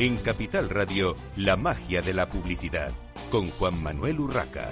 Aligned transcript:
En 0.00 0.16
Capital 0.16 0.70
Radio, 0.70 1.14
la 1.36 1.56
magia 1.56 2.00
de 2.00 2.14
la 2.14 2.26
publicidad, 2.26 2.90
con 3.30 3.48
Juan 3.48 3.82
Manuel 3.82 4.18
Urraca. 4.18 4.70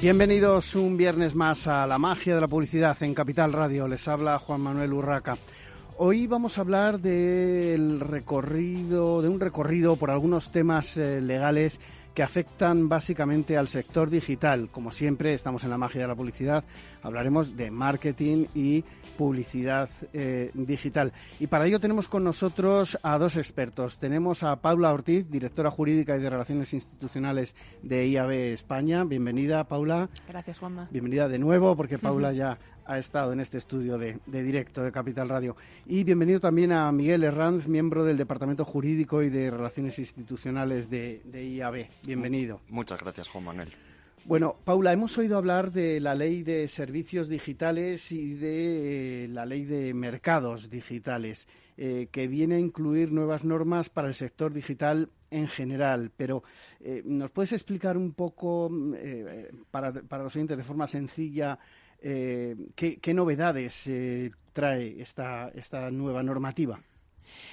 Bienvenidos 0.00 0.74
un 0.74 0.96
viernes 0.96 1.34
más 1.34 1.66
a 1.66 1.86
la 1.86 1.98
magia 1.98 2.34
de 2.36 2.40
la 2.40 2.48
publicidad 2.48 2.96
en 3.02 3.12
Capital 3.12 3.52
Radio. 3.52 3.86
Les 3.86 4.08
habla 4.08 4.38
Juan 4.38 4.62
Manuel 4.62 4.94
Urraca. 4.94 5.36
Hoy 5.98 6.26
vamos 6.26 6.56
a 6.56 6.62
hablar 6.62 7.00
del 7.00 8.00
recorrido, 8.00 9.20
de 9.20 9.28
un 9.28 9.40
recorrido 9.40 9.96
por 9.96 10.10
algunos 10.10 10.50
temas 10.50 10.96
eh, 10.96 11.20
legales 11.20 11.78
que 12.14 12.22
afectan 12.22 12.88
básicamente 12.88 13.56
al 13.56 13.68
sector 13.68 14.10
digital. 14.10 14.68
Como 14.70 14.90
siempre, 14.90 15.34
estamos 15.34 15.64
en 15.64 15.70
la 15.70 15.78
magia 15.78 16.02
de 16.02 16.08
la 16.08 16.14
publicidad, 16.14 16.64
hablaremos 17.02 17.56
de 17.56 17.70
marketing 17.70 18.46
y 18.54 18.84
publicidad 19.16 19.88
eh, 20.12 20.50
digital. 20.54 21.12
Y 21.38 21.46
para 21.46 21.66
ello 21.66 21.80
tenemos 21.80 22.08
con 22.08 22.24
nosotros 22.24 22.98
a 23.02 23.18
dos 23.18 23.36
expertos. 23.36 23.98
Tenemos 23.98 24.42
a 24.42 24.56
Paula 24.56 24.92
Ortiz, 24.92 25.30
directora 25.30 25.70
jurídica 25.70 26.16
y 26.16 26.20
de 26.20 26.30
Relaciones 26.30 26.72
Institucionales 26.72 27.54
de 27.82 28.06
IAB 28.08 28.30
España. 28.30 29.04
Bienvenida, 29.04 29.64
Paula. 29.64 30.08
Gracias, 30.28 30.58
Juanma. 30.58 30.88
Bienvenida 30.90 31.28
de 31.28 31.38
nuevo, 31.38 31.76
porque 31.76 31.98
Paula 31.98 32.32
ya 32.32 32.58
ha 32.86 32.98
estado 32.98 33.32
en 33.32 33.40
este 33.40 33.58
estudio 33.58 33.98
de, 33.98 34.18
directo 34.26 34.82
de 34.82 34.92
Capital 34.92 35.28
Radio. 35.28 35.56
Y 35.86 36.04
bienvenido 36.04 36.40
también 36.40 36.72
a 36.72 36.90
Miguel 36.92 37.24
Herranz, 37.24 37.68
miembro 37.68 38.04
del 38.04 38.16
Departamento 38.16 38.64
Jurídico 38.64 39.22
y 39.22 39.28
de 39.30 39.50
Relaciones 39.50 39.98
Institucionales 39.98 40.90
de, 40.90 41.22
IAB. 41.32 41.86
Bienvenido. 42.04 42.60
Muchas 42.68 43.00
gracias, 43.00 43.28
Juan 43.28 43.44
Manuel. 43.44 43.72
Bueno, 44.24 44.56
Paula, 44.64 44.92
hemos 44.92 45.18
oído 45.18 45.36
hablar 45.36 45.72
de 45.72 45.98
la 45.98 46.14
ley 46.14 46.44
de 46.44 46.68
servicios 46.68 47.28
digitales 47.28 48.12
y 48.12 48.34
de 48.34 49.24
eh, 49.24 49.28
la 49.28 49.44
ley 49.46 49.64
de 49.64 49.92
mercados 49.94 50.70
digitales, 50.70 51.48
eh, 51.76 52.06
que 52.12 52.28
viene 52.28 52.54
a 52.54 52.60
incluir 52.60 53.10
nuevas 53.10 53.44
normas 53.44 53.88
para 53.88 54.06
el 54.06 54.14
sector 54.14 54.52
digital 54.52 55.10
en 55.32 55.48
general. 55.48 56.12
Pero, 56.16 56.44
eh, 56.80 57.02
¿nos 57.04 57.32
puedes 57.32 57.52
explicar 57.52 57.96
un 57.96 58.12
poco, 58.12 58.70
para, 59.72 59.92
para 59.92 60.22
los 60.22 60.36
oyentes, 60.36 60.56
de 60.56 60.64
forma 60.64 60.86
sencilla, 60.86 61.58
eh, 62.02 62.56
¿qué, 62.74 63.14
novedades 63.14 63.86
eh, 63.86 64.30
trae 64.52 65.00
esta, 65.00 65.50
esta 65.54 65.90
nueva 65.90 66.22
normativa? 66.22 66.80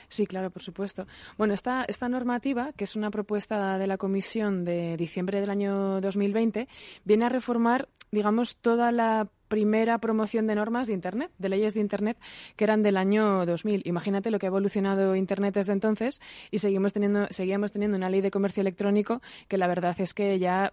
Sí, 0.09 0.25
claro, 0.25 0.49
por 0.49 0.61
supuesto. 0.61 1.07
Bueno, 1.37 1.53
esta, 1.53 1.85
esta 1.85 2.09
normativa, 2.09 2.73
que 2.73 2.83
es 2.83 2.95
una 2.95 3.11
propuesta 3.11 3.77
de 3.77 3.87
la 3.87 3.97
Comisión 3.97 4.65
de 4.65 4.97
diciembre 4.97 5.39
del 5.39 5.49
año 5.49 6.01
2020, 6.01 6.67
viene 7.05 7.25
a 7.25 7.29
reformar, 7.29 7.87
digamos, 8.11 8.57
toda 8.57 8.91
la 8.91 9.29
primera 9.49 9.97
promoción 9.97 10.47
de 10.47 10.55
normas 10.55 10.87
de 10.87 10.93
Internet, 10.93 11.31
de 11.37 11.49
leyes 11.49 11.73
de 11.73 11.81
Internet, 11.81 12.17
que 12.55 12.63
eran 12.63 12.81
del 12.81 12.95
año 12.95 13.45
2000. 13.45 13.81
Imagínate 13.85 14.31
lo 14.31 14.39
que 14.39 14.45
ha 14.45 14.47
evolucionado 14.47 15.15
Internet 15.15 15.55
desde 15.55 15.73
entonces 15.73 16.21
y 16.51 16.59
seguimos 16.59 16.93
teniendo, 16.93 17.27
seguíamos 17.31 17.73
teniendo 17.73 17.97
una 17.97 18.09
ley 18.09 18.21
de 18.21 18.31
comercio 18.31 18.61
electrónico 18.61 19.21
que 19.47 19.57
la 19.57 19.67
verdad 19.67 19.99
es 19.99 20.13
que 20.13 20.39
ya 20.39 20.71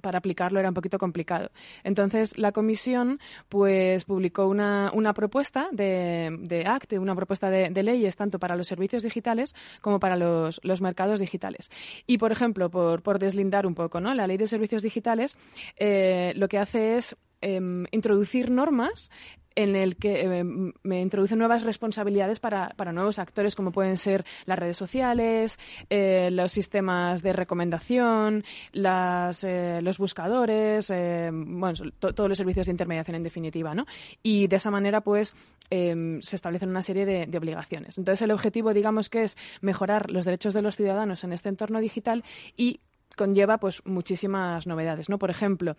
para 0.00 0.18
aplicarlo 0.18 0.60
era 0.60 0.68
un 0.68 0.74
poquito 0.74 0.98
complicado. 0.98 1.50
Entonces, 1.84 2.38
la 2.38 2.52
Comisión 2.52 3.18
pues 3.48 4.04
publicó 4.04 4.46
una, 4.46 4.90
una 4.94 5.12
propuesta 5.12 5.68
de, 5.72 6.38
de 6.40 6.98
una 6.98 7.14
propuesta 7.14 7.50
de, 7.50 7.82
leyes 7.82 8.16
tanto 8.16 8.38
para 8.38 8.54
los 8.54 8.68
servicios 8.68 9.02
digitales 9.02 9.56
como 9.80 9.98
para 9.98 10.16
los, 10.16 10.60
los 10.62 10.80
mercados 10.80 11.18
digitales. 11.18 11.68
Y, 12.06 12.18
por 12.18 12.30
ejemplo, 12.30 12.70
por, 12.70 13.02
por 13.02 13.18
deslindar 13.18 13.66
un 13.66 13.74
poco, 13.74 14.00
¿no? 14.00 14.14
La 14.14 14.28
ley 14.28 14.36
de 14.36 14.46
servicios 14.46 14.82
digitales 14.82 15.36
eh, 15.76 16.32
lo 16.36 16.46
que 16.48 16.58
hace 16.58 16.96
es 16.96 17.16
Em, 17.42 17.86
introducir 17.90 18.50
normas 18.52 19.10
en 19.56 19.74
el 19.74 19.96
que 19.96 20.22
em, 20.22 20.72
me 20.84 21.02
introducen 21.02 21.38
nuevas 21.38 21.64
responsabilidades 21.64 22.38
para, 22.38 22.70
para, 22.76 22.92
nuevos 22.92 23.18
actores 23.18 23.54
como 23.56 23.72
pueden 23.72 23.96
ser 23.96 24.24
las 24.46 24.58
redes 24.58 24.76
sociales, 24.76 25.58
eh, 25.90 26.30
los 26.30 26.52
sistemas 26.52 27.20
de 27.22 27.32
recomendación, 27.32 28.44
las, 28.72 29.42
eh, 29.42 29.80
los 29.82 29.98
buscadores, 29.98 30.88
em, 30.90 31.60
bueno, 31.60 31.90
todos 31.98 32.28
los 32.28 32.38
servicios 32.38 32.66
de 32.66 32.72
intermediación 32.72 33.16
en 33.16 33.24
definitiva, 33.24 33.74
¿no? 33.74 33.86
Y 34.22 34.46
de 34.46 34.56
esa 34.56 34.70
manera, 34.70 35.00
pues, 35.00 35.34
se 35.68 36.36
establecen 36.36 36.68
una 36.68 36.82
serie 36.82 37.06
de, 37.06 37.24
de, 37.26 37.38
obligaciones. 37.38 37.96
Entonces, 37.96 38.20
el 38.20 38.30
objetivo, 38.30 38.74
digamos, 38.74 39.08
que 39.08 39.22
es 39.22 39.38
mejorar 39.62 40.10
los 40.10 40.26
derechos 40.26 40.52
de 40.52 40.60
los 40.60 40.76
ciudadanos 40.76 41.24
en 41.24 41.32
este 41.32 41.48
entorno 41.48 41.80
digital 41.80 42.24
y 42.58 42.80
conlleva 43.16 43.58
pues 43.58 43.82
muchísimas 43.84 44.66
novedades, 44.66 45.08
¿no? 45.08 45.18
Por 45.18 45.30
ejemplo, 45.30 45.76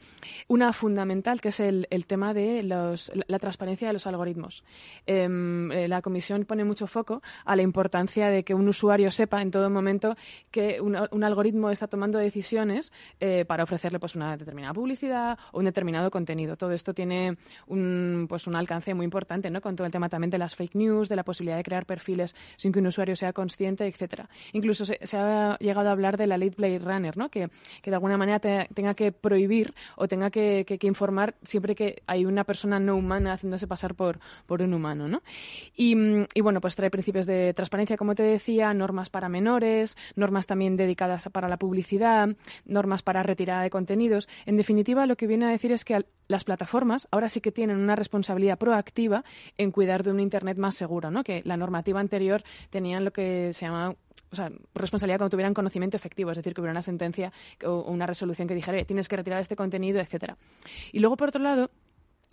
una 0.47 0.73
fundamental 0.73 1.41
que 1.41 1.49
es 1.49 1.59
el, 1.59 1.87
el 1.89 2.05
tema 2.05 2.33
de 2.33 2.63
los, 2.63 3.11
la, 3.27 3.39
transparencia 3.39 3.87
de 3.87 3.93
los 3.93 4.07
algoritmos. 4.07 4.63
Em, 5.05 5.71
eh, 5.71 5.87
la 5.87 6.01
comisión 6.01 6.45
pone 6.45 6.63
mucho 6.63 6.87
foco 6.87 7.21
a 7.45 7.55
la 7.55 7.61
importancia 7.61 8.29
de 8.29 8.43
que 8.43 8.53
un 8.53 8.67
usuario 8.67 9.11
sepa 9.11 9.41
en 9.41 9.51
todo 9.51 9.69
momento 9.69 10.15
que 10.51 10.81
un, 10.81 10.97
un 11.11 11.23
algoritmo 11.23 11.69
está 11.69 11.87
tomando 11.87 12.17
decisiones 12.17 12.91
eh, 13.19 13.45
para 13.45 13.63
ofrecerle 13.63 13.99
pues 13.99 14.15
una 14.15 14.37
determinada 14.37 14.73
publicidad 14.73 15.37
o 15.51 15.59
un 15.59 15.65
determinado 15.65 16.11
contenido. 16.11 16.57
Todo 16.57 16.71
esto 16.71 16.93
tiene 16.93 17.37
un, 17.67 18.25
pues 18.29 18.47
un 18.47 18.55
alcance 18.55 18.93
muy 18.93 19.05
importante, 19.05 19.49
¿no? 19.49 19.61
Con 19.61 19.75
todo 19.75 19.85
el 19.85 19.91
tema 19.91 20.09
también 20.09 20.29
de 20.29 20.37
las 20.37 20.55
fake 20.55 20.75
news, 20.75 21.09
de 21.09 21.15
la 21.15 21.23
posibilidad 21.23 21.57
de 21.57 21.63
crear 21.63 21.85
perfiles 21.85 22.35
sin 22.57 22.71
que 22.71 22.79
un 22.79 22.87
usuario 22.87 23.15
sea 23.15 23.33
consciente, 23.33 23.87
etcétera. 23.87 24.29
Incluso 24.53 24.85
se, 24.85 24.97
ha 25.17 25.57
llegado 25.59 25.89
a 25.89 25.91
hablar 25.91 26.17
de 26.17 26.27
la 26.27 26.37
late 26.37 26.55
Blade 26.57 26.79
Runner, 26.79 27.17
¿no? 27.17 27.22
Que, 27.29 27.49
de 27.83 27.93
alguna 27.93 28.17
manera 28.17 28.39
tenga 28.39 28.93
que 28.93 29.11
prohibir 29.11 29.73
o 29.95 30.07
tenga 30.07 30.29
que, 30.29 30.65
informar 30.81 31.35
siempre 31.43 31.75
que 31.75 32.01
hay 32.07 32.25
una 32.25 32.43
persona 32.43 32.79
no 32.79 32.95
humana 32.95 33.33
haciéndose 33.33 33.67
pasar 33.67 33.95
por, 33.95 34.19
un 34.49 34.73
humano, 34.73 35.07
¿no? 35.07 35.21
Y, 35.75 35.95
bueno, 36.41 36.61
pues 36.61 36.75
trae 36.75 36.89
principios 36.89 37.25
de 37.25 37.53
transparencia, 37.53 37.97
como 37.97 38.15
te 38.15 38.23
decía, 38.23 38.73
normas 38.73 39.09
para 39.09 39.29
menores, 39.29 39.97
normas 40.15 40.47
también 40.47 40.77
dedicadas 40.77 41.27
para 41.31 41.47
la 41.47 41.57
publicidad, 41.57 42.29
normas 42.65 43.01
para 43.01 43.23
retirada 43.23 43.63
de 43.63 43.69
contenidos. 43.69 44.29
En 44.45 44.57
definitiva, 44.57 45.05
lo 45.05 45.15
que 45.15 45.27
viene 45.27 45.45
a 45.45 45.49
decir 45.49 45.71
es 45.71 45.85
que 45.85 46.05
las 46.33 46.43
plataformas 46.43 47.07
ahora 47.11 47.29
sí 47.29 47.41
que 47.41 47.51
tienen 47.51 47.77
una 47.77 47.95
responsabilidad 47.95 48.57
proactiva 48.57 49.23
en 49.57 49.71
cuidar 49.71 50.03
de 50.03 50.11
un 50.11 50.19
Internet 50.19 50.57
más 50.57 50.75
seguro, 50.75 51.11
¿no? 51.11 51.23
Que 51.23 51.43
la 51.45 51.57
normativa 51.57 51.99
anterior 51.99 52.43
tenían 52.71 53.05
lo 53.05 53.13
que 53.13 53.53
se 53.53 53.65
llama 53.65 53.95
o 54.31 54.35
sea, 54.35 54.51
responsabilidad 54.73 55.19
cuando 55.19 55.29
tuvieran 55.29 55.53
conocimiento 55.53 55.95
efectivo, 55.95 56.31
es 56.31 56.37
decir, 56.37 56.55
que 56.55 56.61
hubiera 56.61 56.71
una 56.71 56.81
sentencia 56.81 57.31
o 57.63 57.83
una 57.83 58.07
resolución 58.07 58.47
que 58.47 58.55
dijera, 58.55 58.83
tienes 58.83 59.07
que 59.07 59.15
retirar 59.15 59.39
este 59.39 59.55
contenido, 59.55 59.99
etcétera. 59.99 60.37
Y 60.91 60.99
luego, 60.99 61.17
por 61.17 61.29
otro 61.29 61.43
lado, 61.43 61.69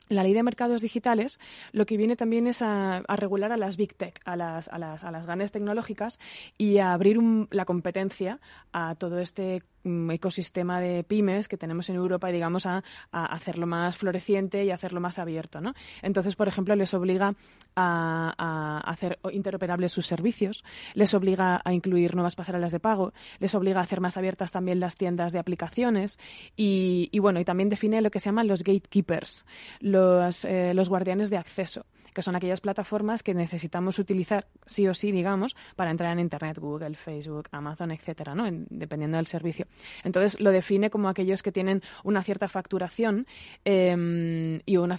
la 0.09 0.23
ley 0.23 0.33
de 0.33 0.43
mercados 0.43 0.81
digitales 0.81 1.39
lo 1.73 1.87
que 1.87 1.97
viene 1.97 2.17
también 2.17 2.47
es 2.47 2.63
a, 2.63 3.03
regular 3.17 3.53
a 3.53 3.57
las 3.57 3.77
big 3.77 3.95
tech, 3.95 4.21
a 4.25 4.35
las, 4.37 4.69
a 4.69 4.79
las, 4.79 5.05
a 5.05 5.11
las 5.11 5.27
grandes 5.27 5.53
tecnológicas 5.53 6.19
y 6.59 6.79
a 6.79 6.93
abrir 6.93 7.19
la 7.51 7.67
competencia 7.67 8.41
a 8.73 8.95
todo 8.97 9.21
este 9.21 9.63
ecosistema 9.85 10.81
de 10.81 11.05
pymes 11.05 11.49
que 11.49 11.57
tenemos 11.57 11.89
en 11.89 11.97
Europa 11.97 12.31
y 12.31 12.33
digamos 12.33 12.67
a, 12.67 12.83
hacerlo 13.13 13.67
más 13.67 13.97
floreciente 13.97 14.65
y 14.65 14.71
hacerlo 14.71 15.01
más 15.01 15.19
abierto. 15.19 15.61
¿no? 15.61 15.75
Entonces, 16.03 16.37
por 16.37 16.49
ejemplo, 16.49 16.75
les 16.77 16.95
obliga 16.95 17.35
a, 17.77 18.81
hacer 18.85 19.19
interoperables 19.33 19.93
sus 19.93 20.07
servicios, 20.07 20.65
les 20.95 21.15
obliga 21.15 21.61
a 21.65 21.73
incluir 21.73 22.15
nuevas 22.15 22.37
pasarelas 22.37 22.73
de 22.73 22.81
pago, 22.81 23.13
les 23.39 23.55
obliga 23.55 23.81
a 23.81 23.83
hacer 23.83 24.01
más 24.01 24.17
abiertas 24.17 24.51
también 24.51 24.81
las 24.81 24.97
tiendas 24.97 25.33
de 25.33 25.39
aplicaciones 25.39 26.19
y, 26.57 27.09
y 27.13 27.19
bueno, 27.19 27.41
y 27.41 27.45
también 27.45 27.69
define 27.69 28.01
lo 28.01 28.11
que 28.11 28.21
se 28.21 28.27
llaman 28.27 28.49
los 28.49 28.63
gatekeepers. 28.63 29.45
Eh, 29.83 30.73
los, 30.75 30.89
guardianes 30.89 31.31
de 31.31 31.37
acceso 31.37 31.87
que 32.15 32.23
son 32.23 32.37
aquellas 32.37 32.61
plataformas 32.61 33.23
que 33.23 33.35
necesitamos 33.35 33.99
utilizar 33.99 34.47
sí 34.67 34.87
o 34.89 34.95
sí, 34.95 35.13
digamos, 35.13 35.57
para 35.77 35.91
entrar 35.91 36.13
en 36.13 36.21
Internet, 36.21 36.59
Google, 36.59 36.95
Facebook, 36.95 37.49
Amazon, 37.53 37.91
etcétera, 37.91 38.35
¿no? 38.35 38.45
dependiendo 38.69 39.17
del 39.17 39.27
servicio. 39.27 39.67
Entonces 40.05 40.41
lo 40.41 40.51
define 40.51 40.91
como 40.91 41.09
aquellos 41.09 41.43
que 41.43 41.53
tienen 41.53 41.83
una 42.05 42.23
cierta 42.23 42.49
facturación 42.49 43.27
em, 43.65 44.61
y 44.67 44.77
un, 44.77 44.97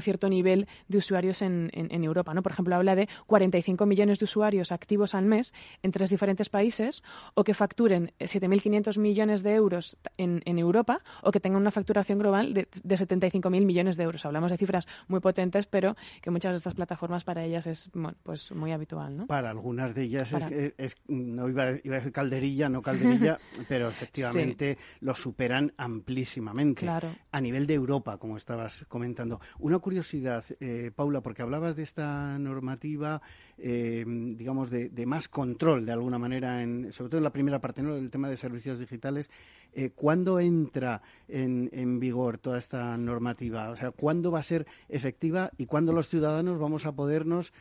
cierto 0.00 0.28
nivel 0.28 0.66
de 0.88 0.98
usuarios 0.98 1.42
en, 1.42 1.70
Europa, 2.04 2.34
¿no? 2.34 2.42
Por 2.42 2.52
ejemplo, 2.52 2.74
habla 2.74 2.94
de 2.96 3.08
45 3.26 3.86
millones 3.86 4.18
de 4.18 4.24
usuarios 4.24 4.72
activos 4.72 5.14
al 5.14 5.24
mes 5.24 5.52
en 5.82 5.90
tres 5.90 6.10
diferentes 6.10 6.48
países 6.48 7.02
o 7.34 7.44
que 7.44 7.54
facturen 7.54 8.12
7.500 8.18 8.98
millones 8.98 9.42
de 9.42 9.54
euros 9.54 9.98
en, 10.18 10.42
Europa 10.58 11.00
o 11.22 11.30
que 11.30 11.40
tengan 11.40 11.62
una 11.62 11.70
facturación 11.70 12.18
global 12.18 12.54
de, 12.54 12.68
de 12.82 12.94
75.000 12.94 13.64
millones 13.64 13.96
de 13.96 14.04
euros. 14.04 14.24
Hablamos 14.24 14.50
de 14.50 14.58
cifras 14.58 14.86
muy 15.08 15.20
potentes, 15.20 15.66
pero 15.66 15.96
que 16.24 16.30
muchas 16.30 16.52
de 16.52 16.56
estas 16.56 16.72
plataformas 16.72 17.22
para 17.22 17.44
ellas 17.44 17.66
es 17.66 17.90
pues 18.22 18.50
muy 18.52 18.72
habitual, 18.72 19.14
¿no? 19.14 19.26
Para 19.26 19.50
algunas 19.50 19.94
de 19.94 20.04
ellas 20.04 20.32
es, 20.78 20.96
no 21.06 21.50
iba, 21.50 21.64
a 21.64 21.72
decir 21.74 22.12
calderilla, 22.12 22.70
no 22.70 22.80
calderilla, 22.80 23.36
pero 23.68 23.90
efectivamente 23.90 24.78
lo 25.00 25.14
superan 25.14 25.74
amplísimamente. 25.76 26.80
Claro. 26.80 27.14
A 27.30 27.42
nivel 27.42 27.66
de 27.66 27.74
Europa, 27.74 28.16
como 28.16 28.38
estabas 28.38 28.86
comentando. 28.88 29.38
Una 29.58 29.80
curiosidad, 29.80 30.46
eh, 30.60 30.90
Paula, 30.96 31.20
porque 31.20 31.42
hablabas 31.42 31.76
de 31.76 31.82
esta 31.82 32.38
normativa 32.38 33.20
eh, 33.58 34.04
digamos, 34.06 34.70
de, 34.70 35.06
más 35.06 35.28
control 35.28 35.86
de 35.86 35.92
alguna 35.92 36.18
manera, 36.18 36.62
en, 36.62 36.92
sobre 36.92 37.10
todo 37.10 37.18
en 37.18 37.24
la 37.24 37.32
primera 37.32 37.60
parte, 37.60 37.82
¿no? 37.82 37.94
el 37.96 38.10
tema 38.10 38.28
de 38.28 38.36
servicios 38.36 38.78
digitales. 38.78 39.30
Eh, 39.76 39.90
¿Cuándo 39.94 40.38
entra 40.38 41.02
en, 41.26 41.68
en, 41.72 41.98
vigor 41.98 42.38
toda 42.38 42.58
esta 42.58 42.96
normativa? 42.96 43.70
O 43.70 43.76
sea, 43.76 43.90
¿cuándo 43.90 44.30
va 44.30 44.38
a 44.38 44.44
ser 44.44 44.66
efectiva 44.88 45.50
y 45.58 45.66
cuándo 45.66 45.92
los 45.92 46.08
ciudadanos 46.08 46.60
vamos 46.60 46.86
a 46.86 46.92
podernos 46.92 47.52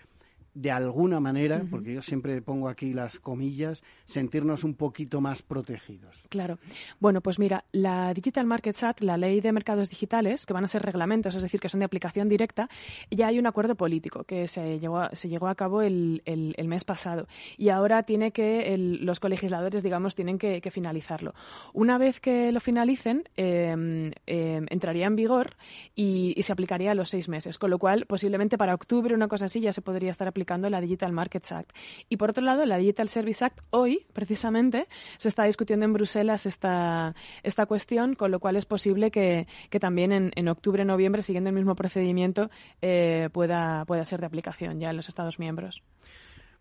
de 0.54 0.72
alguna 0.72 1.20
manera, 1.20 1.64
porque 1.70 1.94
yo 1.94 2.02
siempre 2.02 2.40
pongo 2.42 2.70
aquí 2.70 2.94
las 2.94 3.20
comillas, 3.20 3.84
sentirnos 4.06 4.64
un 4.64 4.76
poquito 4.76 5.20
más 5.20 5.42
protegidos. 5.42 6.28
Claro. 6.30 6.60
Bueno, 7.00 7.22
pues 7.22 7.40
mira, 7.40 7.66
la 7.72 8.14
Digital 8.14 8.46
Markets 8.46 8.84
Act, 8.84 9.02
la 9.02 9.18
ley 9.18 9.42
de 9.42 9.52
mercados 9.52 9.90
digitales, 9.90 10.46
que 10.46 10.54
van 10.54 10.64
a 10.64 10.68
ser 10.68 10.84
reglamentos, 10.84 11.34
es 11.36 11.42
decir, 11.42 11.60
que 11.60 11.70
son 11.70 11.80
de 11.80 11.86
aplicación 11.86 12.30
directa, 12.30 12.70
ya 13.10 13.28
hay 13.28 13.40
un 13.40 13.48
acuerdo 13.48 13.76
político 13.76 14.26
que 14.26 14.48
se 14.48 14.80
llevó 14.80 15.00
a, 15.00 15.10
se 15.14 15.28
llegó 15.28 15.48
a 15.48 15.56
cabo 15.56 15.82
el, 15.82 16.22
el, 16.26 16.68
mes 16.68 16.86
pasado 16.86 17.28
y 17.58 17.70
ahora 17.70 18.04
tiene 18.04 18.32
que 18.32 18.76
los 18.78 19.20
colegisladores, 19.20 19.84
digamos, 19.84 20.16
tienen 20.16 20.38
que, 20.38 20.62
finalizarlo. 20.72 21.34
Una 21.74 21.98
vez 21.98 22.20
que 22.20 22.52
lo 22.52 22.60
finalicen, 22.60 23.30
em, 23.36 24.12
em, 24.26 24.66
entraría 24.70 25.06
en 25.06 25.16
vigor 25.16 25.56
y, 25.94 26.34
y 26.36 26.42
se 26.44 26.54
aplicaría 26.54 26.92
a 26.92 26.96
los 26.96 27.10
seis 27.10 27.30
meses, 27.30 27.60
con 27.60 27.70
lo 27.70 27.78
cual 27.78 28.06
posiblemente 28.08 28.58
para 28.58 28.74
octubre 28.74 29.14
una 29.14 29.28
cosa 29.28 29.46
así 29.46 29.60
ya 29.60 29.72
se 29.72 29.82
podría 29.82 30.10
estar 30.10 30.28
aplicando 30.28 30.43
la 30.70 30.82
Digital 30.82 31.12
Markets 31.12 31.52
Act. 31.52 31.72
Y 32.10 32.18
por 32.18 32.30
otro 32.30 32.44
lado, 32.44 32.66
la 32.66 32.78
Digital 32.78 33.10
Service 33.10 33.44
Act, 33.44 33.60
hoy, 33.72 34.06
precisamente, 34.14 34.88
se 35.18 35.28
está 35.28 35.44
discutiendo 35.46 35.86
en 35.86 35.94
Bruselas 35.94 36.46
esta, 36.46 37.16
esta 37.44 37.66
cuestión, 37.66 38.16
con 38.16 38.32
lo 38.32 38.40
cual 38.40 38.56
es 38.56 38.66
posible 38.66 39.12
que, 39.12 39.48
también 39.80 40.12
en, 40.12 40.32
en 40.36 40.48
octubre, 40.48 40.86
noviembre, 40.86 41.22
siguiendo 41.22 41.50
el 41.50 41.56
mismo 41.56 41.76
procedimiento, 41.76 42.50
eh, 42.82 43.30
pueda, 43.32 43.86
pueda 43.86 44.06
ser 44.06 44.20
de 44.20 44.28
aplicación 44.28 44.80
ya 44.80 44.90
en 44.90 44.98
los 44.98 45.10
Estados 45.10 45.40
miembros. 45.40 45.84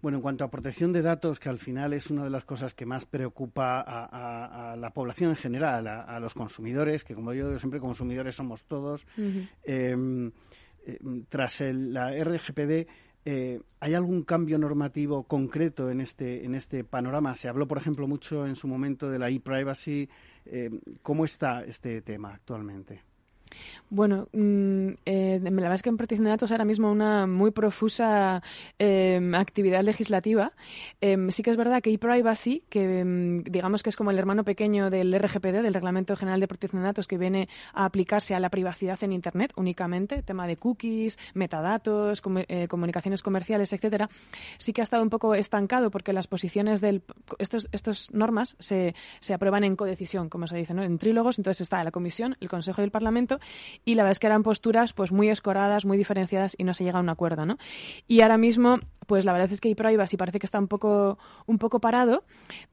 Bueno, 0.02 0.18
en 0.18 0.22
cuanto 0.22 0.42
a 0.42 0.50
protección 0.50 0.92
de 0.92 1.00
datos, 1.00 1.38
que 1.38 1.48
al 1.48 1.60
final 1.60 1.92
es 1.92 2.10
una 2.10 2.24
de 2.24 2.30
las 2.30 2.44
cosas 2.44 2.74
que 2.74 2.84
más 2.84 3.06
preocupa 3.06 3.80
a, 3.86 4.74
la 4.76 4.90
población 4.92 5.30
en 5.30 5.36
general, 5.36 5.86
a, 5.86 6.18
los 6.18 6.34
consumidores, 6.34 7.04
que 7.04 7.14
como 7.14 7.32
yo 7.32 7.46
digo 7.46 7.60
siempre, 7.60 7.78
consumidores 7.78 8.34
somos 8.34 8.64
todos, 8.64 9.06
em, 9.62 10.32
eh, 10.84 10.98
tras 11.28 11.60
la 11.60 12.10
RGPD 12.10 12.88
eh, 13.24 13.60
¿Hay 13.80 13.94
algún 13.94 14.22
cambio 14.22 14.58
normativo 14.58 15.24
concreto 15.24 15.90
en 15.90 16.00
este, 16.00 16.44
en 16.44 16.54
este 16.54 16.84
panorama? 16.84 17.36
Se 17.36 17.48
habló, 17.48 17.68
por 17.68 17.78
ejemplo, 17.78 18.08
mucho 18.08 18.46
en 18.46 18.56
su 18.56 18.66
momento 18.66 19.10
de 19.10 19.18
la 19.18 19.30
e-privacy. 19.30 20.08
Eh, 20.44 20.70
¿Cómo 21.02 21.24
está 21.24 21.64
este 21.64 22.02
tema 22.02 22.34
actualmente? 22.34 23.11
Bueno, 23.90 24.28
mm, 24.32 24.88
eh, 25.04 25.40
la 25.42 25.50
verdad 25.50 25.74
es 25.74 25.82
que 25.82 25.90
en 25.90 25.96
protección 25.96 26.24
de 26.24 26.30
datos 26.30 26.50
ahora 26.50 26.64
mismo 26.64 26.90
una 26.90 27.26
muy 27.26 27.50
profusa 27.50 28.42
em, 28.78 29.34
actividad 29.34 29.82
legislativa. 29.82 30.52
Em, 31.00 31.30
sí 31.30 31.42
que 31.42 31.50
es 31.50 31.56
verdad 31.56 31.82
que 31.82 31.92
ePrivacy, 31.92 32.62
que 32.68 33.00
em, 33.00 33.42
digamos 33.44 33.82
que 33.82 33.90
es 33.90 33.96
como 33.96 34.10
el 34.10 34.18
hermano 34.18 34.44
pequeño 34.44 34.90
del 34.90 35.14
RGPD, 35.14 35.62
del 35.62 35.74
Reglamento 35.74 36.16
General 36.16 36.40
de 36.40 36.48
Protección 36.48 36.82
de 36.82 36.86
Datos, 36.86 37.06
que 37.06 37.18
viene 37.18 37.48
a 37.74 37.84
aplicarse 37.84 38.34
a 38.34 38.40
la 38.40 38.48
privacidad 38.48 39.02
en 39.02 39.12
Internet 39.12 39.52
únicamente, 39.56 40.22
tema 40.22 40.46
de 40.46 40.56
cookies, 40.56 41.18
metadatos, 41.34 42.22
eh, 42.48 42.68
comunicaciones 42.68 43.22
comerciales, 43.22 43.72
etcétera, 43.72 44.08
sí 44.58 44.72
que 44.72 44.80
ha 44.80 44.84
estado 44.84 45.02
un 45.02 45.10
poco 45.10 45.34
estancado 45.34 45.90
porque 45.90 46.12
las 46.12 46.26
posiciones 46.26 46.80
de 46.80 47.02
estos, 47.38 47.68
estos 47.72 48.10
normas 48.12 48.56
se, 48.58 48.94
se 49.20 49.34
aprueban 49.34 49.64
en 49.64 49.76
codecisión, 49.76 50.28
como 50.28 50.46
se 50.46 50.56
dice, 50.56 50.74
¿no? 50.74 50.82
en 50.82 50.98
trílogos, 50.98 51.38
entonces 51.38 51.60
está 51.60 51.82
la 51.84 51.90
Comisión, 51.90 52.36
el 52.40 52.48
Consejo 52.48 52.80
y 52.80 52.84
el 52.84 52.90
Parlamento 52.90 53.38
y 53.84 53.94
la 53.94 54.02
verdad 54.02 54.12
es 54.12 54.18
que 54.18 54.26
eran 54.26 54.42
posturas 54.42 54.92
pues 54.92 55.12
muy 55.12 55.28
escoradas, 55.28 55.84
muy 55.84 55.98
diferenciadas 55.98 56.54
y 56.58 56.64
no 56.64 56.74
se 56.74 56.84
llega 56.84 56.98
a 56.98 57.02
un 57.02 57.08
acuerdo, 57.08 57.46
¿no? 57.46 57.58
Y 58.06 58.22
ahora 58.22 58.38
mismo 58.38 58.80
pues 59.12 59.26
la 59.26 59.34
verdad 59.34 59.52
es 59.52 59.60
que 59.60 59.68
y 59.68 59.74
parece 59.74 60.38
que 60.38 60.46
está 60.46 60.58
un 60.58 60.68
poco, 60.68 61.18
un 61.44 61.58
poco 61.58 61.80
parado, 61.80 62.24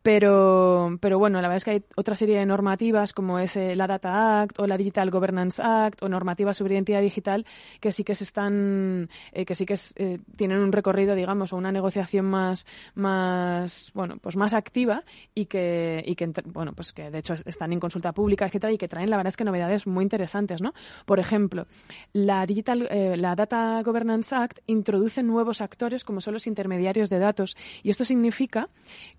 pero, 0.01 0.97
pero 1.01 1.19
bueno, 1.19 1.41
la 1.41 1.49
verdad 1.49 1.57
es 1.57 1.65
que 1.65 1.71
hay 1.71 1.83
otra 1.97 2.15
serie 2.15 2.39
de 2.39 2.45
normativas 2.45 3.11
como 3.11 3.39
es 3.39 3.57
eh, 3.57 3.75
la 3.75 3.87
Data 3.87 4.39
Act 4.41 4.57
o 4.57 4.65
la 4.65 4.77
Digital 4.77 5.11
Governance 5.11 5.61
Act 5.61 6.01
o 6.01 6.07
normativas 6.07 6.55
sobre 6.55 6.75
identidad 6.75 7.01
digital 7.01 7.45
que 7.81 7.91
sí 7.91 8.05
que 8.05 8.15
se 8.15 8.23
están, 8.23 9.09
eh, 9.33 9.43
que 9.43 9.53
sí 9.53 9.65
que 9.65 9.75
eh, 9.97 10.19
tienen 10.37 10.59
un 10.59 10.71
recorrido, 10.71 11.13
digamos, 11.13 11.51
o 11.51 11.57
una 11.57 11.73
negociación 11.73 12.25
más, 12.27 12.65
más, 12.95 13.91
bueno, 13.93 14.15
pues 14.21 14.37
más 14.37 14.53
activa 14.53 15.03
y 15.35 15.47
que, 15.47 16.01
y 16.05 16.15
que, 16.15 16.31
bueno, 16.45 16.71
pues 16.71 16.93
que 16.93 17.11
de 17.11 17.19
hecho 17.19 17.33
están 17.33 17.73
en 17.73 17.81
consulta 17.81 18.13
pública, 18.13 18.45
etcétera, 18.45 18.71
y 18.71 18.77
que 18.77 18.87
traen, 18.87 19.09
la 19.09 19.17
verdad 19.17 19.31
es 19.31 19.35
que 19.35 19.43
novedades 19.43 19.87
muy 19.87 20.03
interesantes, 20.03 20.61
¿no? 20.61 20.71
Por 21.05 21.19
ejemplo, 21.19 21.67
la 22.13 22.45
Digital, 22.45 22.87
la 23.17 23.35
Data 23.35 23.81
Governance 23.83 24.33
Act 24.33 24.59
introduce 24.67 25.21
nuevos 25.21 25.59
actores 25.59 26.05
como 26.05 26.21
son 26.21 26.28
los 26.31 26.47
intermediarios 26.47 27.09
de 27.09 27.19
datos. 27.19 27.55
Y 27.83 27.89
esto 27.89 28.05
significa 28.05 28.69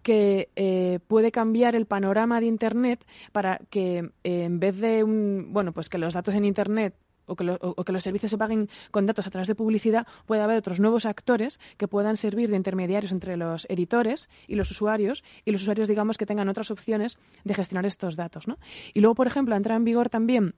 que 0.03 0.49
eh, 0.57 0.99
puede 1.07 1.31
cambiar 1.31 1.75
el 1.75 1.87
panorama 1.87 2.41
de 2.41 2.47
Internet 2.47 3.05
para 3.33 3.61
que 3.71 4.11
eh, 4.25 4.45
en 4.45 4.61
vez 4.61 4.79
de 4.79 5.05
un, 5.05 5.53
bueno, 5.53 5.73
pues 5.73 5.89
que 5.89 5.99
los 5.99 6.15
datos 6.15 6.35
en 6.35 6.45
Internet 6.45 6.95
o 7.31 7.37
que, 7.85 7.93
los 7.93 8.03
servicios 8.03 8.31
se 8.31 8.39
paguen 8.39 8.69
con 8.91 9.07
datos 9.07 9.27
a 9.27 9.31
través 9.31 9.47
de 9.47 9.55
publicidad, 9.55 10.07
puede 10.27 10.43
haber 10.43 10.59
otros 10.59 10.81
nuevos 10.81 11.07
actores 11.07 11.61
que 11.77 11.87
puedan 11.87 12.17
servir 12.17 12.51
de 12.51 12.57
intermediarios 12.57 13.13
entre 13.13 13.37
los 13.37 13.67
editores 13.71 14.29
y 14.49 14.57
los 14.57 14.71
usuarios, 14.71 15.23
y 15.45 15.53
los 15.53 15.63
usuarios, 15.63 15.89
digamos, 15.89 16.19
que 16.19 16.27
tengan 16.27 16.49
otras 16.49 16.71
opciones 16.71 17.19
de 17.45 17.55
gestionar 17.55 17.87
estos 17.87 18.17
datos. 18.17 18.49
¿no? 18.49 18.59
Y 18.95 19.01
luego, 19.01 19.15
por 19.15 19.29
ejemplo, 19.29 19.55
entra 19.55 19.77
en 19.77 19.85
vigor 19.85 20.09
también 20.09 20.55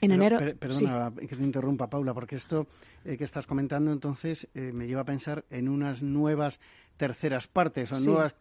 en 0.00 0.12
enero. 0.12 0.38
perdona 0.58 1.12
que 1.18 1.36
te 1.36 1.42
interrumpa, 1.42 1.88
Paula, 1.88 2.14
porque 2.14 2.36
esto 2.36 2.66
eh, 3.04 3.16
que 3.16 3.24
estás 3.24 3.46
comentando 3.46 3.92
entonces 3.92 4.48
eh, 4.54 4.72
me 4.72 4.86
lleva 4.86 5.02
a 5.02 5.04
pensar 5.04 5.44
en 5.50 5.68
unas 5.68 6.02
nuevas 6.02 6.60
terceras 6.98 7.46
partes 7.46 7.92
o 7.92 8.00
nuevas 8.00 8.34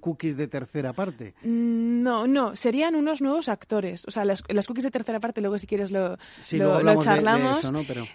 cookies 0.00 0.36
de 0.36 0.48
tercera 0.48 0.92
parte. 0.92 1.34
Mm, 1.42 2.02
no, 2.02 2.26
no, 2.26 2.56
serían 2.56 2.96
unos 2.96 3.22
nuevos 3.22 3.48
actores. 3.48 4.04
O 4.06 4.10
sea, 4.10 4.24
las, 4.24 4.42
cookies 4.42 4.84
de 4.84 4.90
tercera 4.90 5.20
parte, 5.20 5.40
luego 5.40 5.58
si 5.58 5.66
quieres 5.66 5.90
lo, 5.90 6.16
lo, 6.52 7.02
charlamos. 7.02 7.60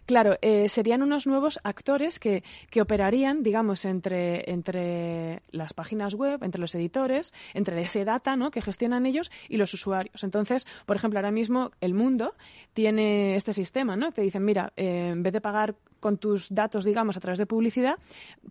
Claro, 0.05 0.37
eh, 0.41 0.67
serían 0.67 1.01
unos 1.01 1.27
nuevos 1.27 1.59
actores 1.63 2.19
que, 2.19 2.43
que 2.69 2.81
operarían, 2.81 3.43
digamos, 3.43 3.85
entre, 3.85 4.49
entre 4.51 5.41
las 5.51 5.73
páginas 5.73 6.15
web, 6.15 6.43
entre 6.43 6.59
los 6.59 6.75
editores, 6.75 7.33
entre 7.53 7.81
ese 7.81 8.03
data 8.03 8.35
¿no? 8.35 8.51
que 8.51 8.61
gestionan 8.61 9.05
ellos 9.05 9.31
y 9.47 9.57
los 9.57 9.73
usuarios. 9.73 10.23
Entonces, 10.23 10.67
por 10.85 10.97
ejemplo, 10.97 11.19
ahora 11.19 11.31
mismo 11.31 11.71
el 11.79 11.93
mundo 11.93 12.35
tiene 12.73 13.35
este 13.35 13.53
sistema, 13.53 13.95
¿no? 13.95 14.11
Te 14.11 14.21
dicen, 14.21 14.43
mira, 14.43 14.73
eh, 14.75 15.11
en 15.11 15.23
vez 15.23 15.33
de 15.33 15.41
pagar 15.41 15.75
con 16.03 16.17
tus 16.17 16.53
datos, 16.53 16.83
digamos, 16.83 17.15
a 17.15 17.21
través 17.21 17.39
de 17.39 17.45
publicidad, 17.45 17.95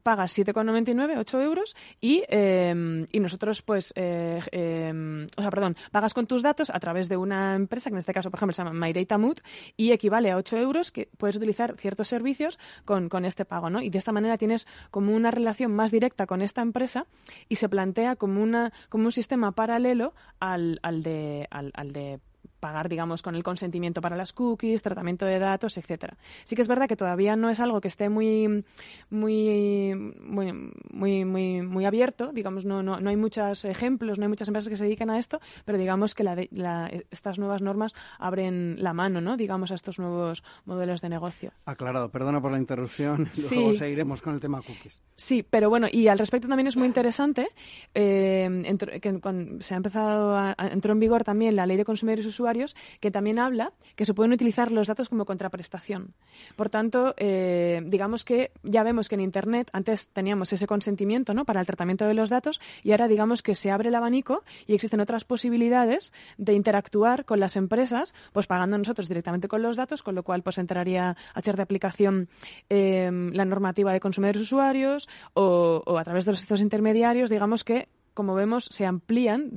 pagas 0.03 0.33
7,99, 0.33 1.19
8 1.19 1.43
euros 1.43 1.77
y, 2.01 2.25
em, 2.29 3.07
y 3.13 3.21
nosotros, 3.21 3.61
pues, 3.61 3.93
eh, 3.95 4.41
em, 4.53 5.27
o 5.37 5.43
sea, 5.43 5.51
perdón, 5.51 5.77
pagas 5.91 6.15
con 6.15 6.27
tus 6.27 6.43
datos 6.43 6.71
a 6.71 6.81
través 6.81 7.11
de 7.11 7.19
una 7.19 7.55
empresa, 7.55 7.91
que 7.91 7.97
en 7.97 7.99
este 7.99 8.15
caso, 8.15 8.31
por 8.31 8.39
ejemplo, 8.39 8.55
se 8.55 8.65
llama 8.65 8.87
MyDataMood 8.87 9.41
y 9.77 9.93
equivale 9.93 10.31
a 10.31 10.39
8 10.39 10.57
euros 10.57 10.91
que 10.93 11.11
puedes 11.19 11.37
utilizar 11.37 11.77
ciertos 11.77 12.09
servicios 12.09 12.59
con, 12.87 13.11
con 13.11 13.27
este 13.27 13.45
pago, 13.45 13.69
¿no? 13.69 13.83
Y 13.83 13.91
de 13.91 13.99
esta 13.99 14.13
manera 14.13 14.39
tienes 14.39 14.67
como 14.91 15.15
una 15.15 15.31
relación 15.31 15.77
más 15.77 15.91
directa 15.91 16.27
con 16.27 16.41
esta 16.41 16.63
empresa 16.63 17.05
y 17.51 17.57
se 17.57 17.69
plantea 17.69 18.17
como, 18.17 18.43
una, 18.43 18.73
como 18.89 19.05
un 19.05 19.13
sistema 19.13 19.53
paralelo 19.53 20.15
al, 20.41 20.81
al 20.83 21.03
de, 21.03 21.49
al, 21.51 21.71
al 21.75 21.93
de 21.93 22.19
pagar, 22.63 22.89
digamos, 22.89 23.23
con 23.23 23.35
el 23.35 23.43
consentimiento 23.43 24.01
para 24.01 24.17
las 24.17 24.33
cookies, 24.33 24.83
tratamiento 24.83 25.27
de 25.27 25.41
datos, 25.41 25.77
etcétera. 25.77 26.17
Sí 26.45 26.55
que 26.55 26.63
es 26.63 26.69
verdad 26.69 26.87
que 26.87 26.95
todavía 26.95 27.35
no 27.35 27.51
es 27.51 27.59
algo 27.59 27.81
que 27.81 27.89
esté 27.89 28.09
muy, 28.09 28.65
muy, 29.11 30.15
muy, 30.21 31.25
muy, 31.25 31.63
muy, 31.63 31.85
abierto, 31.85 32.31
digamos, 32.33 32.65
no, 32.65 32.81
no, 32.85 33.01
no 33.01 33.11
hay 33.11 33.17
muchos 33.17 33.65
ejemplos, 33.65 34.17
no 34.19 34.27
hay 34.27 34.29
muchas 34.29 34.47
empresas 34.47 34.69
que 34.69 34.77
se 34.77 34.85
dediquen 34.85 35.11
a 35.11 35.19
esto, 35.19 35.41
pero 35.65 35.77
digamos 35.77 36.15
que 36.15 36.23
la, 36.23 36.89
estas 37.11 37.41
nuevas 37.41 37.63
normas 37.63 37.95
abren 38.21 38.77
la 38.81 38.93
mano, 38.93 39.21
¿no? 39.21 39.37
Digamos, 39.37 39.73
a 39.73 39.75
estos 39.75 39.99
nuevos 39.99 40.45
modelos 40.65 41.01
de 41.01 41.09
negocio. 41.09 41.51
Aclarado, 41.65 42.11
perdona 42.11 42.41
por 42.41 42.53
la 42.53 42.59
interrupción, 42.59 43.29
luego 43.51 43.75
seguiremos 43.75 44.23
con 44.23 44.35
el 44.35 44.41
tema 44.41 44.63
cookies. 44.63 45.03
Sí, 45.17 45.43
pero 45.43 45.69
bueno, 45.69 45.89
y 45.91 46.07
al 46.07 46.19
respecto 46.21 46.47
también 46.47 46.69
es 46.69 46.77
muy 46.77 46.87
interesante 46.87 47.49
eh, 47.93 48.77
que 49.01 49.21
cuando 49.21 49.61
se 49.61 49.75
ha 49.75 49.79
empezado 49.79 50.37
a, 50.37 50.55
entró 50.71 50.93
en 50.93 51.01
vigor 51.01 51.25
también 51.25 51.57
la 51.57 51.67
ley 51.67 51.77
de 51.77 51.85
consumidores 51.85 52.25
y 52.25 52.29
usuarios 52.29 52.52
que 53.01 53.11
también 53.11 53.39
habla 53.39 53.73
que 53.95 54.05
se 54.05 54.15
pueden 54.15 54.33
utilizar 54.33 54.73
los 54.73 54.89
datos 54.89 55.09
como 55.09 55.25
contraprestación. 55.25 56.15
Por 56.57 56.71
tanto, 56.71 57.15
eh, 57.17 57.81
digamos 57.85 58.25
que 58.25 58.51
ya 58.63 58.83
vemos 58.83 59.09
que 59.09 59.15
en 59.15 59.21
Internet 59.21 59.71
antes 59.73 60.09
teníamos 60.09 60.53
ese 60.53 60.67
consentimiento 60.67 61.35
¿no? 61.35 61.45
para 61.45 61.61
el 61.61 61.67
tratamiento 61.67 62.07
de 62.07 62.15
los 62.15 62.31
datos 62.31 62.61
y 62.83 62.93
ahora 62.93 63.09
digamos 63.09 63.43
que 63.43 63.55
se 63.55 63.71
abre 63.71 63.91
el 63.91 63.95
abanico 63.95 64.43
y 64.67 64.75
existen 64.75 65.01
otras 65.01 65.25
posibilidades 65.25 66.13
de 66.39 66.55
interactuar 66.55 67.25
con 67.25 67.41
las 67.41 67.57
empresas, 67.57 68.15
pues 68.33 68.47
pagando 68.47 68.79
nosotros 68.79 69.09
directamente 69.09 69.49
con 69.49 69.63
los 69.63 69.77
datos, 69.77 70.03
con 70.03 70.15
lo 70.15 70.23
cual 70.23 70.43
pues 70.43 70.59
entraría 70.59 71.17
a 71.35 71.41
de 71.57 71.63
aplicación 71.63 72.29
eh, 72.71 73.11
la 73.33 73.45
normativa 73.45 73.93
de 73.93 74.01
consumidores 74.01 74.43
usuarios 74.43 75.09
o, 75.35 75.83
o 75.85 75.99
a 75.99 76.05
través 76.05 76.25
de 76.25 76.33
los 76.33 76.43
estos 76.43 76.61
intermediarios, 76.61 77.31
digamos 77.31 77.65
que 77.65 77.89
como 78.15 78.35
vemos, 78.35 78.67
se 78.71 78.87
amplían, 78.87 79.53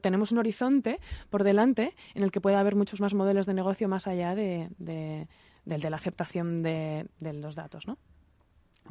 tenemos 0.00 0.32
un 0.32 0.38
horizonte 0.38 1.00
por 1.30 1.44
delante 1.44 1.94
en 2.14 2.22
el 2.22 2.30
que 2.30 2.40
puede 2.40 2.56
haber 2.56 2.76
muchos 2.76 3.00
más 3.00 3.14
modelos 3.14 3.46
de 3.46 3.54
negocio 3.54 3.88
más 3.88 4.06
allá 4.06 4.34
de, 4.34 4.68
de 5.64 5.90
la 5.90 5.96
aceptación 5.96 6.62
de, 6.62 7.06
los 7.20 7.54
datos, 7.54 7.86
¿no? 7.86 7.98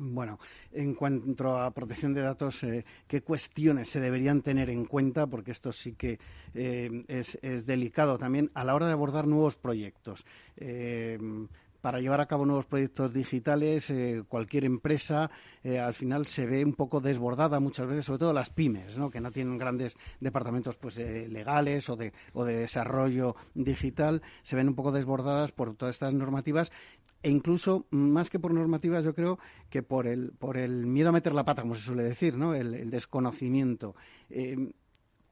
Bueno, 0.01 0.39
en 0.71 0.93
cuanto 0.93 1.57
a 1.57 1.71
protección 1.71 2.13
de 2.13 2.21
datos, 2.21 2.63
eh, 2.63 2.85
¿qué 3.05 3.21
cuestiones 3.21 3.89
se 3.89 3.99
deberían 3.99 4.41
tener 4.41 4.69
en 4.69 4.85
cuenta? 4.85 5.27
Porque 5.27 5.51
esto 5.51 5.73
sí 5.73 5.93
que 5.93 6.19
eh, 6.53 7.03
es, 7.09 7.37
delicado 7.65 8.17
también 8.17 8.49
a 8.53 8.63
la 8.63 8.75
hora 8.75 8.87
de 8.87 8.93
abordar 8.93 9.27
nuevos 9.27 9.57
proyectos. 9.57 10.25
Eh, 10.55 11.19
para 11.81 11.99
llevar 11.99 12.21
a 12.21 12.25
cabo 12.25 12.45
nuevos 12.45 12.65
proyectos 12.65 13.13
digitales, 13.13 13.93
cualquier 14.27 14.65
empresa 14.65 15.29
al 15.63 15.93
final 15.93 16.25
se 16.25 16.45
ve 16.45 16.63
un 16.63 16.73
poco 16.73 16.99
desbordada 16.99 17.59
muchas 17.59 17.87
veces, 17.87 18.05
sobre 18.05 18.19
todo 18.19 18.33
las 18.33 18.49
pymes, 18.49 18.97
¿no? 18.97 19.09
que 19.09 19.21
no 19.21 19.31
tienen 19.31 19.57
grandes 19.57 19.95
departamentos 20.19 20.77
pues, 20.77 20.97
legales 20.97 21.89
o 21.89 21.95
de, 21.95 22.13
o 22.33 22.45
de 22.45 22.57
desarrollo 22.57 23.35
digital, 23.53 24.21
se 24.43 24.55
ven 24.55 24.69
un 24.69 24.75
poco 24.75 24.91
desbordadas 24.91 25.51
por 25.51 25.75
todas 25.75 25.95
estas 25.95 26.13
normativas 26.13 26.71
e 27.21 27.29
incluso 27.29 27.85
más 27.91 28.29
que 28.29 28.39
por 28.39 28.53
normativas 28.53 29.03
yo 29.03 29.13
creo 29.13 29.39
que 29.69 29.83
por 29.83 30.07
el 30.07 30.31
por 30.31 30.57
el 30.57 30.85
miedo 30.85 31.09
a 31.09 31.11
meter 31.11 31.33
la 31.33 31.43
pata 31.43 31.61
como 31.61 31.75
se 31.75 31.81
suele 31.81 32.03
decir 32.03 32.37
no 32.37 32.53
el, 32.55 32.89
desconocimiento. 32.89 33.95
Eh, 34.29 34.71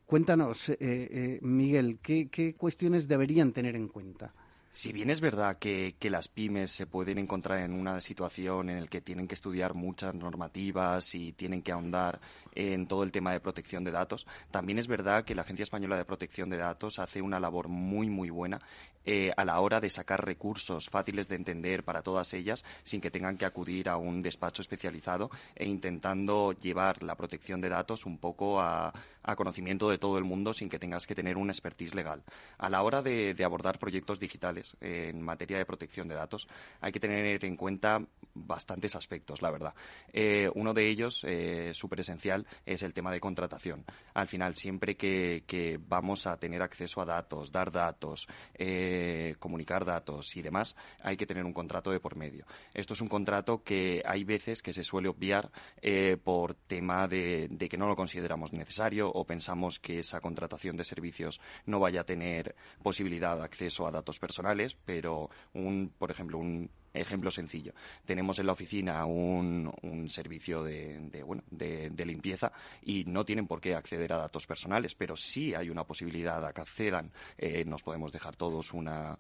cuéntanos 0.05 0.69
eh, 0.69 0.77
eh, 0.79 1.39
Miguel 1.41 1.99
¿qué, 2.01 2.29
qué 2.29 2.55
cuestiones 2.55 3.07
deberían 3.07 3.53
tener 3.53 3.75
en 3.75 3.87
cuenta 3.87 4.33
si 4.77 4.91
bien 4.93 5.09
es 5.09 5.21
verdad 5.21 5.57
que, 5.57 5.95
las 6.03 6.27
pymes 6.27 6.69
se 6.69 6.85
pueden 6.85 7.17
encontrar 7.17 7.61
en 7.61 7.73
una 7.73 7.99
situación 7.99 8.69
en 8.69 8.81
la 8.81 8.87
que 8.87 9.01
tienen 9.01 9.27
que 9.27 9.33
estudiar 9.33 9.73
muchas 9.73 10.13
normativas 10.13 11.15
y 11.15 11.33
tienen 11.33 11.63
que 11.63 11.71
ahondar 11.71 12.21
en 12.53 12.87
todo 12.87 13.01
el 13.01 13.11
tema 13.11 13.31
de 13.31 13.39
protección 13.39 13.83
de 13.83 13.89
datos, 13.89 14.27
también 14.51 14.77
es 14.77 14.87
verdad 14.87 15.25
que 15.25 15.33
la 15.33 15.41
Agencia 15.41 15.63
Española 15.63 15.97
de 15.97 16.05
Protección 16.05 16.51
de 16.51 16.57
Datos 16.57 16.99
hace 16.99 17.23
una 17.23 17.39
labor 17.39 17.69
muy, 17.69 18.07
muy 18.07 18.29
buena 18.29 18.61
eh, 19.03 19.31
a 19.35 19.45
la 19.45 19.59
hora 19.61 19.79
de 19.79 19.89
sacar 19.89 20.23
recursos 20.23 20.89
fáciles 20.89 21.27
de 21.27 21.37
entender 21.37 21.83
para 21.83 22.03
todas 22.03 22.33
ellas 22.35 22.63
sin 22.83 23.01
que 23.01 23.09
tengan 23.09 23.37
que 23.37 23.45
acudir 23.45 23.89
a 23.89 23.97
un 23.97 24.21
despacho 24.21 24.61
especializado 24.61 25.31
e 25.55 25.65
intentando 25.65 26.51
llevar 26.51 27.01
la 27.01 27.15
protección 27.15 27.61
de 27.61 27.69
datos 27.69 28.05
un 28.05 28.19
poco 28.19 28.59
a, 28.59 28.93
a 29.27 29.35
conocimiento 29.35 29.89
de 29.89 29.97
todo 29.97 30.17
el 30.17 30.23
mundo 30.23 30.53
sin 30.53 30.69
que 30.69 30.79
tengas 30.79 31.05
que 31.05 31.13
tener 31.13 31.37
una 31.37 31.51
expertise 31.51 31.93
legal. 31.93 32.23
A 32.57 32.69
la 32.69 32.81
hora 32.81 33.01
de, 33.01 33.35
abordar 33.43 33.77
proyectos 33.77 34.19
digitales 34.19 34.66
en 34.81 35.21
materia 35.21 35.57
de 35.57 35.65
protección 35.65 36.07
de 36.07 36.15
datos, 36.15 36.47
hay 36.81 36.91
que 36.91 36.99
tener 36.99 37.43
en 37.43 37.55
cuenta 37.55 38.01
bastantes 38.33 38.95
aspectos, 38.95 39.41
la 39.41 39.51
verdad. 39.51 39.73
Eh, 40.13 40.49
uno 40.55 40.73
de 40.73 40.87
ellos, 40.87 41.23
eh, 41.23 41.71
súper 41.73 42.01
esencial, 42.01 42.45
es 42.65 42.83
el 42.83 42.93
tema 42.93 43.11
de 43.11 43.19
contratación. 43.19 43.85
Al 44.13 44.27
final, 44.27 44.55
siempre 44.55 44.95
que, 44.95 45.79
vamos 45.87 46.27
a 46.27 46.37
tener 46.37 46.61
acceso 46.61 47.01
a 47.01 47.05
datos, 47.05 47.51
dar 47.51 47.71
datos, 47.71 48.27
eh, 48.53 49.35
comunicar 49.39 49.85
datos 49.85 50.35
y 50.35 50.41
demás, 50.41 50.75
hay 51.01 51.17
que 51.17 51.25
tener 51.25 51.45
un 51.45 51.53
contrato 51.53 51.91
de 51.91 51.99
por 51.99 52.15
medio. 52.15 52.45
Esto 52.73 52.93
es 52.93 53.01
un 53.01 53.09
contrato 53.09 53.63
que 53.63 54.01
hay 54.05 54.23
veces 54.23 54.61
que 54.61 54.73
se 54.73 54.83
suele 54.83 55.09
obviar 55.09 55.49
por 56.23 56.55
tema 56.55 57.07
de 57.07 57.67
que 57.69 57.77
no 57.77 57.87
lo 57.87 57.95
consideramos 57.95 58.53
necesario 58.53 59.09
o 59.09 59.25
pensamos 59.25 59.79
que 59.79 59.99
esa 59.99 60.19
contratación 60.19 60.75
de 60.77 60.83
servicios 60.83 61.39
no 61.65 61.79
vaya 61.79 62.01
a 62.01 62.05
tener 62.05 62.55
posibilidad 62.81 63.37
de 63.37 63.43
acceso 63.43 63.87
a 63.87 63.91
datos 63.91 64.19
personales, 64.19 64.37
pero 64.85 65.29
un, 65.53 65.91
por 65.97 66.11
ejemplo, 66.11 66.37
un 66.37 66.69
ejemplo 66.93 67.31
sencillo. 67.31 67.73
Tenemos 68.05 68.39
en 68.39 68.47
la 68.47 68.53
oficina 68.53 69.05
un, 69.05 69.71
servicio 70.09 70.63
de, 70.63 71.23
bueno, 71.25 71.43
de, 71.51 72.05
limpieza 72.05 72.51
y 72.81 73.03
no 73.05 73.25
tienen 73.25 73.47
por 73.47 73.59
qué 73.59 73.75
acceder 73.75 74.13
a 74.13 74.17
datos 74.17 74.47
personales, 74.47 74.95
pero 74.95 75.15
sí 75.15 75.53
hay 75.53 75.69
una 75.69 75.83
posibilidad 75.83 76.45
de 76.45 76.53
que 76.53 76.61
accedan. 76.61 77.11
Eh, 77.37 77.65
nos 77.65 77.83
podemos 77.83 78.11
dejar 78.11 78.35
todos 78.35 78.73
una 78.73 79.17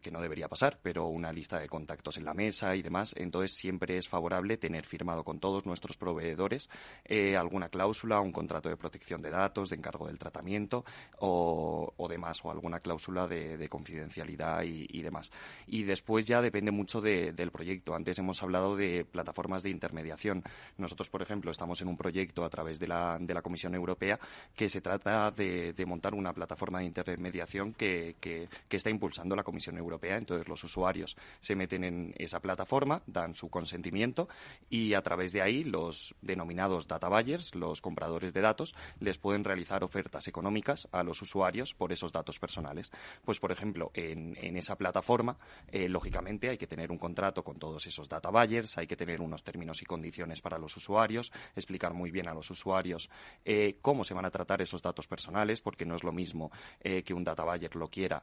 que 0.00 0.10
no 0.10 0.20
debería 0.20 0.48
pasar, 0.48 0.78
pero 0.82 1.06
una 1.06 1.32
lista 1.32 1.58
de 1.58 1.68
contactos 1.68 2.16
en 2.16 2.24
la 2.24 2.34
mesa 2.34 2.74
y 2.76 2.82
demás. 2.82 3.14
Entonces 3.16 3.56
siempre 3.56 3.96
es 3.96 4.08
favorable 4.08 4.56
tener 4.56 4.84
firmado 4.84 5.24
con 5.24 5.40
todos 5.40 5.66
nuestros 5.66 5.96
proveedores 5.96 6.68
eh, 7.04 7.36
alguna 7.36 7.68
cláusula, 7.68 8.20
un 8.20 8.32
contrato 8.32 8.68
de 8.68 8.76
protección 8.76 9.22
de 9.22 9.30
datos, 9.30 9.70
de 9.70 9.76
encargo 9.76 10.06
del 10.06 10.18
tratamiento 10.18 10.84
o, 11.18 12.06
demás, 12.08 12.44
o 12.44 12.50
alguna 12.50 12.80
cláusula 12.80 13.26
de, 13.26 13.68
confidencialidad 13.68 14.62
y, 14.62 15.02
demás. 15.02 15.30
Y 15.66 15.82
después 15.82 16.24
ya 16.26 16.40
depende 16.40 16.70
mucho 16.70 17.00
del 17.00 17.50
proyecto. 17.50 17.94
Antes 17.94 18.18
hemos 18.18 18.42
hablado 18.42 18.76
de 18.76 19.04
plataformas 19.04 19.62
de 19.62 19.70
intermediación. 19.70 20.42
Nosotros, 20.76 21.10
por 21.10 21.22
ejemplo, 21.22 21.50
estamos 21.50 21.80
en 21.82 21.88
un 21.88 21.96
proyecto 21.96 22.44
a 22.44 22.50
través 22.50 22.78
de 22.78 22.88
la, 22.88 23.18
Comisión 23.42 23.74
Europea 23.74 24.18
que 24.54 24.68
se 24.68 24.80
trata 24.80 25.30
de, 25.30 25.74
montar 25.86 26.14
una 26.14 26.32
plataforma 26.32 26.80
de 26.80 26.86
intermediación 26.86 27.72
que, 27.72 28.16
que 28.20 28.48
está 28.70 28.90
impulsando 28.90 29.34
la 29.36 29.42
Comisión 29.42 29.77
Europea. 29.78 30.16
Entonces 30.16 30.48
los 30.48 30.62
usuarios 30.64 31.16
se 31.40 31.54
meten 31.54 31.84
en 31.84 32.14
esa 32.18 32.40
plataforma, 32.40 33.02
dan 33.06 33.34
su 33.34 33.48
consentimiento 33.48 34.28
y 34.68 34.94
a 34.94 35.02
través 35.02 35.32
de 35.32 35.42
ahí 35.42 35.64
los 35.64 36.14
denominados 36.20 36.86
data 36.88 37.08
buyers, 37.08 37.54
los 37.54 37.80
compradores 37.80 38.32
de 38.32 38.40
datos, 38.40 38.74
les 39.00 39.18
pueden 39.18 39.44
realizar 39.44 39.84
ofertas 39.84 40.28
económicas 40.28 40.88
a 40.92 41.02
los 41.02 41.22
usuarios 41.22 41.74
por 41.74 41.92
esos 41.92 42.12
datos 42.12 42.38
personales. 42.38 42.90
Pues 43.24 43.40
por 43.40 43.52
ejemplo, 43.52 43.90
en, 43.94 44.36
esa 44.56 44.76
plataforma, 44.76 45.38
eh, 45.70 45.88
lógicamente 45.88 46.48
hay 46.48 46.58
que 46.58 46.66
tener 46.66 46.90
un 46.90 46.98
contrato 46.98 47.44
con 47.44 47.58
todos 47.58 47.86
esos 47.86 48.08
data 48.08 48.30
buyers, 48.30 48.76
hay 48.78 48.86
que 48.86 48.96
tener 48.96 49.20
unos 49.20 49.44
términos 49.44 49.82
y 49.82 49.84
condiciones 49.84 50.40
para 50.40 50.58
los 50.58 50.76
usuarios, 50.76 51.32
explicar 51.54 51.94
muy 51.94 52.10
bien 52.10 52.28
a 52.28 52.34
los 52.34 52.50
usuarios 52.50 53.08
eh, 53.44 53.78
cómo 53.80 54.04
se 54.04 54.14
van 54.14 54.24
a 54.24 54.30
tratar 54.30 54.62
esos 54.62 54.82
datos 54.82 55.06
personales, 55.06 55.60
porque 55.60 55.84
no 55.84 55.94
es 55.94 56.02
lo 56.02 56.12
mismo 56.12 56.50
eh, 56.80 57.02
que 57.02 57.14
un 57.14 57.24
data 57.24 57.44
buyer 57.44 57.74
lo 57.76 57.88
quiera 57.88 58.22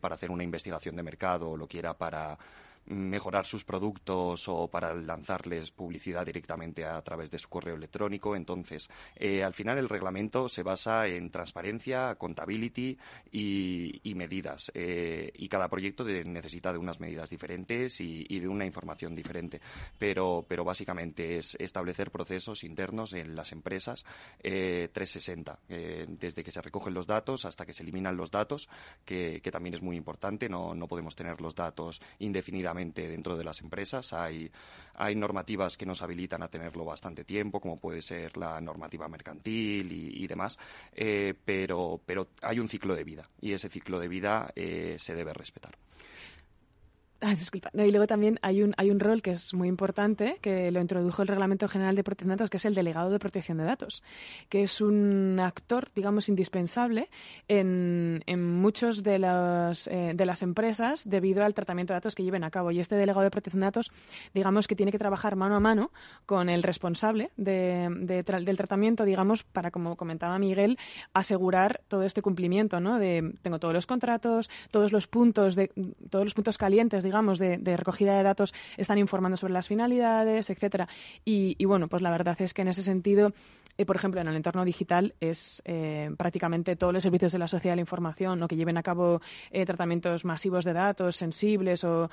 para 0.00 0.14
hacer 0.14 0.30
una 0.30 0.44
investigación 0.44 0.91
de 0.96 1.02
mercado 1.02 1.50
o 1.50 1.56
lo 1.56 1.66
quiera 1.66 1.94
para 1.94 2.38
mejorar 2.86 3.46
sus 3.46 3.64
productos 3.64 4.48
o 4.48 4.68
para 4.68 4.94
lanzarles 4.94 5.70
publicidad 5.70 6.26
directamente 6.26 6.84
a 6.84 7.00
través 7.02 7.30
de 7.30 7.38
su 7.38 7.48
correo 7.48 7.76
electrónico. 7.76 8.34
Entonces, 8.34 8.88
eh, 9.16 9.42
al 9.44 9.54
final 9.54 9.78
el 9.78 9.88
reglamento 9.88 10.48
se 10.48 10.62
basa 10.62 11.06
en 11.06 11.30
transparencia, 11.30 12.14
contability 12.16 12.98
y, 13.30 14.12
medidas. 14.14 14.70
Eh, 14.74 15.32
y 15.34 15.48
cada 15.48 15.68
proyecto 15.68 16.04
necesita 16.04 16.72
de 16.72 16.78
unas 16.78 17.00
medidas 17.00 17.30
diferentes 17.30 18.00
y, 18.00 18.40
de 18.40 18.48
una 18.48 18.66
información 18.66 19.14
diferente. 19.14 19.60
Pero, 19.98 20.44
pero 20.46 20.64
básicamente 20.64 21.38
es 21.38 21.56
establecer 21.58 22.10
procesos 22.10 22.62
internos 22.64 23.12
en 23.14 23.34
las 23.34 23.52
empresas 23.52 24.04
360, 24.42 25.58
eh, 25.68 26.06
desde 26.08 26.44
que 26.44 26.50
se 26.50 26.60
recogen 26.60 26.94
los 26.94 27.06
datos 27.06 27.44
hasta 27.44 27.64
que 27.64 27.72
se 27.72 27.82
eliminan 27.82 28.16
los 28.16 28.30
datos, 28.30 28.68
que, 29.04 29.40
también 29.52 29.74
es 29.74 29.82
muy 29.82 29.96
importante. 29.96 30.48
No, 30.48 30.74
no 30.74 30.88
podemos 30.88 31.14
tener 31.14 31.40
los 31.40 31.54
datos 31.54 32.00
indefinidamente 32.18 32.71
dentro 32.74 33.36
de 33.36 33.44
las 33.44 33.60
empresas. 33.60 34.12
Hay, 34.12 34.50
hay 34.94 35.14
normativas 35.14 35.76
que 35.76 35.86
nos 35.86 36.02
habilitan 36.02 36.42
a 36.42 36.48
tenerlo 36.48 36.84
bastante 36.84 37.24
tiempo, 37.24 37.60
como 37.60 37.78
puede 37.78 38.02
ser 38.02 38.36
la 38.36 38.60
normativa 38.60 39.08
mercantil 39.08 39.90
y, 39.92 40.26
demás, 40.26 40.58
eh, 40.94 41.34
pero, 41.44 42.00
pero 42.04 42.28
hay 42.42 42.58
un 42.58 42.68
ciclo 42.68 42.94
de 42.94 43.04
vida 43.04 43.28
y 43.40 43.52
ese 43.52 43.68
ciclo 43.68 43.98
de 43.98 44.08
vida 44.08 44.52
eh, 44.54 44.96
se 44.98 45.14
debe 45.14 45.32
respetar. 45.32 45.76
Ah, 47.32 47.36
disculpa. 47.36 47.70
y 47.72 47.90
luego 47.90 48.08
también 48.08 48.40
hay 48.42 48.62
un, 48.62 48.74
hay 48.76 48.90
un 48.90 48.98
rol 48.98 49.22
que 49.22 49.30
es 49.30 49.54
muy 49.54 49.68
importante, 49.68 50.38
que 50.40 50.72
lo 50.72 50.80
introdujo 50.80 51.22
el 51.22 51.28
Reglamento 51.28 51.68
General 51.68 51.94
de 51.94 52.02
Protección 52.02 52.30
de 52.30 52.34
Datos, 52.34 52.50
que 52.50 52.56
es 52.56 52.64
el 52.64 52.74
delegado 52.74 53.10
de 53.10 53.18
protección 53.20 53.58
de 53.58 53.64
datos, 53.64 54.02
que 54.48 54.64
es 54.64 54.80
un 54.80 55.38
actor, 55.38 55.88
digamos, 55.94 56.28
indispensable 56.28 57.08
en, 57.46 58.24
en 58.26 58.44
muchos 58.44 59.04
de, 59.04 59.20
las, 59.20 59.86
eh, 59.86 60.12
de 60.14 60.26
las 60.26 60.42
empresas 60.42 61.08
debido 61.08 61.44
al 61.44 61.54
tratamiento 61.54 61.92
de 61.92 61.98
datos 61.98 62.16
que 62.16 62.24
lleven 62.24 62.42
a 62.42 62.50
cabo. 62.50 62.72
Y 62.72 62.80
este 62.80 62.96
delegado 62.96 63.22
de 63.22 63.30
protección 63.30 63.60
de 63.60 63.66
datos, 63.66 63.92
digamos, 64.34 64.66
que 64.66 64.74
tiene 64.74 64.90
que 64.90 64.98
trabajar 64.98 65.36
mano 65.36 65.54
a 65.54 65.60
mano 65.60 65.92
con 66.26 66.48
el 66.48 66.64
responsable 66.64 67.30
de, 67.36 67.88
del 67.88 68.56
tratamiento, 68.56 69.04
digamos, 69.04 69.44
para, 69.44 69.70
como 69.70 69.96
comentaba 69.96 70.38
Miguel, 70.40 70.76
asegurar 71.14 71.82
todo 71.86 72.02
este 72.02 72.20
cumplimiento, 72.20 72.80
¿no? 72.80 72.98
De, 72.98 73.32
tengo 73.42 73.60
todos 73.60 73.74
los 73.74 73.86
contratos, 73.86 74.50
todos 74.72 74.90
los 74.90 75.06
puntos, 75.06 75.54
de, 75.54 75.70
todos 76.10 76.24
los 76.24 76.34
puntos 76.34 76.58
calientes, 76.58 77.04
digamos, 77.04 77.11
de, 77.12 77.76
recogida 77.76 78.16
de 78.16 78.22
datos 78.22 78.54
están 78.76 78.98
informando 78.98 79.36
sobre 79.36 79.52
las 79.52 79.68
finalidades, 79.68 80.48
etcétera. 80.48 80.88
Y, 81.24 81.62
bueno, 81.64 81.88
pues 81.88 82.02
la 82.02 82.10
verdad 82.10 82.40
es 82.40 82.54
que 82.54 82.62
en 82.62 82.68
ese 82.68 82.82
sentido, 82.82 83.32
eh, 83.76 83.84
por 83.84 83.96
ejemplo, 83.96 84.20
en 84.20 84.28
el 84.28 84.36
entorno 84.36 84.64
digital 84.64 85.14
es 85.20 85.62
eh, 85.66 86.10
prácticamente 86.16 86.74
todos 86.74 86.92
los 86.92 87.02
servicios 87.02 87.32
de 87.32 87.38
la 87.38 87.48
sociedad 87.48 87.72
de 87.72 87.76
la 87.76 87.82
información 87.82 88.42
o 88.42 88.48
que 88.48 88.56
lleven 88.56 88.78
a 88.78 88.82
cabo 88.82 89.20
eh, 89.50 89.66
tratamientos 89.66 90.24
masivos 90.24 90.64
de 90.64 90.72
datos 90.72 91.16
sensibles 91.16 91.84
o, 91.84 92.08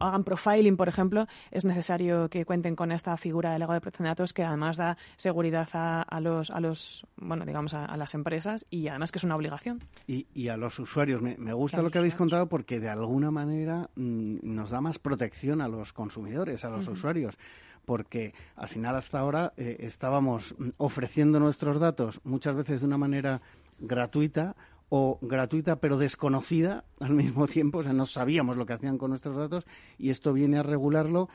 hagan 0.00 0.24
profiling, 0.24 0.76
por 0.76 0.88
ejemplo, 0.88 1.26
es 1.50 1.64
necesario 1.64 2.28
que 2.28 2.44
cuenten 2.44 2.74
con 2.76 2.92
esta 2.92 3.16
figura 3.16 3.52
de 3.52 3.58
legado 3.58 3.74
de 3.74 3.80
protección 3.80 4.04
de 4.04 4.10
datos 4.10 4.32
que 4.32 4.42
además 4.42 4.78
da 4.78 4.96
seguridad 5.16 5.68
a, 5.72 6.20
los, 6.20 6.50
a 6.50 6.60
los, 6.60 7.06
bueno, 7.16 7.44
digamos, 7.44 7.74
a, 7.74 7.96
las 7.96 8.14
empresas 8.14 8.66
y 8.70 8.88
además 8.88 9.12
que 9.12 9.18
es 9.18 9.24
una 9.24 9.36
obligación. 9.36 9.82
Y, 10.06 10.48
a 10.48 10.56
los 10.56 10.78
usuarios. 10.78 11.22
Me, 11.22 11.52
gusta 11.52 11.82
lo 11.82 11.90
que 11.90 11.98
habéis 11.98 12.14
contado 12.14 12.48
porque 12.48 12.80
de 12.80 12.88
alguna 12.88 13.30
manera 13.30 13.88
mm, 13.96 14.13
Mm, 14.13 14.13
nos 14.42 14.70
da 14.70 14.80
más 14.80 14.98
protección 14.98 15.60
a 15.60 15.68
los 15.68 15.92
consumidores, 15.92 16.64
a 16.64 16.70
los 16.70 16.88
usuarios, 16.88 17.36
porque 17.84 18.34
al 18.56 18.68
final 18.68 18.96
hasta 18.96 19.18
ahora 19.18 19.52
eh, 19.56 19.76
estábamos 19.80 20.54
ofreciendo 20.76 21.40
nuestros 21.40 21.78
datos 21.78 22.20
muchas 22.24 22.56
veces 22.56 22.80
de 22.80 22.86
una 22.86 22.98
manera 22.98 23.42
gratuita 23.78 24.56
o 24.88 25.18
gratuita 25.20 25.76
pero 25.80 25.98
desconocida 25.98 26.84
al 27.00 27.10
mismo 27.14 27.46
tiempo, 27.46 27.78
o 27.78 27.82
sea, 27.82 27.92
no 27.92 28.06
sabíamos 28.06 28.56
lo 28.56 28.66
que 28.66 28.74
hacían 28.74 28.98
con 28.98 29.10
nuestros 29.10 29.36
datos 29.36 29.64
y 29.98 30.10
esto 30.10 30.32
viene 30.32 30.58
a 30.58 30.62
regularlo 30.62 31.28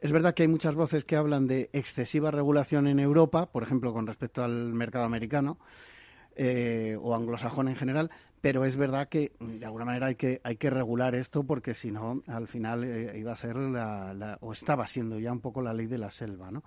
Es 0.00 0.10
verdad 0.10 0.34
que 0.34 0.42
hay 0.42 0.48
muchas 0.48 0.74
voces 0.74 1.04
que 1.04 1.16
hablan 1.16 1.46
de 1.46 1.70
excesiva 1.72 2.30
regulación 2.30 2.88
en 2.88 2.98
Europa, 2.98 3.46
por 3.46 3.62
ejemplo, 3.62 3.92
con 3.92 4.06
respecto 4.06 4.42
al 4.42 4.72
mercado 4.72 5.04
americano. 5.04 5.58
Eh, 6.34 6.96
o 6.98 7.14
anglosajón 7.14 7.68
en 7.68 7.76
general, 7.76 8.10
pero 8.42 8.64
es 8.64 8.76
verdad 8.76 9.08
que 9.08 9.32
de 9.38 9.64
alguna 9.64 9.84
manera 9.84 10.08
hay 10.08 10.16
que 10.16 10.40
hay 10.42 10.56
que 10.56 10.68
regular 10.68 11.14
esto 11.14 11.44
porque 11.44 11.74
si 11.74 11.92
no 11.92 12.22
al 12.26 12.48
final 12.48 12.82
eh, 12.82 13.16
iba 13.16 13.32
a 13.32 13.36
ser 13.36 13.56
la, 13.56 14.36
o 14.40 14.52
estaba 14.52 14.86
siendo 14.88 15.18
ya 15.18 15.32
un 15.32 15.40
poco 15.40 15.62
la 15.62 15.72
ley 15.72 15.86
de 15.86 15.96
la 15.96 16.10
selva 16.10 16.50
no 16.50 16.64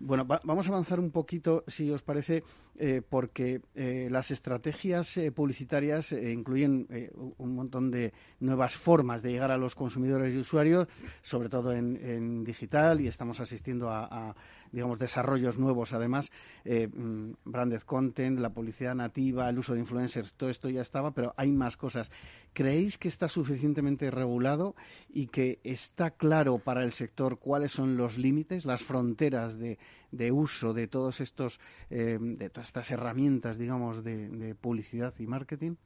bueno 0.00 0.24
vamos 0.24 0.66
a 0.66 0.70
avanzar 0.70 0.98
un 0.98 1.10
poquito 1.10 1.64
si 1.68 1.90
os 1.90 2.02
parece 2.02 2.42
eh, 2.78 3.02
porque 3.06 3.60
eh, 3.74 4.08
las 4.10 4.30
estrategias 4.30 5.20
publicitarias 5.34 6.12
incluyen 6.12 6.88
un 7.36 7.54
montón 7.54 7.90
de 7.90 8.14
nuevas 8.40 8.74
formas 8.74 9.22
de 9.22 9.32
llegar 9.32 9.50
a 9.50 9.58
los 9.58 9.74
consumidores 9.74 10.34
y 10.34 10.38
usuarios 10.38 10.88
sobre 11.20 11.50
todo 11.50 11.72
en, 11.74 12.42
digital 12.42 13.02
y 13.02 13.06
estamos 13.06 13.38
asistiendo 13.38 13.90
a, 13.90 14.30
a 14.30 14.34
digamos 14.72 14.98
desarrollos 14.98 15.58
nuevos 15.58 15.92
además 15.92 16.30
mm, 16.64 17.32
branded 17.44 17.82
content 17.82 18.38
la 18.38 18.50
publicidad 18.50 18.94
nativa 18.94 19.48
el 19.48 19.58
uso 19.58 19.74
de 19.74 19.80
influencers 19.80 20.34
todo 20.34 20.50
esto 20.50 20.68
ya 20.68 20.80
está 20.80 21.02
pero 21.10 21.34
hay 21.36 21.50
más 21.50 21.76
cosas. 21.76 22.10
¿Creéis 22.52 22.98
que 22.98 23.08
está 23.08 23.28
suficientemente 23.28 24.10
regulado 24.10 24.76
y 25.08 25.28
que 25.28 25.58
está 25.64 26.10
claro 26.10 26.58
para 26.58 26.84
el 26.84 26.92
sector 26.92 27.38
cuáles 27.38 27.72
son 27.72 27.96
los 27.96 28.18
límites, 28.18 28.66
las 28.66 28.82
fronteras 28.82 29.58
de, 29.58 29.78
uso 30.32 30.74
de 30.74 30.86
todos 30.86 31.20
estos, 31.20 31.60
eh, 31.90 32.18
de 32.20 32.50
todas 32.50 32.68
estas 32.68 32.90
herramientas, 32.90 33.58
digamos, 33.58 34.04
de 34.04 34.54
publicidad 34.60 35.14
y 35.18 35.26
marketing? 35.26 35.76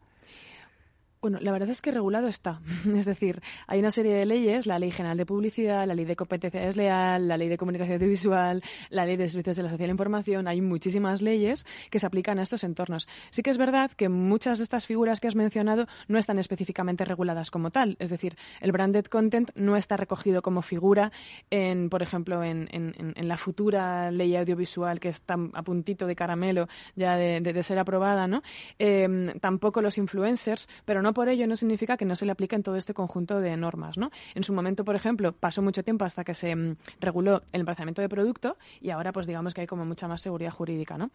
Bueno, 1.20 1.38
la 1.40 1.50
verdad 1.50 1.70
es 1.70 1.82
que 1.82 1.90
regulado 1.90 2.28
está. 2.28 2.60
Es 2.96 3.06
decir, 3.06 3.40
hay 3.66 3.78
una 3.78 3.90
serie 3.90 4.14
de 4.14 4.26
leyes, 4.26 4.66
la 4.66 4.78
Ley 4.78 4.90
General 4.90 5.16
de 5.16 5.26
Publicidad, 5.26 5.86
la 5.86 5.94
Ley 5.94 6.04
de 6.04 6.16
Competencia 6.16 6.60
Desleal, 6.60 7.26
la 7.28 7.36
Ley 7.36 7.48
de 7.48 7.56
Comunicación 7.56 7.96
Audiovisual, 7.96 8.62
la 8.90 9.06
Ley 9.06 9.16
de 9.16 9.28
Servicios 9.28 9.56
de 9.56 9.62
la 9.62 9.68
Social 9.70 9.90
Información, 9.90 10.48
hay 10.48 10.60
muchísimas 10.60 11.22
leyes 11.22 11.66
que 11.90 11.98
se 11.98 12.06
aplican 12.06 12.38
a 12.38 12.42
estos 12.42 12.64
entornos. 12.64 13.08
Sí 13.30 13.42
que 13.42 13.50
es 13.50 13.58
verdad 13.58 13.90
que 13.92 14.08
muchas 14.08 14.58
de 14.58 14.64
estas 14.64 14.86
figuras 14.86 15.20
que 15.20 15.28
has 15.28 15.34
mencionado 15.34 15.86
no 16.08 16.18
están 16.18 16.38
específicamente 16.38 17.04
reguladas 17.04 17.50
como 17.50 17.70
tal. 17.70 17.96
Es 17.98 18.10
decir, 18.10 18.36
el 18.60 18.72
branded 18.72 19.06
content 19.06 19.50
no 19.54 19.76
está 19.76 19.96
recogido 19.96 20.42
como 20.42 20.62
figura 20.62 21.12
en, 21.50 21.88
por 21.88 22.02
ejemplo, 22.02 22.42
en, 22.44 22.66
la 23.16 23.36
futura 23.36 24.10
ley 24.10 24.36
audiovisual 24.36 25.00
que 25.00 25.08
está 25.08 25.36
a 25.54 25.62
puntito 25.62 26.06
de 26.06 26.14
caramelo 26.14 26.68
ya 26.94 27.16
de, 27.16 27.62
ser 27.62 27.78
aprobada, 27.78 28.28
¿no? 28.28 28.42
Eh, 28.78 29.34
tampoco 29.40 29.80
los 29.80 29.98
influencers, 29.98 30.68
pero 30.84 31.02
no 31.02 31.05
por 31.12 31.28
ello 31.28 31.46
no 31.46 31.56
significa 31.56 31.96
que 31.96 32.04
no 32.04 32.16
se 32.16 32.26
le 32.26 32.32
apliquen 32.32 32.62
todo 32.62 32.76
este 32.76 32.94
conjunto 32.94 33.40
de 33.40 33.56
normas. 33.56 33.98
¿no? 33.98 34.10
En 34.34 34.42
su 34.42 34.52
momento, 34.52 34.84
por 34.84 34.96
ejemplo, 34.96 35.32
pasó 35.32 35.62
mucho 35.62 35.82
tiempo 35.82 36.04
hasta 36.04 36.24
que 36.24 36.34
se 36.34 36.54
mm, 36.54 36.76
reguló 37.00 37.42
el 37.52 37.60
emplazamiento 37.60 38.02
de 38.02 38.08
producto 38.08 38.56
y 38.80 38.90
ahora 38.90 39.12
pues 39.12 39.26
digamos 39.26 39.54
que 39.54 39.62
hay 39.62 39.66
como 39.66 39.84
mucha 39.84 40.08
más 40.08 40.22
seguridad 40.22 40.50
jurídica. 40.50 40.98
¿no? 40.98 41.10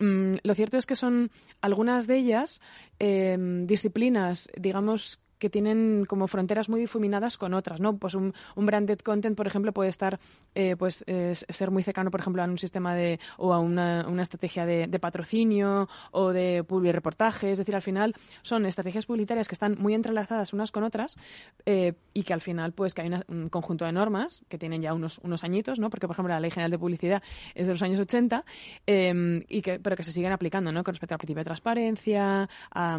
Mm, 0.00 0.36
lo 0.42 0.54
cierto 0.54 0.76
es 0.76 0.86
que 0.86 0.96
son 0.96 1.30
algunas 1.60 2.06
de 2.06 2.16
ellas 2.16 2.60
em, 2.98 3.66
disciplinas, 3.66 4.50
digamos, 4.56 5.20
que 5.40 5.50
tienen 5.50 6.04
como 6.06 6.28
fronteras 6.28 6.68
muy 6.68 6.80
difuminadas 6.80 7.36
con 7.36 7.54
otras, 7.54 7.80
¿no? 7.80 7.96
Pues 7.96 8.14
un, 8.14 8.32
branded 8.54 9.00
content, 9.00 9.36
por 9.36 9.46
ejemplo, 9.46 9.72
puede 9.72 9.88
estar, 9.88 10.20
eh, 10.54 10.76
pues, 10.76 11.04
ser 11.48 11.70
muy 11.70 11.82
cercano, 11.82 12.10
por 12.10 12.20
ejemplo, 12.20 12.42
a 12.42 12.44
un 12.44 12.58
sistema 12.58 12.94
de, 12.94 13.18
o 13.38 13.52
a 13.52 13.58
una, 13.58 14.04
estrategia 14.22 14.66
de, 14.66 15.00
patrocinio 15.00 15.88
o 16.12 16.32
de 16.32 16.62
public 16.62 16.92
reportaje. 16.92 17.50
Es 17.50 17.58
decir, 17.58 17.74
al 17.74 17.82
final 17.82 18.14
son 18.42 18.66
estrategias 18.66 19.06
publicitarias 19.06 19.48
que 19.48 19.54
están 19.54 19.76
muy 19.78 19.94
entrelazadas 19.94 20.52
unas 20.52 20.70
con 20.70 20.84
otras 20.84 21.16
eh, 21.64 21.94
y 22.12 22.22
que 22.22 22.34
al 22.34 22.42
final, 22.42 22.72
pues, 22.72 22.92
que 22.94 23.02
hay 23.02 23.10
un 23.28 23.48
conjunto 23.48 23.86
de 23.86 23.92
normas 23.92 24.44
que 24.48 24.58
tienen 24.58 24.82
ya 24.82 24.92
unos, 24.92 25.18
unos 25.24 25.42
añitos, 25.42 25.78
¿no? 25.78 25.88
Porque, 25.88 26.06
por 26.06 26.14
ejemplo, 26.14 26.34
la 26.34 26.40
Ley 26.40 26.50
General 26.50 26.70
de 26.70 26.78
Publicidad 26.78 27.22
es 27.54 27.66
de 27.66 27.72
los 27.72 27.82
años 27.82 27.98
80, 27.98 28.44
eh, 28.86 29.44
y 29.48 29.62
que, 29.62 29.80
pero 29.80 29.96
que 29.96 30.04
se 30.04 30.12
siguen 30.12 30.32
aplicando, 30.32 30.70
¿no? 30.70 30.84
Con 30.84 30.94
respecto 30.94 31.14
al 31.14 31.18
principio 31.18 31.40
de 31.40 31.44
transparencia, 31.46 32.48
a 32.70 32.98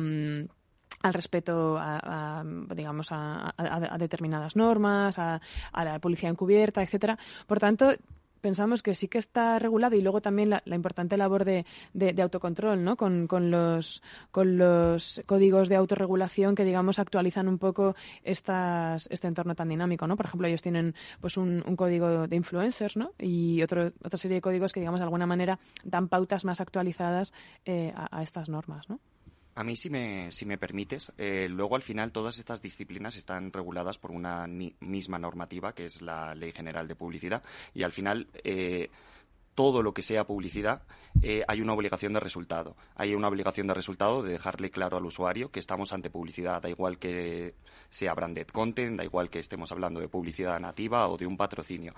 al 1.02 1.14
respeto 1.14 1.78
a, 1.78 2.44
digamos 2.76 3.08
a, 3.12 3.54
determinadas 3.98 4.56
normas, 4.56 5.18
a, 5.20 5.40
la 5.74 6.00
policía 6.00 6.30
encubierta, 6.30 6.82
etcétera. 6.82 7.18
Por 7.48 7.60
tanto, 7.60 7.94
pensamos 8.42 8.84
que 8.84 8.96
sí 8.96 9.08
que 9.08 9.20
está 9.20 9.60
regulado 9.60 9.96
y 9.96 10.02
luego 10.02 10.22
también 10.22 10.50
la, 10.50 10.62
importante 10.66 11.16
labor 11.16 11.46
de, 11.46 11.66
autocontrol, 12.22 12.84
¿no? 12.84 12.98
Con, 12.98 13.28
los, 13.52 14.02
con 14.32 14.58
los 14.58 15.22
códigos 15.26 15.70
de 15.70 15.76
autorregulación 15.76 16.56
que, 16.56 16.66
digamos, 16.66 17.00
actualizan 17.00 17.48
un 17.48 17.58
poco 17.58 17.96
estas, 18.24 19.08
este 19.12 19.28
entorno 19.28 19.56
tan 19.56 19.70
dinámico, 19.70 20.08
¿no? 20.08 20.18
Por 20.18 20.26
ejemplo, 20.26 20.48
ellos 20.48 20.62
tienen 20.62 20.96
pues 21.22 21.38
un, 21.38 21.62
código 21.76 22.28
de 22.28 22.36
influencers, 22.36 22.98
¿no? 22.98 23.12
Y 23.18 23.62
otro, 23.62 23.92
otra 24.04 24.18
serie 24.18 24.36
de 24.36 24.42
códigos 24.42 24.74
que, 24.74 24.80
digamos, 24.80 25.00
de 25.00 25.06
alguna 25.06 25.26
manera 25.26 25.60
dan 25.84 26.08
pautas 26.10 26.44
más 26.44 26.60
actualizadas 26.60 27.34
eh, 27.66 27.94
a 27.96 28.22
estas 28.24 28.50
normas, 28.50 28.90
¿no? 28.90 29.00
A 29.54 29.64
mí, 29.64 29.76
si 29.76 29.90
me, 29.90 30.32
si 30.32 30.46
me 30.46 30.58
permites, 30.58 31.12
eh, 31.18 31.48
luego 31.50 31.76
al 31.76 31.82
final 31.82 32.14
todas 32.14 32.38
estas 32.38 32.62
disciplinas 32.62 33.18
están 33.18 33.52
reguladas 33.52 33.98
por 33.98 34.12
una 34.12 34.48
misma 34.48 35.20
normativa, 35.20 35.74
que 35.74 35.86
es 35.86 36.02
la 36.02 36.34
Ley 36.36 36.54
General 36.54 36.88
de 36.88 36.96
Publicidad, 36.96 37.44
y 37.74 37.84
al 37.84 37.92
final 37.92 38.28
eh, 38.46 38.90
todo 39.54 39.84
lo 39.84 39.94
que 39.94 40.04
sea 40.04 40.24
publicidad 40.24 40.84
eh, 41.22 41.44
hay 41.50 41.60
una 41.60 41.74
obligación 41.74 42.14
de 42.14 42.22
resultado. 42.22 42.78
Hay 42.96 43.14
una 43.14 43.28
obligación 43.28 43.68
de 43.68 43.74
resultado 43.74 44.24
de 44.24 44.32
dejarle 44.32 44.72
claro 44.72 44.96
al 44.96 45.06
usuario 45.06 45.52
que 45.52 45.60
estamos 45.60 45.92
ante 45.92 46.10
publicidad, 46.10 46.62
da 46.62 46.70
igual 46.70 46.98
que 46.98 47.56
sea 47.90 48.14
branded 48.14 48.48
content, 48.48 48.98
da 48.98 49.04
igual 49.04 49.30
que 49.30 49.40
estemos 49.40 49.70
hablando 49.74 50.00
de 50.00 50.08
publicidad 50.08 50.62
nativa 50.62 51.10
o 51.10 51.18
de 51.18 51.28
un 51.28 51.36
patrocinio. 51.36 51.94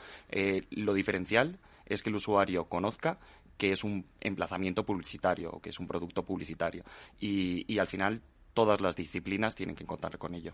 lo 0.72 0.94
diferencial 0.96 1.60
es 1.86 2.02
que 2.02 2.10
el 2.10 2.16
usuario 2.16 2.66
conozca 2.66 3.20
que 3.58 3.72
es 3.72 3.84
un 3.84 4.06
emplazamiento 4.20 4.86
publicitario, 4.86 5.60
que 5.62 5.70
es 5.70 5.80
un 5.80 5.88
producto 5.88 6.24
publicitario. 6.24 6.84
Y, 7.20 7.78
al 7.78 7.88
final 7.88 8.22
todas 8.54 8.82
las 8.82 8.96
disciplinas 8.96 9.56
tienen 9.56 9.76
que 9.76 9.86
contar 9.86 10.18
con 10.18 10.36
ello. 10.36 10.54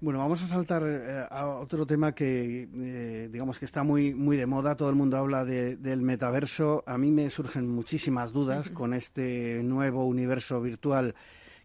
Bueno, 0.00 0.18
vamos 0.18 0.42
a 0.42 0.46
saltar 0.46 0.82
eh, 0.86 1.26
a 1.30 1.46
otro 1.46 1.86
tema 1.86 2.14
que, 2.14 2.66
eh, 2.74 3.28
digamos, 3.30 3.58
que 3.58 3.66
está 3.66 3.82
muy, 3.82 4.14
muy 4.14 4.38
de 4.38 4.46
moda. 4.46 4.74
Todo 4.74 4.88
el 4.88 4.96
mundo 4.96 5.18
habla 5.18 5.44
del 5.44 6.00
metaverso. 6.00 6.82
A 6.86 6.96
mí 6.96 7.10
me 7.10 7.28
surgen 7.28 7.68
muchísimas 7.70 8.32
dudas 8.32 8.70
con 8.70 8.94
este 8.94 9.62
nuevo 9.62 10.06
universo 10.06 10.60
virtual 10.62 11.14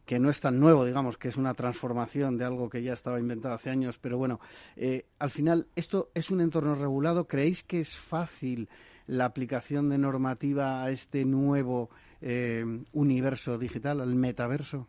que 0.06 0.19
no 0.19 0.30
es 0.30 0.39
tan 0.39 0.60
nuevo, 0.60 0.86
digamos, 0.86 1.17
que 1.17 1.30
es 1.30 1.38
una 1.38 1.54
transformación 1.54 2.38
de 2.38 2.45
algo 2.45 2.69
que 2.69 2.84
ya 2.84 2.93
estaba 2.93 3.19
inventado 3.19 3.56
hace 3.56 3.71
años. 3.71 3.97
Pero 3.97 4.17
bueno, 4.17 4.39
eh, 4.75 5.06
al 5.17 5.32
final, 5.32 5.67
¿esto 5.75 6.12
es 6.13 6.30
un 6.30 6.41
entorno 6.41 6.75
regulado? 6.75 7.28
¿Creéis 7.28 7.63
que 7.63 7.80
es 7.80 7.97
fácil 7.97 8.69
la 9.08 9.26
aplicación 9.26 9.89
de 9.89 9.98
normativa 9.98 10.84
a 10.84 10.91
este 10.91 11.26
nuevo 11.26 11.89
eh, 12.22 12.65
universo 12.94 13.58
digital, 13.58 14.02
al 14.02 14.15
metaverso? 14.15 14.88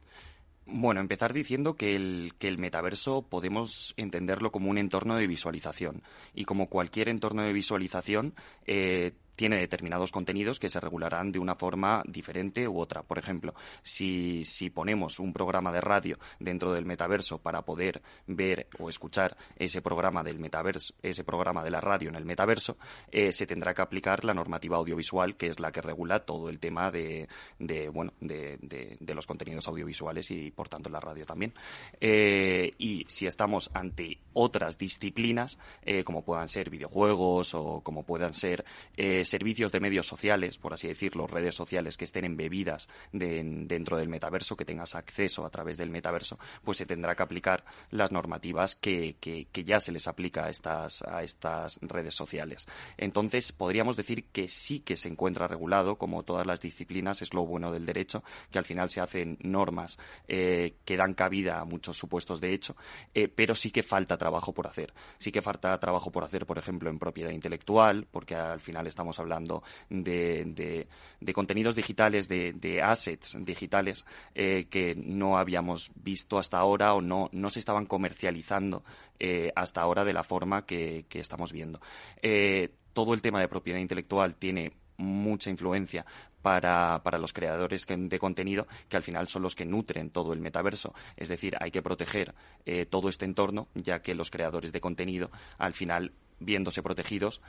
Bueno, 0.69 1.01
empezar 1.01 1.33
diciendo 1.33 1.75
que 1.75 1.95
el, 1.95 2.33
que 2.39 2.49
el 2.49 2.59
metaverso 2.59 3.23
podemos 3.23 3.95
entenderlo 3.97 4.51
como 4.51 4.69
un 4.69 4.79
entorno 4.79 5.17
de 5.17 5.29
visualización 5.29 6.03
y 6.35 6.45
como 6.45 6.69
cualquier 6.69 7.09
entorno 7.09 7.43
de 7.43 7.53
visualización 7.53 8.35
eh, 8.67 9.13
tiene 9.37 9.59
determinados 9.59 10.11
contenidos 10.11 10.59
que 10.59 10.69
se 10.69 10.81
regularán 10.81 11.31
de 11.31 11.39
una 11.39 11.55
forma 11.55 12.03
diferente 12.07 12.67
u 12.67 12.81
otra. 12.81 13.03
Por 13.03 13.19
ejemplo, 13.19 13.55
si, 13.83 14.45
si 14.45 14.71
ponemos 14.71 15.21
un 15.21 15.33
programa 15.33 15.71
de 15.71 15.81
radio 15.81 16.19
dentro 16.41 16.73
del 16.73 16.87
metaverso 16.87 17.39
para 17.39 17.63
poder 17.63 18.03
ver 18.27 18.67
o 18.79 18.89
escuchar 18.89 19.37
ese 19.57 19.83
programa 19.83 20.23
del 20.23 20.39
metaverso, 20.39 20.95
ese 21.03 21.25
programa 21.25 21.63
de 21.63 21.71
la 21.71 21.81
radio 21.81 22.09
en 22.09 22.17
el 22.17 22.25
metaverso, 22.25 22.79
eh, 23.13 23.33
se 23.33 23.47
tendrá 23.47 23.75
que 23.75 23.83
aplicar 23.83 24.25
la 24.25 24.35
normativa 24.35 24.77
audiovisual, 24.79 25.37
que 25.37 25.49
es 25.49 25.61
la 25.61 25.71
que 25.71 25.83
regula 25.83 26.21
todo 26.21 26.49
el 26.49 26.59
tema 26.59 26.91
de, 26.91 27.29
de 27.59 27.89
bueno, 27.89 28.13
de, 28.21 28.59
los 29.15 29.27
contenidos 29.27 29.67
audiovisuales 29.69 30.31
y, 30.31 30.51
por 30.51 30.69
tanto, 30.69 30.91
la 30.91 31.01
radio 31.01 31.25
también. 31.25 31.55
Eh, 32.01 32.75
y 32.79 33.05
si 33.09 33.27
estamos 33.27 33.71
ante 33.73 34.19
otras 34.33 34.77
disciplinas, 34.77 35.59
eh, 35.83 36.05
como 36.05 36.23
puedan 36.23 36.49
ser 36.49 36.69
videojuegos 36.71 37.55
o 37.55 37.81
como 37.81 38.03
puedan 38.03 38.35
ser 38.35 38.65
servicios 39.27 39.73
de 39.73 39.81
medios 39.81 40.07
sociales, 40.07 40.59
por 40.59 40.73
así 40.73 40.89
decirlo, 40.89 41.27
redes 41.27 41.55
sociales 41.55 41.97
que 41.97 42.05
estén 42.05 42.25
embebidas 42.25 42.89
dentro 43.13 43.97
del 43.97 44.09
metaverso, 44.09 44.57
que 44.57 44.65
tengas 44.65 44.95
acceso 44.95 45.45
a 45.45 45.51
través 45.51 45.77
del 45.77 45.91
metaverso, 45.91 46.39
pues 46.65 46.79
se 46.79 46.87
tendrá 46.87 47.15
que 47.15 47.23
aplicar 47.23 47.65
las 47.91 48.13
normativas 48.13 48.77
que, 48.77 49.17
que, 49.21 49.47
ya 49.65 49.81
se 49.81 49.91
les 49.91 50.07
aplica 50.07 50.45
a 50.45 50.51
estas, 50.51 51.03
a 51.03 51.23
estas 51.23 51.79
redes 51.83 52.15
sociales. 52.15 52.67
Entonces, 52.97 53.53
podríamos 53.53 53.97
decir 53.97 54.27
que 54.27 54.49
sí 54.49 54.81
que 54.81 54.97
se 54.97 55.09
encuentra 55.09 55.49
regulado, 55.49 55.97
como 55.97 56.23
todas 56.23 56.47
las 56.47 56.61
disciplinas, 56.61 57.23
es 57.23 57.35
lo 57.35 57.45
bueno 57.45 57.73
del 57.73 57.87
derecho, 57.87 58.23
que 58.51 58.59
al 58.59 58.65
final 58.65 58.91
se 58.91 59.01
hacen 59.01 59.39
normas 59.43 59.99
eh, 60.29 60.77
que 60.85 60.97
dan 60.97 61.15
cabida 61.15 61.61
a 61.61 61.65
muchos 61.65 61.97
supuestos 61.97 62.41
de 62.41 62.53
hecho, 62.53 62.77
eh, 63.15 63.29
pero 63.29 63.55
sí 63.55 63.71
que 63.71 63.83
falta 63.83 64.17
trabajo 64.17 64.53
por 64.53 64.67
hacer. 64.67 64.93
Sí 65.19 65.33
que 65.33 65.43
falta 65.43 65.79
trabajo 65.79 66.11
por 66.11 66.25
hacer, 66.25 66.47
por 66.47 66.59
ejemplo, 66.59 66.91
en 66.91 66.99
propiedad 66.99 67.31
intelectual, 67.31 68.07
porque 68.11 68.35
al 68.35 68.61
final 68.61 68.87
estamos 68.87 69.16
hablando 69.19 69.63
de, 69.89 70.87
contenidos 71.35 71.75
digitales, 71.75 72.29
de, 72.29 72.81
assets 72.83 73.37
digitales 73.41 74.05
eh, 74.35 74.67
que 74.71 74.95
no 74.95 75.39
habíamos 75.39 75.91
visto 75.95 76.39
hasta 76.39 76.59
ahora 76.59 76.95
o 76.95 77.01
no, 77.01 77.29
no 77.33 77.51
se 77.51 77.59
estaban 77.59 77.87
comercializando 77.87 78.85
eh, 79.19 79.51
hasta 79.55 79.81
ahora 79.81 80.05
de 80.05 80.13
la 80.13 80.23
forma 80.23 80.67
que, 80.67 81.07
estamos 81.13 81.53
viendo. 81.53 81.81
Eh, 82.23 82.71
todo 82.93 83.15
el 83.15 83.23
tema 83.23 83.41
de 83.41 83.49
propiedad 83.49 83.79
intelectual 83.79 84.37
tiene 84.37 84.73
mucha 84.99 85.51
influencia 85.51 86.07
para, 86.43 87.03
para, 87.03 87.19
los 87.19 87.33
creadores 87.33 87.87
de 87.87 88.19
contenido, 88.19 88.67
que 88.89 88.97
al 88.97 89.03
final 89.03 89.29
son 89.29 89.43
los 89.43 89.55
que 89.57 89.67
nutren 89.67 90.11
todo 90.11 90.33
el 90.33 90.41
metaverso. 90.41 90.95
Es 91.17 91.29
decir, 91.29 91.57
hay 91.61 91.71
que 91.71 91.83
proteger 91.83 92.35
todo 92.89 93.09
este 93.09 93.25
entorno, 93.25 93.69
ya 93.75 94.01
que 94.01 94.15
los 94.15 94.31
creadores 94.31 94.73
de 94.73 94.81
contenido, 94.81 95.31
al 95.59 95.75
final, 95.75 96.13
viéndose 96.39 96.83
protegidos, 96.83 97.41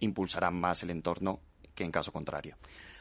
impulsarán 0.00 0.54
más 0.54 0.82
el 0.82 0.90
entorno 0.90 1.40
que 1.74 1.84
en 1.84 1.92
caso 1.92 2.12
contrario. 2.12 2.56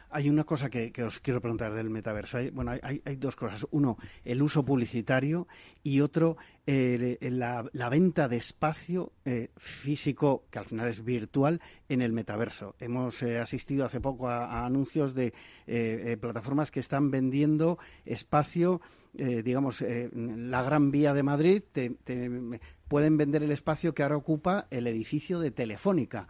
Hay 0.09 0.29
una 0.29 0.45
cosa 0.45 0.69
que, 0.69 0.91
os 1.03 1.19
quiero 1.19 1.41
preguntar 1.41 1.73
del 1.73 1.89
metaverso. 1.89 2.37
Hay, 2.37 2.49
bueno, 2.49 2.71
hay, 2.81 3.15
dos 3.17 3.35
cosas. 3.35 3.67
Uno, 3.71 3.97
el 4.23 4.41
uso 4.41 4.63
publicitario 4.63 5.47
y 5.83 5.99
otro, 5.99 6.37
la, 6.65 7.89
venta 7.89 8.29
de 8.29 8.37
espacio 8.37 9.11
eh, 9.25 9.49
físico, 9.57 10.45
que 10.49 10.59
al 10.59 10.65
final 10.65 10.87
es 10.87 11.03
virtual, 11.03 11.61
en 11.89 12.01
el 12.01 12.13
metaverso. 12.13 12.75
Hemos 12.79 13.21
eh, 13.21 13.37
asistido 13.37 13.83
hace 13.83 13.99
poco 13.99 14.29
a, 14.29 14.65
anuncios 14.65 15.13
de 15.13 15.33
eh, 15.65 16.17
plataformas 16.19 16.71
que 16.71 16.79
están 16.79 17.11
vendiendo 17.11 17.77
espacio, 18.05 18.79
digamos, 19.13 19.81
la 19.81 20.61
Gran 20.61 20.91
Vía 20.91 21.13
de 21.13 21.23
Madrid. 21.23 21.63
Pueden 22.87 23.17
vender 23.17 23.43
el 23.43 23.51
espacio 23.51 23.93
que 23.93 24.03
ahora 24.03 24.17
ocupa 24.17 24.67
el 24.71 24.87
edificio 24.87 25.39
de 25.39 25.51
Telefónica. 25.51 26.27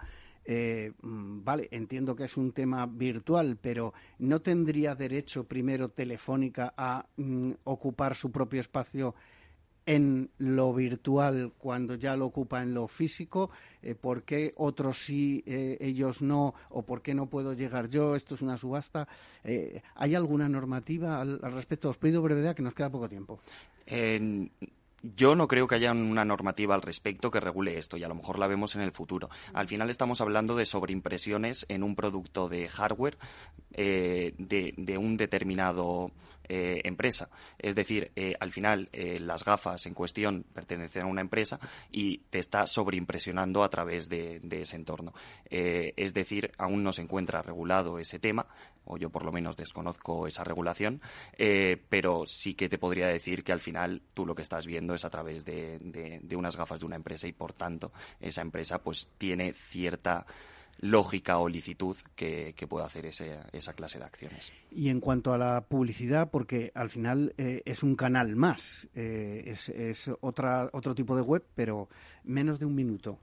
Eh, 0.50 0.94
mm, 1.02 1.44
vale, 1.44 1.68
entiendo 1.72 2.16
que 2.16 2.24
es 2.24 2.38
un 2.38 2.54
tema 2.54 2.86
virtual, 2.86 3.58
pero 3.62 3.94
¿no 4.20 4.42
tendría 4.42 4.96
derecho 4.96 5.44
primero 5.44 5.90
Telefónica 5.90 6.74
a 6.78 7.06
mm, 7.18 7.52
ocupar 7.66 8.16
su 8.16 8.32
propio 8.32 8.62
espacio 8.62 9.14
en 9.86 10.30
lo 10.38 10.74
virtual 10.74 11.54
cuando 11.58 11.96
ya 11.96 12.16
lo 12.16 12.28
ocupa 12.28 12.64
en 12.64 12.74
lo 12.74 12.88
físico? 12.88 13.52
Eh, 13.82 13.94
¿Por 13.94 14.24
qué 14.24 14.54
otros 14.56 15.00
sí, 15.00 15.44
eh, 15.46 15.78
ellos 15.82 16.22
no? 16.22 16.54
¿O 16.70 16.84
por 16.84 17.02
qué 17.02 17.14
no 17.14 17.30
puedo 17.30 17.52
llegar 17.52 17.90
yo? 17.90 18.16
¿Esto 18.16 18.36
es 18.36 18.42
una 18.42 18.56
subasta? 18.58 19.06
¿Hay 19.96 20.16
alguna 20.16 20.48
normativa 20.48 21.20
al, 21.20 21.40
respecto? 21.42 21.90
Os 21.90 21.98
pido 21.98 22.22
brevedad, 22.22 22.56
que 22.56 22.64
nos 22.64 22.74
queda 22.74 22.90
poco 22.90 23.10
tiempo. 23.10 23.42
Yo 25.04 25.36
no 25.36 25.48
creo 25.48 25.68
que 25.68 25.76
haya 25.76 25.92
una 25.92 26.26
normativa 26.26 26.74
al 26.74 26.82
respecto 26.82 27.30
que 27.30 27.40
regule 27.40 27.78
esto 27.78 27.98
y 27.98 28.04
a 28.04 28.08
lo 28.08 28.16
mejor 28.16 28.40
la 28.40 28.48
vemos 28.48 28.76
en 28.76 28.82
el 28.82 28.92
futuro. 28.92 29.30
Al 29.54 29.68
final 29.68 29.90
estamos 29.90 30.22
hablando 30.22 30.56
de 30.56 30.66
sobreimpresiones 30.66 31.66
en 31.70 31.84
un 31.84 31.96
producto 31.96 32.50
de 32.50 32.68
hardware 32.68 33.18
eh, 33.74 34.34
de, 34.38 34.98
un 34.98 35.16
determinado 35.16 36.12
eh, 36.50 36.82
empresa. 36.84 37.30
Es 37.58 37.76
decir, 37.76 38.12
eh, 38.16 38.36
al 38.40 38.52
final 38.52 38.90
las 38.92 39.44
gafas 39.44 39.86
en 39.86 39.94
cuestión 39.94 40.46
pertenecen 40.54 41.04
a 41.04 41.08
una 41.08 41.22
empresa 41.22 41.60
y 41.92 42.20
te 42.30 42.40
está 42.40 42.66
sobreimpresionando 42.66 43.64
a 43.64 43.70
través 43.70 44.10
de, 44.10 44.42
ese 44.52 44.76
entorno. 44.76 45.14
es 45.50 46.14
decir, 46.14 46.52
aún 46.58 46.84
no 46.84 46.92
se 46.92 47.02
encuentra 47.02 47.42
regulado 47.42 48.00
ese 48.00 48.20
tema, 48.20 48.48
o 48.86 48.98
yo 48.98 49.10
por 49.10 49.24
lo 49.24 49.32
menos 49.32 49.56
desconozco 49.56 50.28
esa 50.28 50.44
regulación, 50.44 51.02
pero 51.90 52.26
sí 52.26 52.56
que 52.56 52.70
te 52.70 52.78
podría 52.78 53.08
decir 53.08 53.44
que 53.44 53.52
al 53.52 53.60
final 53.60 54.02
tú 54.14 54.26
lo 54.26 54.36
que 54.36 54.42
estás 54.42 54.66
viendo 54.66 54.94
es 54.94 55.06
a 55.06 55.10
través 55.10 55.46
de, 55.46 55.80
unas 56.36 56.58
gafas 56.58 56.80
de 56.80 56.86
una 56.86 56.96
empresa 56.96 57.28
y 57.28 57.34
por 57.34 57.54
tanto 57.54 57.92
esa 58.20 58.42
empresa 58.42 58.80
pues 58.80 59.10
tiene 59.18 59.54
cierta 59.54 60.26
lógica 60.80 61.40
o 61.40 61.50
licitud 61.50 61.96
que, 62.16 62.54
pueda 62.68 62.86
hacer 62.86 63.06
ese, 63.06 63.40
esa 63.54 63.74
clase 63.74 64.00
de 64.00 64.06
acciones. 64.06 64.52
Y 64.72 64.90
en 64.90 65.00
cuanto 65.00 65.34
a 65.34 65.38
la 65.38 65.62
publicidad, 65.62 66.30
porque 66.30 66.72
al 66.76 66.90
final 66.90 67.34
eh, 67.38 67.62
es 67.66 67.84
un 67.84 67.96
canal 67.96 68.36
más, 68.36 68.90
eh, 68.94 69.44
es, 69.46 69.70
es 69.70 70.10
otra, 70.22 70.70
otro 70.74 70.94
tipo 70.94 71.16
de 71.16 71.22
web, 71.22 71.46
pero 71.56 71.88
menos 72.24 72.60
de 72.60 72.66
un 72.66 72.76
minuto. 72.76 73.20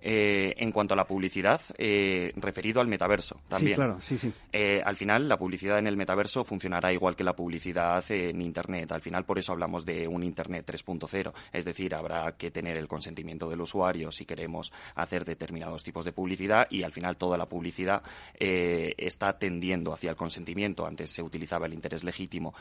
Eh, 0.00 0.54
en 0.58 0.72
cuanto 0.72 0.94
a 0.94 0.96
la 0.96 1.06
publicidad, 1.06 1.60
eh, 1.78 2.32
referido 2.36 2.80
al 2.80 2.86
metaverso 2.86 3.40
también. 3.48 3.72
Sí, 3.72 3.76
claro, 3.76 4.00
sí, 4.00 4.18
sí. 4.18 4.32
Eh, 4.52 4.80
al 4.84 4.94
final, 4.94 5.28
la 5.28 5.38
publicidad 5.38 5.78
en 5.78 5.86
el 5.86 5.96
metaverso 5.96 6.44
funcionará 6.44 6.92
igual 6.92 7.16
que 7.16 7.24
la 7.24 7.34
publicidad 7.34 8.04
en 8.10 8.40
Internet. 8.42 8.92
Al 8.92 9.00
final, 9.00 9.24
por 9.24 9.38
eso 9.38 9.52
hablamos 9.52 9.84
de 9.84 10.06
un 10.06 10.22
Internet 10.22 10.66
3.0. 10.66 11.32
Es 11.52 11.64
decir, 11.64 11.94
habrá 11.94 12.36
que 12.36 12.50
tener 12.50 12.76
el 12.76 12.86
consentimiento 12.86 13.48
del 13.48 13.60
usuario 13.60 14.12
si 14.12 14.26
queremos 14.26 14.72
hacer 14.94 15.24
determinados 15.24 15.82
tipos 15.82 16.04
de 16.04 16.12
publicidad 16.12 16.66
y 16.70 16.82
al 16.82 16.92
final 16.92 17.16
toda 17.16 17.38
la 17.38 17.46
publicidad 17.46 18.02
está 18.38 19.38
tendiendo 19.38 19.92
hacia 19.92 20.10
el 20.10 20.16
consentimiento. 20.16 20.86
Antes 20.86 21.10
se 21.10 21.22
utilizaba 21.22 21.66
el 21.66 21.74
interés 21.74 22.04
legítimo 22.04 22.54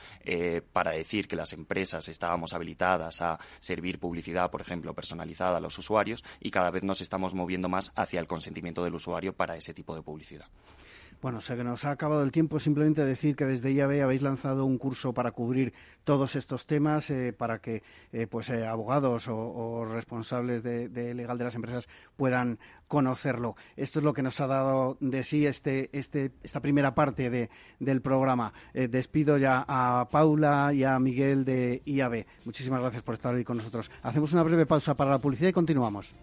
para 0.74 0.92
decir 0.92 1.28
que 1.28 1.36
las 1.36 1.54
empresas 1.54 2.08
estábamos 2.08 2.54
habilitadas 2.54 3.22
a 3.22 3.38
servir 3.60 4.00
publicidad, 4.00 4.50
por 4.50 4.62
ejemplo, 4.62 4.94
personalizada 4.94 5.58
a 5.58 5.62
los 5.62 5.78
usuarios 5.78 6.24
y 6.40 6.50
cada 6.50 6.72
vez 6.72 6.84
nos 6.84 7.02
estamos 7.02 7.25
moviendo 7.34 7.70
más 7.70 7.92
hacia 7.96 8.20
el 8.20 8.28
consentimiento 8.28 8.84
del 8.84 8.96
usuario 8.96 9.34
para 9.34 9.56
ese 9.56 9.74
tipo 9.74 9.96
de 9.96 10.02
publicidad. 10.02 10.46
Bueno, 11.26 11.40
que 11.40 11.64
nos 11.64 11.86
ha 11.86 11.90
acabado 11.92 12.24
el 12.24 12.32
tiempo. 12.32 12.60
Simplemente 12.60 13.04
decir 13.04 13.36
que 13.36 13.46
desde 13.46 13.74
IAB 13.74 14.04
habéis 14.04 14.22
lanzado 14.22 14.64
un 14.66 14.78
curso 14.78 15.14
para 15.14 15.32
cubrir 15.32 15.74
todos 16.04 16.36
estos 16.36 16.68
temas, 16.68 17.10
eh, 17.10 17.34
para 17.34 17.60
que 17.60 17.82
eh, 18.14 18.28
pues 18.28 18.52
eh, 18.52 18.68
abogados 18.68 19.28
o, 19.28 19.86
responsables 19.86 20.62
de, 20.62 20.88
legal 21.16 21.38
de 21.40 21.44
las 21.44 21.56
empresas 21.56 21.88
puedan 22.16 22.60
conocerlo. 22.88 23.56
Esto 23.76 23.98
es 23.98 24.06
lo 24.06 24.14
que 24.14 24.22
nos 24.22 24.40
ha 24.40 24.46
dado 24.46 24.98
de 25.00 25.24
sí 25.24 25.48
este, 25.48 25.90
este, 25.98 26.32
esta 26.44 26.60
primera 26.60 26.94
parte 26.94 27.50
del 27.80 28.02
programa. 28.02 28.54
despido 28.74 29.40
ya 29.40 29.66
a 29.68 30.08
Paula 30.12 30.74
y 30.74 30.84
a 30.84 31.00
Miguel 31.00 31.44
de 31.44 31.82
IAB. 31.86 32.26
Muchísimas 32.46 32.82
gracias 32.82 33.02
por 33.02 33.16
estar 33.16 33.34
hoy 33.34 33.44
con 33.44 33.58
nosotros. 33.58 33.90
Hacemos 34.04 34.32
una 34.34 34.44
breve 34.44 34.68
pausa 34.68 34.96
para 34.96 35.10
la 35.10 35.18
publicidad 35.18 35.50
y 35.50 35.54
continuamos. 35.54 36.14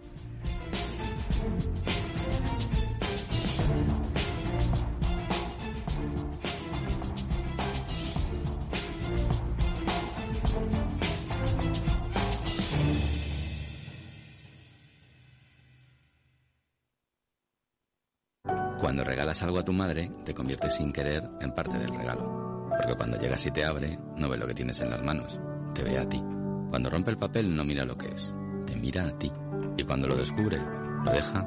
Cuando 18.83 19.05
regalas 19.05 19.43
algo 19.45 19.61
a 19.61 19.65
tu 19.65 19.73
madre, 19.73 20.11
te 20.25 20.35
conviertes 20.35 20.75
sin 20.75 20.93
querer 20.93 21.23
en 21.41 21.55
parte 21.55 21.79
del 21.79 21.95
regalo. 21.95 22.69
Porque 22.69 22.97
cuando 22.97 23.17
llegas 23.17 23.47
y 23.47 23.51
te 23.53 23.65
abre, 23.65 23.97
no 24.17 24.29
ve 24.29 24.37
lo 24.37 24.47
que 24.47 24.55
tienes 24.55 24.81
en 24.81 24.91
las 24.91 25.01
manos, 25.01 25.41
te 25.73 25.85
ve 25.85 25.99
a 25.99 26.09
ti. 26.09 26.23
Cuando 26.69 26.91
rompe 26.91 27.13
el 27.13 27.17
papel, 27.17 27.55
no 27.55 27.65
mira 27.65 27.85
lo 27.85 27.97
que 27.97 28.09
es, 28.09 28.35
te 28.67 28.75
mira 28.75 29.07
a 29.07 29.19
ti. 29.19 29.33
Y 29.77 29.85
cuando 29.85 30.09
lo 30.09 30.17
descubre, 30.17 30.59
lo 31.05 31.13
deja 31.13 31.43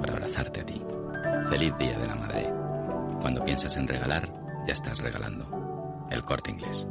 para 0.00 0.12
abrazarte 0.12 0.60
a 0.60 0.66
ti. 0.66 0.82
Feliz 1.48 1.72
Día 1.78 1.98
de 1.98 2.06
la 2.06 2.14
Madre. 2.14 2.52
Cuando 3.20 3.44
piensas 3.44 3.76
en 3.76 3.88
regalar, 3.88 4.32
ya 4.66 4.72
estás 4.72 4.98
regalando. 5.00 6.06
El 6.10 6.22
corte 6.22 6.50
inglés. 6.50 6.86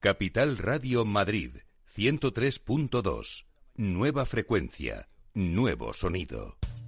Capital 0.00 0.56
Radio 0.56 1.04
Madrid, 1.04 1.56
103.2. 1.94 3.46
Nueva 3.76 4.24
frecuencia, 4.24 5.08
nuevo 5.34 5.92
sonido. 5.92 6.59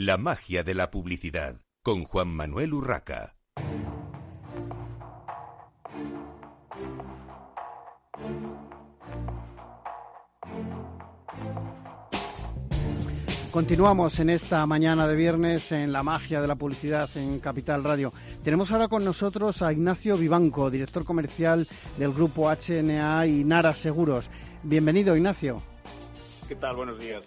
La 0.00 0.16
magia 0.16 0.62
de 0.62 0.74
la 0.76 0.92
publicidad 0.92 1.60
con 1.82 2.04
Juan 2.04 2.28
Manuel 2.28 2.72
Urraca. 2.72 3.34
Continuamos 13.50 14.20
en 14.20 14.30
esta 14.30 14.64
mañana 14.66 15.08
de 15.08 15.16
viernes 15.16 15.72
en 15.72 15.90
la 15.90 16.04
magia 16.04 16.40
de 16.40 16.46
la 16.46 16.54
publicidad 16.54 17.10
en 17.16 17.40
Capital 17.40 17.82
Radio. 17.82 18.12
Tenemos 18.44 18.70
ahora 18.70 18.86
con 18.86 19.04
nosotros 19.04 19.62
a 19.62 19.72
Ignacio 19.72 20.16
Vivanco, 20.16 20.70
director 20.70 21.04
comercial 21.04 21.66
del 21.96 22.12
grupo 22.12 22.48
HNA 22.48 23.26
y 23.26 23.42
Nara 23.42 23.74
Seguros. 23.74 24.30
Bienvenido, 24.62 25.16
Ignacio. 25.16 25.60
¿Qué 26.46 26.54
tal? 26.54 26.76
Buenos 26.76 27.00
días. 27.00 27.24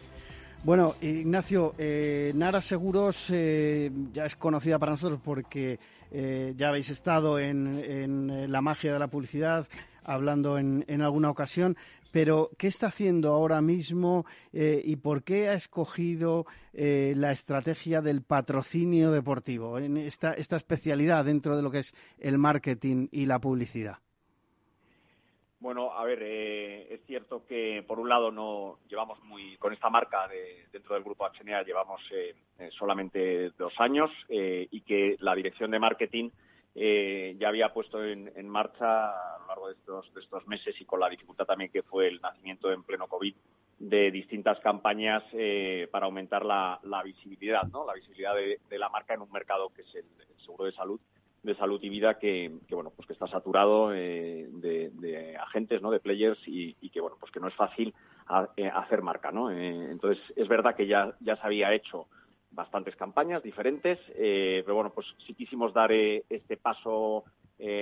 Bueno, 0.63 0.93
Ignacio, 1.02 1.74
eh, 1.80 2.32
Nara 2.36 2.62
Seguros 2.62 3.32
eh, 3.32 3.91
ya 4.13 4.28
es 4.28 4.36
conocida 4.36 4.78
para 4.78 4.91
nosotros 4.91 5.19
porque 5.24 5.80
eh, 6.12 6.54
ya 6.56 6.69
habéis 6.69 6.91
estado 6.91 7.39
en, 7.39 8.52
la 8.52 8.62
magia 8.62 8.93
de 8.93 9.00
la 9.00 9.08
publicidad 9.08 9.67
hablando 10.04 10.60
en, 10.60 11.02
alguna 11.02 11.32
ocasión, 11.32 11.78
pero 12.12 12.52
¿qué 12.60 12.67
está 12.67 12.88
haciendo 12.88 13.34
ahora 13.34 13.60
mismo 13.62 14.26
y 14.54 14.95
por 14.97 15.24
qué 15.24 15.50
ha 15.50 15.54
escogido 15.54 16.45
la 16.74 17.32
estrategia 17.32 18.02
del 18.02 18.21
patrocinio 18.21 19.12
deportivo, 19.12 19.80
en 19.80 19.97
esta 19.97 20.34
especialidad 20.34 21.26
dentro 21.26 21.56
de 21.56 21.63
lo 21.63 21.71
que 21.71 21.80
es 21.80 21.93
el 22.19 22.38
marketing 22.38 23.08
y 23.12 23.26
la 23.26 23.39
publicidad? 23.39 23.97
Bueno, 25.62 25.93
a 25.93 26.04
ver, 26.06 26.24
eh, 26.24 26.91
es 26.91 27.06
cierto 27.06 27.45
que 27.45 27.86
por 27.88 28.00
un 28.00 28.10
lado 28.10 28.32
no 28.32 28.80
llevamos 28.89 29.24
muy 29.26 29.58
con 29.58 29.71
esta 29.71 29.91
marca 29.91 30.28
de, 30.28 30.65
dentro 30.74 30.95
del 30.95 31.04
grupo 31.04 31.30
HNA 31.30 31.62
llevamos 31.62 32.02
eh, 32.10 32.34
eh, 32.58 32.69
solamente 32.71 33.52
dos 33.60 33.71
años 33.78 34.10
y 34.28 34.82
que 34.82 35.17
la 35.19 35.36
dirección 35.36 35.69
de 35.69 35.78
marketing 35.78 36.32
ya 36.74 37.47
había 37.47 37.71
puesto 37.71 38.04
en, 38.04 38.50
marcha 38.50 39.12
a 39.12 39.38
lo 39.39 39.47
largo 39.47 39.67
de 39.67 39.74
estos, 39.76 40.12
de 40.15 40.21
estos 40.21 40.47
meses 40.47 40.74
y 40.82 40.86
con 40.86 41.00
la 41.00 41.10
dificultad 41.10 41.45
también 41.45 41.69
que 41.69 41.84
fue 41.84 42.08
el 42.08 42.19
nacimiento 42.21 42.71
en 42.71 42.82
pleno 42.82 43.08
COVID 43.08 43.36
de 43.78 44.10
distintas 44.10 44.60
campañas 44.62 45.24
para 45.91 46.08
aumentar 46.08 46.43
la, 46.43 46.80
visibilidad, 47.06 47.65
¿no? 47.65 47.86
La 47.86 47.93
visibilidad 47.93 48.34
de, 48.36 48.80
la 48.80 48.89
marca 48.89 49.13
en 49.13 49.21
un 49.21 49.32
mercado 49.32 49.69
que 49.69 49.84
es 49.84 49.93
el 49.93 50.06
seguro 50.43 50.65
de 50.65 50.71
salud 50.71 51.00
de 51.43 51.56
salud 51.56 51.80
y 51.82 51.89
vida 51.89 52.19
que, 52.19 52.51
bueno 52.69 52.91
pues 52.95 53.08
que 53.08 53.13
está 53.13 53.27
saturado 53.27 53.93
eh, 53.93 54.47
de, 54.51 55.38
agentes 55.38 55.82
no 55.82 55.91
de 55.91 55.99
players 55.99 56.39
y, 56.45 56.73
que 56.89 57.01
bueno 57.01 57.17
pues 57.19 57.32
que 57.32 57.39
no 57.39 57.47
es 57.47 57.56
fácil 57.56 57.93
eh, 58.56 58.67
hacer 58.67 59.01
marca 59.01 59.32
no 59.32 59.49
eh, 59.49 59.91
entonces 59.91 60.23
es 60.36 60.47
verdad 60.47 60.75
que 60.75 60.88
ya 60.88 61.15
ya 61.19 61.36
se 61.36 61.41
había 61.45 61.73
hecho 61.73 62.08
bastantes 62.51 62.95
campañas 62.95 63.41
diferentes 63.41 63.97
pero 64.15 64.75
bueno 64.75 64.91
pues 64.91 65.08
si 65.25 65.34
quisimos 65.34 65.73
dar 65.73 65.91
este 65.91 66.58
paso 66.58 67.23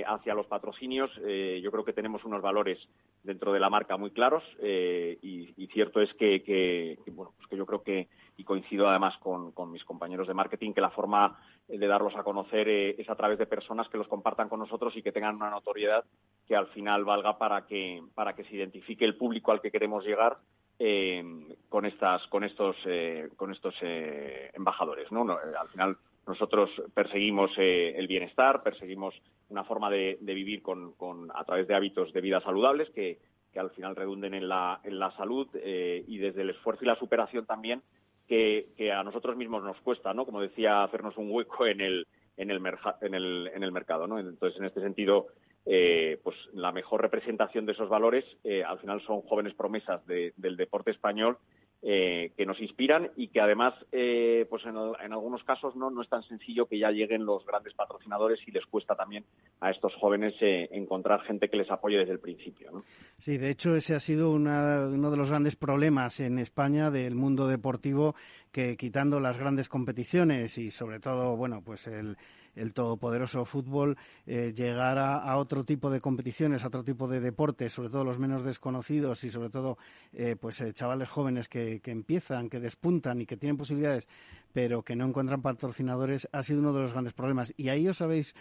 hacia 0.06 0.34
los 0.34 0.45
patrocinios. 0.45 1.10
Yo 1.15 1.72
creo 1.72 1.86
que 1.86 1.93
tenemos 1.93 2.26
unos 2.26 2.41
valores 2.41 2.78
dentro 3.24 3.54
de 3.54 3.62
la 3.62 3.69
marca 3.69 3.95
muy 3.95 4.12
claros 4.12 4.43
y, 4.62 5.67
cierto 5.74 6.02
es 6.02 6.13
que, 6.15 6.43
que, 6.43 7.00
bueno 7.13 7.34
pues 7.38 7.48
que 7.48 7.58
yo 7.58 7.65
creo 7.65 7.82
que 7.82 8.10
y 8.39 8.45
coincido 8.45 8.88
además 8.88 9.17
con, 9.17 9.54
mis 9.69 9.84
compañeros 9.84 10.25
de 10.25 10.34
marketing 10.34 10.71
que 10.71 10.80
la 10.80 10.91
forma 10.91 11.38
de 11.67 11.86
darlos 11.86 12.15
a 12.15 12.23
conocer 12.23 12.69
eh, 12.69 12.95
es 12.97 13.10
a 13.10 13.15
través 13.15 13.38
de 13.38 13.45
personas 13.45 13.89
que 13.89 13.97
los 13.97 14.08
compartan 14.08 14.47
con 14.47 14.60
nosotros 14.60 14.95
y 14.95 15.04
que 15.04 15.12
tengan 15.12 15.36
una 15.36 15.49
notoriedad 15.49 16.06
que 16.47 16.56
al 16.56 16.67
final 16.67 17.04
valga 17.04 17.38
para 17.38 17.65
que 17.67 18.02
para 18.15 18.36
que 18.36 18.45
se 18.45 18.56
identifique 18.56 19.04
el 19.04 19.17
público 19.17 19.52
al 19.52 19.60
que 19.60 19.71
queremos 19.71 20.06
llegar 20.06 20.38
eh, 20.80 21.21
con 21.67 21.86
estas 21.86 22.25
con 22.28 22.45
estos 22.45 22.78
eh, 22.86 23.30
con 23.36 23.52
estos 23.52 23.75
embajadores 23.82 25.12
no, 25.12 25.30
al 25.30 25.67
final 25.67 25.97
nosotros 26.25 26.69
perseguimos 26.93 27.52
el 27.58 28.08
bienestar 28.08 28.63
perseguimos 28.63 29.13
una 29.49 29.65
forma 29.65 29.89
de, 29.89 30.17
vivir 30.21 30.62
con, 30.62 30.93
a 31.36 31.43
través 31.43 31.67
de 31.67 31.75
hábitos 31.75 32.13
de 32.13 32.21
vida 32.21 32.39
saludables 32.39 32.89
que, 32.91 33.19
que 33.52 33.60
al 33.60 33.71
final 33.71 33.97
redunden 33.97 34.34
en 34.34 34.47
la, 34.47 34.80
en 34.84 34.97
la 34.97 35.12
salud 35.17 35.47
y 35.56 36.17
desde 36.19 36.43
el 36.43 36.52
esfuerzo 36.52 36.86
y 36.86 36.88
la 36.88 36.99
superación 36.99 37.45
también 37.45 37.82
que, 38.30 38.92
a 38.92 39.04
nosotros 39.04 39.36
mismos 39.36 39.63
nos 39.63 39.82
cuesta, 39.82 40.13
¿no? 40.13 40.26
Como 40.26 40.42
decía, 40.42 40.84
hacernos 40.84 41.18
un 41.18 41.32
hueco 41.32 41.65
en 41.65 41.82
el, 41.82 42.08
en 42.38 42.52
el, 42.52 42.62
en 43.02 43.13
el, 43.15 43.52
en 43.54 43.63
el 43.63 43.72
mercado, 43.72 44.08
¿no? 44.08 44.20
Entonces, 44.20 44.60
en 44.60 44.65
este 44.65 44.82
sentido, 44.82 45.28
eh, 45.65 46.20
pues 46.24 46.38
la 46.54 46.72
mejor 46.72 47.02
representación 47.02 47.65
de 47.65 47.72
esos 47.72 47.89
valores 47.89 48.24
eh, 48.44 48.63
al 48.63 48.80
final 48.80 49.02
son 49.02 49.22
jóvenes 49.22 49.56
promesas 49.56 50.06
del 50.06 50.58
deporte 50.58 50.92
español 50.92 51.38
eh, 51.82 52.34
que 52.36 52.46
nos 52.46 52.60
inspiran 52.60 53.10
y 53.15 53.30
que 53.30 53.39
además, 53.39 53.74
eh, 53.94 54.46
pues 54.50 54.65
en, 54.65 54.76
algunos 54.76 55.44
casos 55.46 55.78
no, 55.78 55.89
no 55.89 56.02
es 56.02 56.10
tan 56.10 56.24
sencillo 56.24 56.65
que 56.65 56.78
ya 56.78 56.92
lleguen 56.92 57.26
los 57.26 57.46
grandes 57.46 57.74
patrocinadores 57.74 58.46
y 58.46 58.52
les 58.52 58.65
cuesta 58.65 58.96
también 58.96 59.24
a 59.62 59.72
estos 59.72 59.96
jóvenes 59.96 60.34
eh, 60.42 60.68
encontrar 60.74 61.22
gente 61.22 61.50
que 61.50 61.56
les 61.56 61.72
apoye 61.72 61.98
desde 61.98 62.12
el 62.12 62.20
principio. 62.20 62.84
Sí, 63.18 63.38
de 63.38 63.50
hecho 63.50 63.78
ese 63.78 63.96
ha 63.96 64.02
sido 64.02 64.32
uno 64.32 65.12
de 65.12 65.18
los 65.18 65.30
grandes 65.30 65.56
problemas 65.56 66.20
en 66.20 66.39
España 66.39 66.92
del 66.92 67.15
mundo 67.15 67.48
deportivo 67.48 68.13
que 68.52 68.76
quitando 68.76 69.22
las 69.22 69.38
grandes 69.38 69.70
competiciones 69.70 70.58
y 70.58 70.72
sobre 70.72 71.00
todo, 71.00 71.38
bueno, 71.38 71.62
pues 71.63 71.88
el 71.88 72.18
el 72.60 72.74
todopoderoso 72.74 73.45
fútbol 73.45 73.98
eh, 74.28 74.54
llegar 74.56 74.98
a, 74.98 75.38
otro 75.38 75.63
tipo 75.63 75.89
de 75.89 76.02
competiciones, 76.02 76.63
a 76.63 76.67
otro 76.67 76.84
tipo 76.84 77.08
de 77.08 77.19
deportes, 77.19 77.74
sobre 77.74 77.89
todo 77.89 78.04
los 78.04 78.19
menos 78.19 78.43
desconocidos 78.43 79.24
y 79.24 79.30
sobre 79.30 79.50
todo 79.50 79.78
eh, 80.13 80.36
pues 80.39 80.60
eh, 80.62 80.74
chavales 80.74 81.10
jóvenes 81.10 81.48
que, 81.48 81.80
que, 81.80 81.91
empiezan, 81.91 82.50
que 82.50 82.60
despuntan 82.60 83.22
y 83.22 83.26
que 83.26 83.38
tienen 83.38 83.58
posibilidades, 83.58 84.08
pero 84.54 84.84
que 84.84 84.96
no 84.96 85.06
encuentran 85.06 85.42
patrocinadores, 85.42 86.28
ha 86.32 86.44
sido 86.44 86.60
uno 86.60 86.74
de 86.74 86.82
los 86.82 86.94
grandes 86.94 87.14
problemas. 87.14 87.54
Y 87.58 87.70
ahí 87.70 87.88
os 87.88 88.02
habéis 88.02 88.36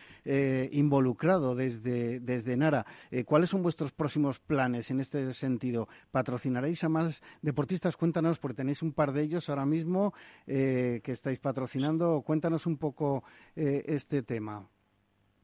involucrado 0.73 1.55
desde, 1.55 2.21
desde 2.21 2.57
Nara. 2.57 2.87
¿Cuáles 3.27 3.51
son 3.51 3.63
vuestros 3.63 3.93
próximos 3.93 4.41
planes 4.41 4.91
en 4.91 5.01
este 5.01 5.33
sentido? 5.35 5.89
¿Patrocinaréis 6.11 6.85
a 6.85 6.89
más 6.89 7.23
deportistas? 7.43 7.97
Cuéntanos, 7.97 8.39
porque 8.39 8.57
tenéis 8.57 8.83
un 8.83 8.93
par 8.93 9.13
de 9.13 9.23
ellos 9.23 9.49
ahora 9.49 9.67
mismo 9.67 10.13
que 10.47 11.03
estáis 11.05 11.39
patrocinando. 11.39 12.23
Cuéntanos 12.23 12.67
un 12.67 12.79
poco 12.79 13.25
este 13.55 14.23
tema? 14.23 14.69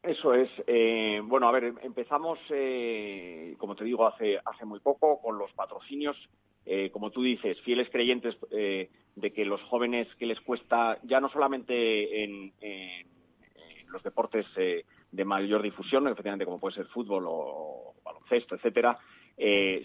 Eso 0.04 0.34
es. 0.34 0.50
Eh, 0.66 1.22
bueno, 1.24 1.48
a 1.48 1.52
ver, 1.52 1.72
empezamos, 1.82 2.38
eh, 2.50 3.54
como 3.56 3.74
te 3.74 3.84
digo, 3.84 4.06
hace, 4.06 4.38
hace 4.44 4.66
muy 4.66 4.80
poco 4.80 5.18
con 5.20 5.38
los 5.38 5.50
patrocinios. 5.54 6.16
Eh, 6.66 6.90
como 6.90 7.10
tú 7.10 7.22
dices, 7.22 7.60
fieles 7.60 7.88
creyentes 7.90 8.36
de 8.50 9.32
que 9.32 9.44
los 9.44 9.62
jóvenes 9.62 10.08
que 10.18 10.26
les 10.26 10.40
cuesta, 10.40 10.98
ya 11.02 11.20
no 11.20 11.28
solamente 11.28 12.24
en, 12.24 12.52
los 13.88 14.02
deportes 14.02 14.46
de 14.56 15.24
mayor 15.24 15.62
difusión, 15.62 16.08
efectivamente 16.08 16.44
como 16.44 16.58
puede 16.58 16.74
ser 16.74 16.86
fútbol 16.86 17.26
o 17.28 17.94
baloncesto, 18.02 18.56
etcétera, 18.56 18.98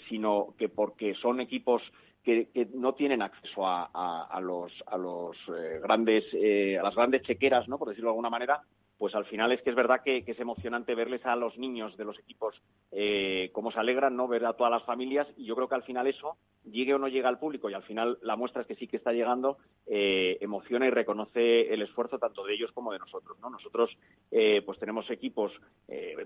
sino 0.08 0.56
que 0.58 0.70
porque 0.70 1.14
son 1.16 1.42
equipos 1.42 1.84
que, 2.24 2.48
no 2.74 2.94
tienen 2.94 3.22
acceso 3.22 3.68
a, 3.68 4.40
los, 4.42 4.72
a 4.88 4.98
los 4.98 5.38
grandes, 5.84 6.26
a 6.34 6.82
las 6.82 6.96
grandes 6.96 7.22
chequeras, 7.24 7.68
¿no? 7.68 7.78
Por 7.78 7.90
decirlo 7.90 8.10
de 8.10 8.14
alguna 8.14 8.32
manera, 8.32 8.64
pues 9.00 9.16
al 9.16 9.26
final 9.26 9.54
es 9.54 9.62
que 9.62 9.70
es 9.70 9.76
verdad 9.78 10.02
que, 10.04 10.26
es 10.28 10.40
emocionante 10.40 10.94
verles 10.94 11.26
a 11.26 11.38
los 11.38 11.58
niños 11.58 11.96
de 11.96 12.04
los 12.04 12.20
equipos 12.20 12.62
eh, 12.92 13.50
cómo 13.54 13.72
se 13.72 13.80
alegran, 13.80 14.18
¿no? 14.18 14.28
Ver 14.28 14.46
a 14.46 14.54
todas 14.54 14.72
las 14.72 14.84
familias 14.84 15.26
y 15.38 15.46
yo 15.46 15.56
creo 15.56 15.70
que 15.70 15.76
al 15.76 15.84
final 15.84 16.06
eso, 16.06 16.36
llegue 16.66 16.94
o 16.94 17.00
no 17.00 17.08
llega 17.08 17.30
al 17.30 17.40
público 17.40 17.70
y 17.70 17.74
al 17.74 17.84
final 17.84 18.20
la 18.22 18.36
muestra 18.36 18.62
es 18.62 18.68
que 18.68 18.76
sí 18.76 18.88
que 18.88 18.98
está 18.98 19.14
llegando, 19.14 19.58
eh, 19.88 20.38
emociona 20.42 20.86
y 20.86 20.90
reconoce 20.90 21.74
el 21.74 21.82
esfuerzo 21.82 22.20
tanto 22.20 22.44
de 22.44 22.54
ellos 22.54 22.74
como 22.74 22.92
de 22.92 23.00
nosotros, 23.00 23.40
¿no? 23.40 23.50
Nosotros 23.50 23.90
eh, 24.32 24.62
pues 24.66 24.78
tenemos 24.80 25.10
equipos, 25.10 25.54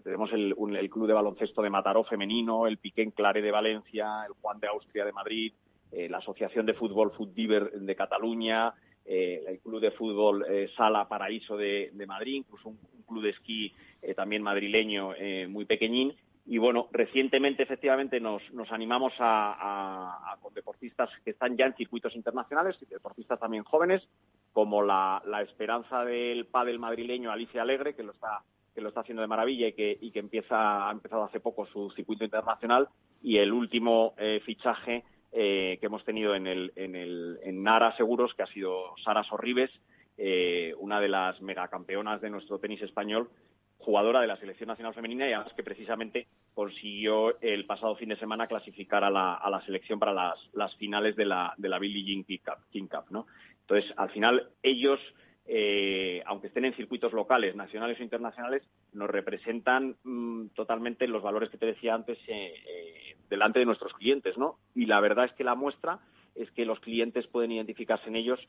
tenemos 0.03 0.33
el, 0.33 0.55
Club 0.89 1.05
de 1.05 1.13
Baloncesto 1.13 1.61
de 1.61 1.69
Mataró 1.69 2.03
femenino, 2.03 2.65
el 2.65 2.77
Piquén 2.79 3.11
Clare 3.11 3.43
de 3.43 3.51
Valencia, 3.51 4.25
el 4.25 4.33
Juan 4.41 4.59
de 4.59 4.67
Austria 4.67 5.05
de 5.05 5.13
Madrid, 5.13 5.53
la 5.91 6.17
Asociación 6.17 6.65
de 6.65 6.73
Fútbol 6.73 7.11
Futdiver 7.11 7.71
de 7.71 7.95
Cataluña, 7.95 8.73
eh, 9.05 9.43
el 9.47 9.59
club 9.59 9.81
de 9.81 9.91
fútbol 9.91 10.45
eh, 10.47 10.69
Sala 10.77 11.07
Paraíso 11.07 11.57
de, 11.57 11.91
Madrid, 12.07 12.35
incluso 12.35 12.69
un, 12.69 12.77
club 13.05 13.23
de 13.23 13.31
esquí 13.31 13.73
eh, 14.01 14.13
también 14.13 14.41
madrileño 14.41 15.13
muy 15.49 15.65
pequeñín. 15.65 16.15
Y 16.45 16.57
bueno, 16.57 16.87
recientemente 16.91 17.63
efectivamente 17.63 18.19
nos, 18.19 18.41
animamos 18.71 19.13
a, 19.19 20.37
con 20.41 20.53
deportistas 20.53 21.09
que 21.23 21.31
están 21.31 21.55
ya 21.55 21.65
en 21.65 21.75
circuitos 21.75 22.15
internacionales, 22.15 22.77
deportistas 22.89 23.39
también 23.39 23.63
jóvenes, 23.63 24.07
como 24.51 24.81
la, 24.81 25.21
esperanza 25.41 26.03
del 26.05 26.45
pádel 26.45 26.79
madrileño 26.79 27.31
Alicia 27.31 27.61
Alegre, 27.61 27.93
que 27.93 28.03
lo 28.03 28.11
está 28.13 28.41
que 28.73 28.81
lo 28.81 28.89
está 28.89 29.01
haciendo 29.01 29.21
de 29.21 29.27
maravilla 29.27 29.67
y 29.67 29.73
que, 29.73 29.95
y 30.01 30.09
que 30.09 30.17
empieza, 30.17 30.89
ha 30.89 30.91
empezado 30.91 31.23
hace 31.23 31.39
poco 31.39 31.67
su 31.67 31.91
circuito 31.91 32.23
internacional, 32.23 32.89
y 33.21 33.37
el 33.37 33.53
último 33.53 34.15
fichaje 34.43 35.03
eh, 35.33 35.77
que 35.79 35.87
hemos 35.87 36.03
tenido 36.05 36.35
en, 36.35 36.47
el, 36.47 36.71
en, 36.75 36.95
el, 36.95 37.39
en 37.43 37.63
Nara 37.63 37.95
Seguros, 37.97 38.33
que 38.35 38.43
ha 38.43 38.47
sido 38.47 38.95
Sara 39.03 39.23
Sorribes, 39.23 39.71
eh, 40.17 40.75
una 40.77 41.01
de 41.01 41.09
las 41.09 41.41
megacampeonas 41.41 42.21
de 42.21 42.29
nuestro 42.29 42.59
tenis 42.59 42.81
español, 42.81 43.29
jugadora 43.79 44.21
de 44.21 44.27
la 44.27 44.37
Selección 44.37 44.67
Nacional 44.67 44.93
Femenina 44.93 45.27
y 45.27 45.33
además 45.33 45.53
que 45.53 45.63
precisamente 45.63 46.27
consiguió 46.53 47.39
el 47.41 47.65
pasado 47.65 47.95
fin 47.95 48.09
de 48.09 48.17
semana 48.17 48.47
clasificar 48.47 49.03
a 49.03 49.09
la, 49.09 49.33
a 49.33 49.49
la 49.49 49.61
selección 49.65 49.99
para 49.99 50.13
las, 50.13 50.39
las 50.53 50.73
finales 50.75 51.15
de 51.15 51.25
la, 51.25 51.53
de 51.57 51.69
la 51.69 51.79
Billie 51.79 52.03
Jean 52.03 52.23
King 52.23 52.87
Cup. 52.87 53.05
¿no? 53.09 53.25
Entonces, 53.61 53.93
al 53.97 54.09
final, 54.11 54.49
ellos, 54.61 54.99
eh, 55.45 56.23
aunque 56.25 56.47
estén 56.47 56.65
en 56.65 56.73
circuitos 56.73 57.11
locales, 57.11 57.55
nacionales 57.55 57.99
o 57.99 58.03
internacionales, 58.03 58.63
nos 58.93 59.09
representan 59.09 59.97
mm, 60.03 60.47
totalmente 60.55 61.07
los 61.07 61.21
valores 61.21 61.49
que 61.49 61.57
te 61.57 61.65
decía 61.65 61.93
antes 61.93 62.17
eh, 62.27 62.53
eh, 62.65 63.17
delante 63.29 63.59
de 63.59 63.65
nuestros 63.65 63.93
clientes, 63.93 64.37
¿no? 64.37 64.59
Y 64.73 64.85
la 64.85 65.01
verdad 65.01 65.25
es 65.25 65.33
que 65.33 65.43
la 65.43 65.55
muestra 65.55 65.99
es 66.35 66.49
que 66.51 66.65
los 66.65 66.79
clientes 66.79 67.27
pueden 67.27 67.51
identificarse 67.51 68.07
en 68.07 68.15
ellos 68.15 68.39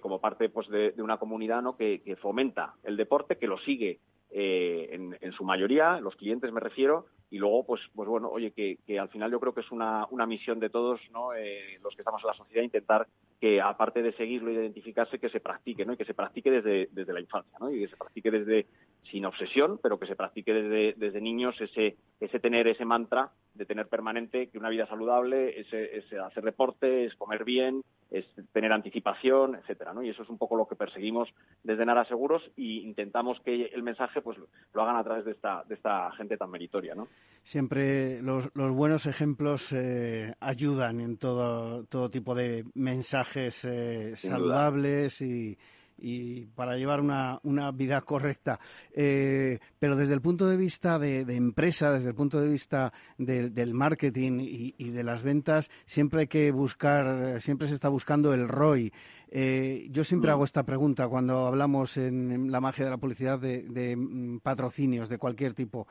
como 0.00 0.20
parte 0.20 0.48
pues, 0.48 0.68
de, 0.68 0.94
una 0.98 1.16
comunidad 1.16 1.60
¿no? 1.60 1.76
que, 1.76 2.16
fomenta 2.20 2.74
el 2.84 2.96
deporte, 2.96 3.36
que 3.36 3.48
lo 3.48 3.58
sigue 3.58 3.98
en, 4.32 5.16
en, 5.20 5.32
su 5.32 5.44
mayoría, 5.44 6.00
los 6.00 6.14
clientes 6.16 6.52
me 6.52 6.60
refiero, 6.60 7.06
y 7.30 7.38
luego, 7.38 7.64
pues, 7.64 7.80
pues 7.94 8.08
bueno, 8.08 8.28
oye, 8.28 8.50
que, 8.50 8.78
que 8.84 8.98
al 8.98 9.08
final 9.08 9.30
yo 9.30 9.38
creo 9.38 9.54
que 9.54 9.60
es 9.60 9.70
una, 9.70 10.06
una 10.10 10.26
misión 10.26 10.58
de 10.58 10.68
todos, 10.68 11.00
¿no? 11.12 11.32
Eh, 11.32 11.78
los 11.82 11.94
que 11.94 12.02
estamos 12.02 12.20
en 12.22 12.26
la 12.26 12.34
sociedad, 12.34 12.64
intentar 12.64 13.06
que, 13.40 13.60
aparte 13.60 14.02
de 14.02 14.12
seguirlo 14.14 14.50
y 14.50 14.54
identificarse, 14.54 15.20
que 15.20 15.28
se 15.28 15.38
practique, 15.38 15.84
¿no? 15.84 15.92
Y 15.92 15.96
que 15.96 16.04
se 16.04 16.14
practique 16.14 16.50
desde, 16.50 16.88
desde 16.90 17.12
la 17.12 17.20
infancia, 17.20 17.56
¿no? 17.60 17.70
Y 17.70 17.80
que 17.80 17.88
se 17.88 17.96
practique 17.96 18.32
desde, 18.32 18.66
sin 19.10 19.24
obsesión, 19.26 19.78
pero 19.80 19.98
que 19.98 20.06
se 20.06 20.16
practique 20.16 20.52
desde, 20.52 20.94
desde 20.96 21.20
niños 21.20 21.60
ese, 21.60 21.96
ese 22.18 22.40
tener 22.40 22.66
ese 22.66 22.84
mantra 22.84 23.30
de 23.54 23.64
tener 23.64 23.86
permanente 23.86 24.48
que 24.48 24.58
una 24.58 24.68
vida 24.68 24.86
saludable 24.86 25.60
es, 25.60 25.72
es 25.72 26.12
hacer 26.12 26.42
deporte, 26.42 27.04
es 27.04 27.14
comer 27.14 27.44
bien, 27.44 27.82
es 28.10 28.24
tener 28.52 28.72
anticipación, 28.72 29.54
etcétera, 29.54 29.92
¿no? 29.92 30.02
Y 30.02 30.10
eso 30.10 30.22
es 30.22 30.28
un 30.28 30.38
poco 30.38 30.56
lo 30.56 30.66
que 30.66 30.76
perseguimos 30.76 31.28
desde 31.62 31.86
Nara 31.86 32.04
Seguros 32.04 32.42
y 32.56 32.80
intentamos 32.80 33.38
que 33.44 33.66
el 33.66 33.82
mensaje 33.82 34.20
pues 34.20 34.38
lo 34.72 34.82
hagan 34.82 34.96
a 34.96 35.04
través 35.04 35.24
de 35.24 35.32
esta, 35.32 35.64
de 35.64 35.74
esta 35.74 36.10
gente 36.12 36.36
tan 36.36 36.50
meritoria, 36.50 36.94
¿no? 36.94 37.08
Siempre 37.42 38.20
los, 38.22 38.50
los 38.54 38.72
buenos 38.72 39.06
ejemplos 39.06 39.72
eh, 39.72 40.34
ayudan 40.40 41.00
en 41.00 41.16
todo, 41.16 41.84
todo 41.84 42.10
tipo 42.10 42.34
de 42.34 42.64
mensajes 42.74 43.64
eh, 43.64 44.16
saludables 44.16 45.20
y, 45.20 45.56
y 46.00 46.46
para 46.46 46.76
llevar 46.76 47.00
una, 47.00 47.38
una 47.42 47.70
vida 47.72 48.00
correcta. 48.00 48.58
Eh, 48.92 49.58
pero 49.78 49.96
desde 49.96 50.14
el 50.14 50.20
punto 50.20 50.46
de 50.48 50.56
vista 50.56 50.98
de, 50.98 51.20
empresa, 51.20 51.92
desde 51.92 52.08
el 52.08 52.14
punto 52.14 52.40
de 52.40 52.48
vista 52.48 52.92
del 53.18 53.74
marketing 53.74 54.38
y, 54.40 54.90
de 54.90 55.04
las 55.04 55.22
ventas, 55.22 55.70
siempre 55.86 56.22
hay 56.22 56.26
que 56.26 56.50
buscar, 56.50 57.40
siempre 57.40 57.68
se 57.68 57.74
está 57.74 57.88
buscando 57.88 58.32
el 58.32 58.48
ROI. 58.48 58.92
Eh, 59.30 59.86
yo 59.90 60.02
siempre 60.04 60.30
mm. 60.30 60.34
hago 60.34 60.44
esta 60.44 60.64
pregunta 60.64 61.06
cuando 61.08 61.46
hablamos 61.46 61.96
en, 61.96 62.50
la 62.50 62.60
magia 62.60 62.84
de 62.84 62.90
la 62.90 62.98
publicidad 62.98 63.38
de, 63.38 63.96
mm, 63.96 64.38
patrocinios 64.38 65.08
de 65.08 65.18
cualquier 65.18 65.54
tipo. 65.54 65.86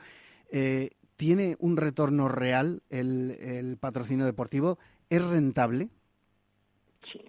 Eh, 0.50 0.90
¿Tiene 1.16 1.56
un 1.58 1.76
retorno 1.76 2.28
real 2.28 2.82
el, 2.88 3.32
el 3.40 3.76
patrocinio 3.76 4.24
deportivo? 4.24 4.78
¿Es 5.08 5.22
rentable? 5.22 5.90
Sí. 7.02 7.20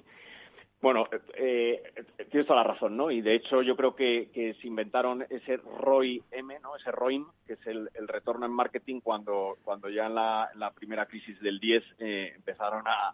Bueno, 0.82 1.08
eh, 1.36 1.94
tienes 2.32 2.48
toda 2.48 2.64
la 2.64 2.72
razón, 2.74 2.98
¿no? 2.98 3.12
Y 3.12 3.22
de 3.22 3.36
hecho 3.36 3.62
yo 3.62 3.76
creo 3.76 3.96
que, 3.96 4.56
se 4.60 4.68
inventaron 4.68 5.24
ese 5.30 5.58
ROI-M, 5.58 6.60
¿no? 6.60 6.76
Ese 6.76 6.92
ROIM, 6.92 7.28
que 7.46 7.54
es 7.54 7.68
el, 7.68 7.88
retorno 8.08 8.48
en 8.48 8.52
marketing 8.52 9.00
cuando, 9.00 9.60
cuando 9.64 9.90
ya 9.90 10.08
en 10.08 10.16
la, 10.16 10.74
primera 10.74 11.06
crisis 11.06 11.40
del 11.40 11.60
10 11.60 11.84
eh, 12.00 12.34
empezaron 12.36 12.84
a, 12.88 13.14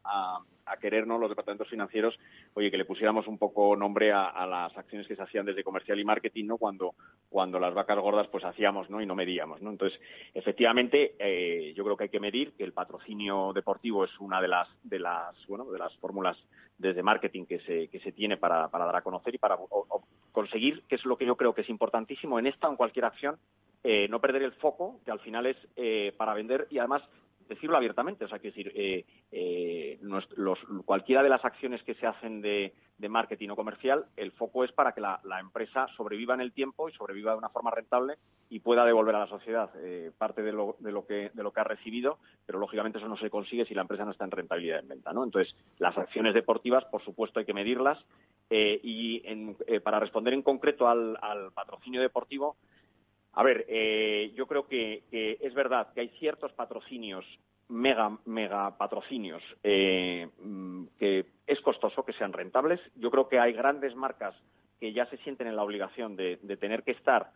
a, 0.66 0.78
querernos 0.78 1.20
los 1.20 1.30
departamentos 1.30 1.68
financieros, 1.68 2.18
oye, 2.54 2.72
que 2.72 2.78
le 2.78 2.86
pusiéramos 2.86 3.28
un 3.28 3.38
poco 3.38 3.76
nombre 3.76 4.14
a, 4.14 4.46
las 4.46 4.78
acciones 4.78 5.08
que 5.08 5.16
se 5.16 5.24
hacían 5.24 5.46
desde 5.46 5.64
comercial 5.64 6.00
y 6.00 6.06
marketing, 6.06 6.46
¿no? 6.46 6.58
Cuando, 6.58 6.96
cuando 7.30 7.60
las 7.60 7.74
vacas 7.74 8.00
gordas 8.00 8.28
pues 8.28 8.46
hacíamos, 8.46 8.90
¿no? 8.90 9.02
Y 9.02 9.06
no 9.06 9.16
medíamos, 9.16 9.62
¿no? 9.62 9.72
Entonces, 9.72 10.00
efectivamente, 10.34 11.16
eh, 11.20 11.74
yo 11.76 11.84
creo 11.84 11.98
que 11.98 12.06
hay 12.06 12.10
que 12.10 12.20
medir 12.22 12.54
que 12.54 12.64
el 12.64 12.72
patrocinio 12.72 13.52
deportivo 13.54 14.06
es 14.06 14.20
una 14.20 14.42
de 14.42 14.48
las, 14.48 14.70
de 14.84 15.00
las, 15.00 15.36
bueno, 15.48 15.66
de 15.66 15.80
las 15.80 15.94
fórmulas 15.98 16.38
desde 16.78 17.04
marketing 17.04 17.46
que 17.46 17.60
se, 17.62 17.88
que 17.88 18.00
se 18.00 18.12
tiene 18.12 18.38
para, 18.38 18.70
para 18.70 18.86
dar 18.86 18.98
a 18.98 19.02
conocer 19.02 19.34
y 19.36 19.38
para 19.38 19.58
conseguir, 20.32 20.84
que 20.88 20.96
es 20.96 21.06
lo 21.06 21.18
que 21.18 21.26
yo 21.26 21.36
creo 21.36 21.54
que 21.54 21.62
es 21.62 21.70
importantísimo 21.70 22.38
en 22.40 22.48
esta 22.48 22.68
o 22.68 22.72
en 22.72 22.78
cualquier 22.78 23.06
acción, 23.06 23.38
eh, 23.84 24.08
no 24.10 24.22
perder 24.22 24.44
el 24.44 24.54
foco, 24.54 25.00
que 25.06 25.12
al 25.12 25.20
final 25.20 25.46
es 25.46 25.58
eh, 25.76 26.14
para 26.18 26.34
vender 26.34 26.68
y 26.70 26.80
además 26.80 27.02
decirlo 27.48 27.78
abiertamente, 27.78 28.26
o 28.26 28.28
sea, 28.28 28.40
que 28.40 28.50
decir, 28.50 28.72
eh, 28.76 29.06
eh 29.32 30.00
cualquiera 30.86 31.24
de 31.24 31.30
las 31.30 31.44
acciones 31.44 31.84
que 31.84 31.96
se 31.96 32.08
hacen 32.08 32.42
de, 32.42 32.74
marketing 33.10 33.50
o 33.50 33.56
comercial, 33.56 34.06
el 34.16 34.32
foco 34.32 34.64
es 34.64 34.72
para 34.72 34.92
que 34.92 35.02
la, 35.02 35.20
empresa 35.40 35.88
sobreviva 35.96 36.34
en 36.34 36.42
el 36.42 36.52
tiempo 36.52 36.90
y 36.90 36.94
sobreviva 36.94 37.32
de 37.32 37.38
una 37.38 37.50
forma 37.50 37.72
rentable 37.72 38.16
y 38.50 38.60
pueda 38.60 38.86
devolver 38.86 39.16
a 39.16 39.20
la 39.20 39.28
sociedad 39.28 39.70
eh, 39.78 40.12
parte 40.18 40.42
de 40.42 40.52
lo, 40.52 40.76
de, 40.80 40.92
lo 40.92 41.06
que, 41.06 41.32
de 41.34 41.44
lo 41.44 41.52
que 41.52 41.60
ha 41.60 41.64
recibido, 41.64 42.18
pero 42.46 42.60
lógicamente 42.60 42.98
eso 42.98 43.08
no 43.08 43.18
se 43.18 43.30
consigue 43.30 43.66
si 43.66 43.76
la 43.76 43.82
empresa 43.82 44.04
no 44.04 44.12
está 44.12 44.26
en 44.26 44.32
rentabilidad 44.32 44.80
en 44.80 44.88
venta, 44.88 45.14
¿no? 45.14 45.24
Entonces, 45.24 45.56
las 45.78 45.98
acciones 45.98 46.34
deportivas, 46.34 46.86
por 46.86 47.04
supuesto, 47.04 47.40
hay 47.40 47.46
que 47.46 47.54
medirlas 47.54 48.04
eh, 48.50 48.80
y 48.82 49.22
en, 49.26 49.56
eh, 49.68 49.80
para 49.80 50.00
responder 50.00 50.34
en 50.34 50.42
concreto 50.42 50.88
al 50.88 51.18
patrocinio 51.54 52.02
deportivo, 52.02 52.58
a 53.38 53.44
ver, 53.44 53.66
eh, 53.70 54.34
yo 54.36 54.48
creo 54.48 54.68
que, 54.68 55.04
es 55.12 55.54
verdad 55.54 55.94
que 55.94 56.02
hay 56.02 56.10
ciertos 56.18 56.52
patrocinios, 56.54 57.24
mega, 57.68 58.18
mega 58.26 58.76
patrocinios, 58.80 59.44
eh, 59.62 60.28
mm, 60.42 60.86
que 60.98 61.24
es 61.46 61.62
costoso 61.62 62.04
que 62.04 62.14
sean 62.14 62.34
rentables. 62.34 62.80
Yo 62.96 63.12
creo 63.12 63.30
que 63.30 63.38
hay 63.38 63.54
grandes 63.54 63.96
marcas 63.96 64.34
que 64.80 64.92
ya 64.92 65.06
se 65.06 65.18
sienten 65.18 65.46
en 65.46 65.56
la 65.56 65.62
obligación 65.62 66.16
de, 66.16 66.38
tener 66.60 66.82
que 66.82 66.94
estar 66.94 67.32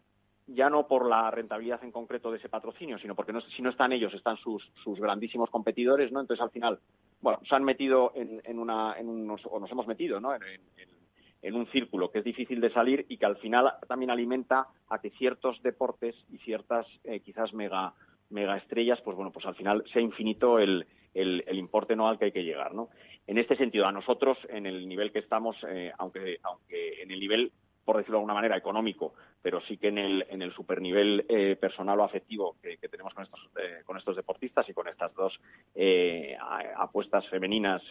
ya 0.47 0.71
no 0.71 0.87
por 0.87 1.07
la 1.07 1.29
rentabilidad 1.29 1.83
en 1.83 1.91
concreto 1.91 2.31
de 2.31 2.39
ese 2.39 2.49
patrocinio, 2.49 2.97
sino 2.97 3.13
porque 3.13 3.39
si 3.55 3.61
no 3.61 3.69
están 3.69 3.93
ellos, 3.93 4.11
están 4.15 4.37
sus, 4.37 4.71
grandísimos 4.97 5.51
competidores, 5.51 6.11
¿no? 6.11 6.19
Entonces, 6.19 6.41
al 6.41 6.49
final, 6.49 6.79
bueno, 7.21 7.39
se 7.47 7.53
han 7.53 7.63
metido 7.63 8.11
en, 8.15 8.57
una, 8.57 8.95
en 8.97 9.07
unos, 9.07 9.41
o 9.45 9.59
nos 9.59 9.71
hemos 9.71 9.85
metido, 9.85 10.19
¿no? 10.19 10.33
En, 10.33 10.41
en 10.41 11.00
un 11.43 11.67
círculo 11.67 12.11
que 12.11 12.19
es 12.19 12.25
difícil 12.25 12.61
de 12.61 12.71
salir 12.71 13.05
y 13.09 13.17
que 13.17 13.25
al 13.25 13.37
final 13.37 13.73
también 13.87 14.11
alimenta 14.11 14.67
a 14.89 14.99
que 14.99 15.09
ciertos 15.11 15.61
deportes 15.63 16.15
y 16.31 16.37
ciertas 16.39 16.85
eh, 17.03 17.19
quizás 17.19 17.53
mega 17.53 17.93
mega 18.31 18.57
estrellas, 18.57 18.99
pues 19.03 19.15
bueno, 19.15 19.31
pues 19.31 19.45
al 19.45 19.55
final 19.55 19.83
sea 19.91 20.01
infinito 20.01 20.57
el, 20.57 20.85
el, 21.13 21.43
importe 21.57 21.95
no 21.95 22.07
al 22.07 22.17
que 22.17 22.25
hay 22.25 22.31
que 22.31 22.43
llegar, 22.43 22.73
¿no? 22.73 22.89
En 23.27 23.37
este 23.37 23.55
sentido, 23.55 23.85
a 23.85 23.91
nosotros, 23.91 24.37
en 24.49 24.65
el 24.65 24.87
nivel 24.87 25.11
que 25.11 25.19
estamos, 25.19 25.57
eh, 25.67 25.91
aunque, 25.97 26.39
aunque 26.43 27.01
en 27.01 27.11
el 27.11 27.19
nivel 27.19 27.51
por 27.91 27.97
decirlo 27.97 28.19
de 28.19 28.21
alguna 28.21 28.35
manera, 28.35 28.55
económico, 28.55 29.15
pero 29.41 29.59
sí 29.59 29.75
que 29.75 29.89
en 29.89 29.97
el, 29.97 30.25
en 30.29 30.41
el 30.41 30.53
supernivel 30.53 31.25
eh, 31.27 31.57
personal 31.59 31.99
o 31.99 32.05
afectivo 32.05 32.55
que, 32.61 32.77
tenemos 32.87 33.13
con 33.13 33.25
estos, 33.25 33.49
eh, 33.61 33.81
con 33.85 33.97
estos 33.97 34.15
deportistas 34.15 34.69
y 34.69 34.73
con 34.73 34.87
estas 34.87 35.13
dos 35.13 35.37
eh, 35.75 36.37
apuestas 36.77 37.27
femeninas, 37.27 37.81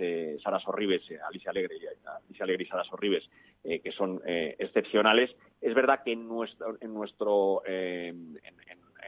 Sara 0.42 0.58
Sorribes, 0.58 1.02
Alicia 1.28 1.50
Alegre, 1.50 1.76
Alicia 2.24 2.44
Alegre 2.44 2.64
y 2.64 2.66
Sara 2.66 2.82
Sorribes, 2.84 3.28
que 3.62 3.92
son 3.92 4.22
excepcionales, 4.24 5.36
es 5.60 5.74
verdad 5.74 6.02
que 6.02 6.12
en, 6.12 6.26
nuestro, 6.26 6.78
en, 6.80 6.94
nuestro, 6.94 7.62
en 7.66 8.40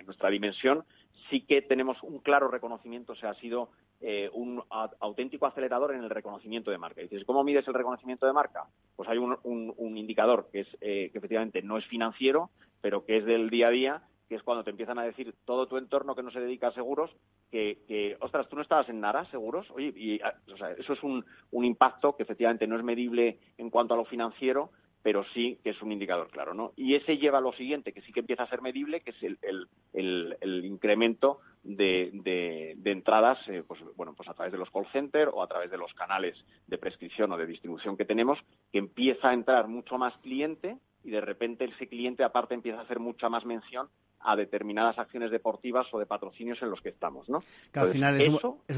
nuestra 0.04 0.28
dimensión 0.28 0.84
sí 1.32 1.40
que 1.40 1.62
tenemos 1.62 1.96
un 2.02 2.18
claro 2.18 2.48
reconocimiento, 2.48 3.14
o 3.14 3.16
sea, 3.16 3.30
ha 3.30 3.34
sido 3.34 3.70
eh, 4.02 4.28
un 4.34 4.62
auténtico 5.00 5.46
acelerador 5.46 5.94
en 5.94 6.02
el 6.04 6.10
reconocimiento 6.10 6.70
de 6.70 6.76
marca. 6.76 7.00
Y 7.00 7.04
dices, 7.04 7.24
¿cómo 7.24 7.42
mides 7.42 7.66
el 7.66 7.74
reconocimiento 7.74 8.26
de 8.26 8.34
marca? 8.34 8.66
Pues 8.94 9.08
hay 9.08 9.16
un, 9.16 9.96
indicador 9.96 10.50
que 10.52 10.60
es 10.60 10.68
eh, 10.82 11.08
que 11.10 11.18
efectivamente 11.18 11.62
no 11.62 11.78
es 11.78 11.86
financiero, 11.86 12.50
pero 12.82 13.06
que 13.06 13.16
es 13.16 13.24
del 13.24 13.48
día 13.48 13.68
a 13.68 13.70
día, 13.70 14.02
que 14.28 14.34
es 14.34 14.42
cuando 14.42 14.62
te 14.62 14.70
empiezan 14.70 14.98
a 14.98 15.04
decir 15.04 15.34
todo 15.46 15.66
tu 15.66 15.78
entorno 15.78 16.14
que 16.14 16.22
no 16.22 16.30
se 16.30 16.40
dedica 16.40 16.68
a 16.68 16.74
seguros, 16.74 17.10
que, 17.50 18.16
ostras, 18.20 18.48
tú 18.48 18.56
no 18.56 18.62
estabas 18.62 18.88
en 18.90 19.00
Nara, 19.00 19.24
seguros, 19.30 19.70
oye, 19.70 19.92
y, 19.96 20.20
ah, 20.20 20.34
eso 20.78 20.92
es 20.92 21.02
un, 21.02 21.24
un 21.50 21.64
impacto 21.64 22.14
que 22.14 22.24
efectivamente 22.24 22.66
no 22.66 22.76
es 22.76 22.84
medible 22.84 23.38
en 23.56 23.70
cuanto 23.70 23.94
a 23.94 23.96
lo 23.96 24.04
financiero, 24.04 24.70
pero 25.02 25.24
sí 25.34 25.58
que 25.62 25.70
es 25.70 25.82
un 25.82 25.92
indicador 25.92 26.28
claro, 26.30 26.54
¿no? 26.54 26.72
Y 26.76 26.94
ese 26.94 27.18
lleva 27.18 27.38
a 27.38 27.42
lo 27.42 27.52
siguiente, 27.52 27.92
que 27.92 28.02
sí 28.02 28.12
que 28.12 28.20
empieza 28.20 28.44
a 28.44 28.48
ser 28.48 28.62
medible, 28.62 29.00
que 29.00 29.10
es 29.10 29.16
el, 29.22 30.64
incremento 30.64 31.40
de, 31.64 32.76
entradas, 32.84 33.38
eh, 33.48 33.62
pues, 33.66 33.80
bueno, 33.96 34.14
pues 34.14 34.28
a 34.28 34.34
través 34.34 34.52
de 34.52 34.58
los 34.58 34.70
call 34.70 34.86
centers 34.92 35.30
o 35.34 35.42
a 35.42 35.48
través 35.48 35.70
de 35.70 35.78
los 35.78 35.92
canales 35.94 36.36
de 36.66 36.78
prescripción 36.78 37.32
o 37.32 37.36
de 37.36 37.46
distribución 37.46 37.96
que 37.96 38.04
tenemos, 38.04 38.38
que 38.70 38.78
empieza 38.78 39.30
a 39.30 39.34
entrar 39.34 39.68
mucho 39.68 39.98
más 39.98 40.16
cliente 40.18 40.78
y 41.04 41.10
de 41.10 41.20
repente 41.20 41.64
ese 41.64 41.88
cliente 41.88 42.22
aparte 42.22 42.54
empieza 42.54 42.78
a 42.78 42.82
hacer 42.82 43.00
mucha 43.00 43.28
más 43.28 43.44
mención 43.44 43.88
a 44.24 44.36
determinadas 44.36 44.98
acciones 45.00 45.32
deportivas 45.32 45.86
o 45.92 45.98
de 45.98 46.06
patrocinios 46.06 46.62
en 46.62 46.70
los 46.70 46.80
que 46.80 46.90
estamos, 46.90 47.28
¿no? 47.28 47.42
Que 47.72 47.80
al 47.80 47.88
final 47.88 48.20
es, 48.20 48.28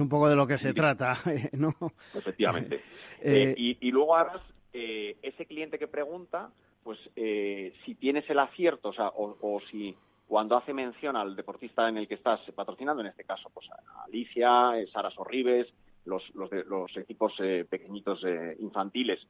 un, 0.01 0.09
poco 0.09 0.31
de 0.31 0.37
lo 0.37 0.47
que 0.47 0.57
se 0.57 0.73
trata, 0.73 1.19
¿no? 1.53 1.75
Efectivamente. 2.15 2.81
Eh, 3.27 3.55
y, 3.57 3.79
y, 3.81 3.91
luego 3.91 4.17
además 4.17 4.43
eh, 4.77 5.17
ese 5.23 5.47
cliente 5.47 5.79
que 5.79 5.87
pregunta, 5.87 6.51
pues 6.83 6.99
eh, 7.15 7.73
si 7.85 7.95
tienes 7.95 8.29
el 8.29 8.41
acierto, 8.41 8.93
o, 9.15 9.61
si 9.71 9.97
cuando 10.27 10.57
hace 10.57 10.75
mención 10.75 11.15
al 11.15 11.37
deportista 11.37 11.89
en 11.89 11.99
el 11.99 12.09
que 12.09 12.15
estás 12.15 12.41
patrocinando, 12.57 13.01
en 13.01 13.07
este 13.07 13.23
caso, 13.23 13.51
pues 13.55 13.69
Alicia, 14.05 14.77
eh, 14.77 14.89
Sara 14.89 15.13
Sorribes, 15.13 15.73
los, 16.07 16.25
los, 16.35 16.97
equipos 16.97 17.35
pequeñitos 17.71 18.21
infantiles, 18.59 19.25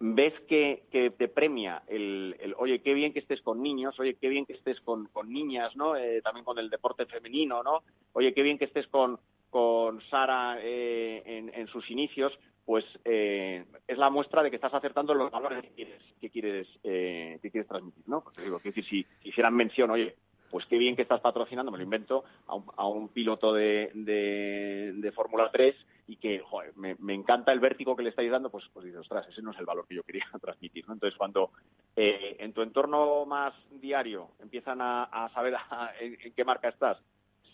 ves 0.00 0.32
que, 0.48 0.84
te 0.90 1.28
premia 1.28 1.82
el, 1.86 2.54
oye, 2.56 2.80
qué 2.80 2.94
bien 2.94 3.12
que 3.12 3.18
estés 3.18 3.42
con 3.42 3.62
niños, 3.62 4.00
oye, 4.00 4.14
qué 4.14 4.30
bien 4.30 4.46
que 4.46 4.54
estés 4.54 4.80
con, 4.80 5.10
niñas, 5.26 5.76
¿no? 5.76 5.92
también 6.24 6.44
con 6.46 6.58
el 6.58 6.70
deporte 6.70 7.04
femenino, 7.04 7.62
¿no? 7.62 7.82
Oye, 8.14 8.32
qué 8.32 8.42
bien 8.42 8.56
que 8.56 8.64
estés 8.64 8.88
con, 8.88 9.20
con 9.50 10.00
Sara 10.08 10.58
en, 10.62 11.52
en, 11.54 11.66
sus 11.68 11.88
inicios, 11.90 12.32
pues 12.68 12.84
eh, 13.06 13.64
es 13.86 13.96
la 13.96 14.10
muestra 14.10 14.42
de 14.42 14.50
que 14.50 14.56
estás 14.56 14.74
acertando 14.74 15.14
los 15.14 15.30
valores 15.30 15.62
que 15.62 15.70
quieres, 15.70 16.02
que 16.20 16.28
quieres, 16.28 16.68
eh, 16.84 17.38
que 17.40 17.50
quieres 17.50 17.66
transmitir, 17.66 18.04
¿no? 18.06 18.22
Porque 18.22 18.42
digo, 18.42 18.60
decir, 18.62 18.84
si 18.84 19.06
hicieran 19.22 19.54
mención, 19.54 19.90
oye, 19.90 20.16
pues 20.50 20.66
qué 20.66 20.76
bien 20.76 20.94
que 20.94 21.00
estás 21.00 21.22
patrocinando, 21.22 21.72
me 21.72 21.78
lo 21.78 21.84
invento, 21.84 22.24
a 22.46 22.86
un, 22.86 23.08
piloto 23.08 23.54
de, 23.54 23.90
de, 23.94 25.12
Fórmula 25.12 25.48
3 25.50 25.74
y 26.08 26.16
que, 26.16 26.42
me, 26.76 27.14
encanta 27.14 27.52
el 27.52 27.60
vértigo 27.60 27.96
que 27.96 28.02
le 28.02 28.10
estáis 28.10 28.30
dando, 28.30 28.50
pues, 28.50 28.66
pues 28.74 28.84
dices, 28.84 29.00
ostras, 29.00 29.26
ese 29.28 29.40
no 29.40 29.52
es 29.52 29.58
el 29.58 29.64
valor 29.64 29.86
que 29.88 29.94
yo 29.94 30.02
quería 30.02 30.26
transmitir, 30.38 30.86
¿no? 30.88 30.92
Entonces, 30.92 31.16
cuando 31.16 31.52
eh, 31.96 32.36
en 32.38 32.52
tu 32.52 32.60
entorno 32.60 33.24
más 33.24 33.54
diario 33.80 34.32
empiezan 34.40 34.80
a, 34.82 35.30
saber 35.32 35.54
en, 36.02 36.34
qué 36.34 36.44
marca 36.44 36.68
estás, 36.68 36.98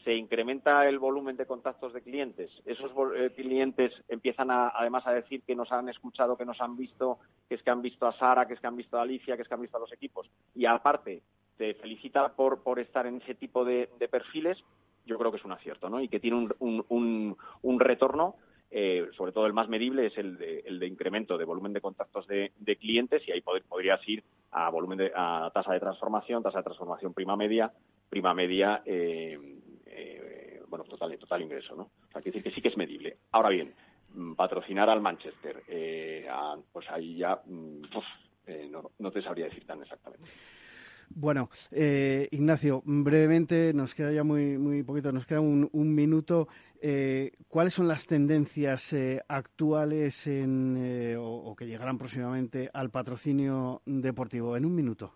se 0.05 0.15
incrementa 0.15 0.87
el 0.87 0.99
volumen 0.99 1.37
de 1.37 1.47
contactos 1.47 1.93
de 1.95 2.03
clientes. 2.03 2.51
Esos 2.67 2.93
eh, 3.17 3.31
clientes 3.35 3.93
empiezan 4.09 4.51
además 4.51 5.07
a 5.07 5.13
decir 5.13 5.43
que 5.43 5.57
nos 5.57 5.73
han 5.73 5.89
escuchado, 5.89 6.37
que 6.37 6.45
nos 6.45 6.61
han 6.61 6.77
visto, 6.77 7.19
que 7.49 7.55
es 7.55 7.63
que 7.63 7.71
han 7.71 7.83
visto 7.83 8.07
a 8.07 8.13
Sara, 8.13 8.47
que 8.47 8.55
es 8.55 8.61
que 8.61 8.67
han 8.67 8.77
visto 8.77 8.99
a 8.99 9.03
Alicia, 9.03 9.37
que 9.37 9.43
es 9.43 9.49
que 9.49 9.55
han 9.55 9.63
visto 9.63 9.79
a 9.79 9.81
los 9.81 9.93
equipos. 9.93 10.31
Y 10.55 10.67
aparte, 10.67 11.23
te 11.57 11.75
felicita 11.75 12.29
por, 12.35 12.63
por 12.63 12.79
estar 12.79 13.07
en 13.07 13.23
ese 13.23 13.35
tipo 13.35 13.65
de, 13.65 13.89
perfiles, 14.11 14.63
yo 15.07 15.19
creo 15.19 15.31
que 15.31 15.39
es 15.39 15.45
un 15.45 15.53
acierto, 15.53 15.89
¿no? 15.89 16.01
Y 16.01 16.09
que 16.09 16.21
tiene 16.21 16.37
un, 16.37 16.85
un, 16.89 17.37
un, 17.63 17.81
retorno, 17.81 18.37
eh, 18.71 19.09
sobre 19.17 19.33
todo 19.33 19.47
el 19.47 19.53
más 19.53 19.69
medible, 19.69 20.07
es 20.07 20.19
el 20.19 20.37
de, 20.37 20.61
el 20.67 20.79
de 20.79 20.87
incremento 20.87 21.39
de 21.39 21.45
volumen 21.45 21.73
de 21.73 21.81
contactos 21.81 22.27
de, 22.27 22.53
clientes 22.79 23.23
y 23.27 23.33
ahí 23.33 23.41
podrías 23.41 24.07
ir 24.09 24.23
a 24.51 24.69
volumen 24.69 24.99
de, 24.99 25.13
a 25.15 25.51
tasa 25.55 25.73
de 25.73 25.81
transformación, 25.81 26.43
tasa 26.43 26.59
de 26.59 26.65
transformación 26.65 27.15
prima 27.15 27.37
media, 27.37 27.73
prima 28.11 28.35
media 28.35 28.83
eh, 28.85 29.39
eh, 29.95 30.63
bueno, 30.69 30.85
total, 30.85 31.17
total 31.19 31.43
ingreso, 31.43 31.75
¿no? 31.77 31.83
O 31.85 32.13
sea, 32.13 32.21
quiere 32.21 32.39
decir 32.39 32.43
que 32.43 32.55
sí 32.55 32.61
que 32.61 32.69
es 32.69 32.77
medible. 32.77 33.19
Ahora 33.33 33.51
bien, 33.51 33.73
mm, 34.15 34.35
patrocinar 34.35 34.91
al 34.91 35.01
Manchester, 35.01 35.63
eh, 35.69 36.27
pues 36.73 36.87
ahí 36.91 37.17
ya 37.19 37.41
mm, 37.47 37.83
eh, 38.47 38.71
no, 38.99 39.11
te 39.11 39.23
sabría 39.23 39.47
decir 39.47 39.67
tan 39.67 39.83
exactamente. 39.83 40.27
Bueno, 41.11 41.51
Ignacio, 41.71 42.83
brevemente, 42.85 43.73
nos 43.75 43.95
queda 43.95 44.11
ya 44.11 44.25
muy, 44.25 44.59
muy 44.59 44.83
poquito, 44.83 45.13
nos 45.13 45.27
queda 45.27 45.41
un, 45.41 45.95
minuto. 45.95 46.49
¿Cuáles 47.47 47.75
son 47.75 47.87
las 47.87 48.07
tendencias 48.07 48.97
actuales 49.29 50.27
en, 50.27 51.15
o, 51.19 51.55
que 51.55 51.67
llegarán 51.67 51.99
próximamente 51.99 52.71
al 52.73 52.91
patrocinio 52.91 53.83
deportivo? 53.85 54.57
En 54.57 54.65
un 54.65 54.75
minuto. 54.75 55.13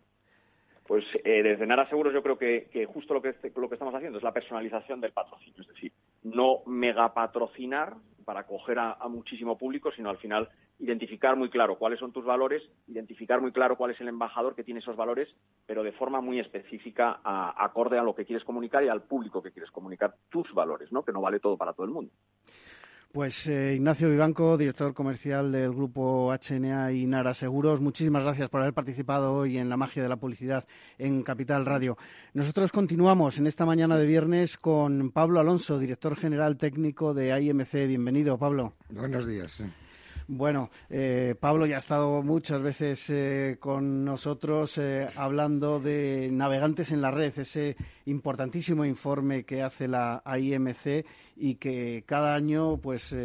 Pues 0.89 1.05
eh, 1.23 1.43
desde 1.43 1.67
Nara 1.67 1.87
Seguros 1.91 2.15
yo 2.15 2.23
creo 2.23 2.39
que, 2.39 2.89
justo 2.91 3.13
lo 3.13 3.21
que, 3.21 3.35
lo 3.55 3.69
que 3.69 3.75
estamos 3.75 3.95
haciendo 3.95 4.17
es 4.17 4.25
la 4.25 4.33
personalización 4.33 5.03
del 5.03 5.13
patrocinio, 5.13 5.61
es 5.61 5.69
decir, 5.69 5.93
no 6.23 6.63
mega 6.65 7.13
patrocinar 7.13 7.93
para 8.25 8.41
acoger 8.41 8.79
a, 8.79 8.97
muchísimo 9.11 9.59
público, 9.59 9.93
sino 9.93 10.09
al 10.09 10.17
final 10.17 10.49
identificar 10.79 11.37
muy 11.37 11.51
claro 11.51 11.77
cuáles 11.77 11.99
son 11.99 12.11
tus 12.11 12.25
valores, 12.25 12.63
identificar 12.87 13.39
muy 13.43 13.53
claro 13.53 13.77
cuál 13.77 13.91
es 13.91 14.01
el 14.01 14.09
embajador 14.09 14.55
que 14.55 14.65
tiene 14.65 14.81
esos 14.81 14.97
valores, 14.97 15.29
pero 15.67 15.83
de 15.83 15.93
forma 15.93 16.23
muy 16.23 16.41
específica, 16.41 17.21
acorde 17.23 17.99
a 17.99 18.03
lo 18.03 18.15
que 18.15 18.25
quieres 18.25 18.45
comunicar 18.45 18.83
y 18.83 18.89
al 18.89 19.03
público 19.03 19.43
que 19.43 19.53
quieres 19.53 19.71
comunicar 19.71 20.15
tus 20.31 20.55
valores, 20.55 20.91
¿no? 20.91 21.03
Que 21.03 21.13
no 21.13 21.21
vale 21.21 21.39
todo 21.39 21.59
para 21.59 21.75
todo 21.75 21.85
el 21.85 21.93
mundo. 21.93 22.13
Pues 23.13 23.47
eh, 23.47 23.75
Ignacio 23.75 24.11
Vivanco, 24.11 24.59
director 24.59 24.93
comercial 24.93 25.51
del 25.51 25.73
grupo 25.73 26.31
HNA 26.31 26.93
y 26.93 27.07
Nara 27.07 27.33
Seguros, 27.33 27.81
muchísimas 27.81 28.23
gracias 28.23 28.51
por 28.51 28.61
haber 28.61 28.75
participado 28.75 29.33
hoy 29.33 29.57
en 29.57 29.71
la 29.71 29.79
magia 29.79 30.03
de 30.03 30.11
la 30.11 30.17
publicidad 30.17 30.67
en 30.99 31.23
Capital 31.23 31.65
Radio. 31.65 31.97
Nosotros 32.35 32.71
continuamos 32.71 33.39
en 33.39 33.47
esta 33.47 33.65
mañana 33.65 33.97
de 33.97 34.05
viernes 34.05 34.59
con 34.59 35.11
Pablo 35.11 35.41
Alonso, 35.41 35.79
director 35.79 36.17
general 36.17 36.59
técnico 36.59 37.15
de 37.15 37.41
IMC. 37.41 37.87
Bienvenido, 37.87 38.37
Pablo. 38.37 38.75
Buenos 38.91 39.27
días. 39.27 39.65
Bueno, 40.31 40.69
eh, 40.91 41.35
Pablo 41.41 41.65
ya 41.65 41.77
ha 41.77 41.79
estado 41.79 42.23
muchas 42.23 42.61
veces 42.61 43.09
eh, 43.09 43.57
con 43.59 44.05
nosotros 44.05 44.77
eh, 44.77 45.09
hablando 45.17 45.81
de 45.81 46.29
navegantes 46.31 46.93
en 46.93 47.01
la 47.01 47.11
red, 47.11 47.33
ese 47.39 47.77
importantísimo 48.05 48.85
informe 48.85 49.45
que 49.45 49.63
hace 49.63 49.89
la 49.89 50.23
IMC 50.27 51.07
y 51.35 51.55
que 51.55 52.05
cada 52.07 52.35
año, 52.35 52.77
pues, 52.77 53.17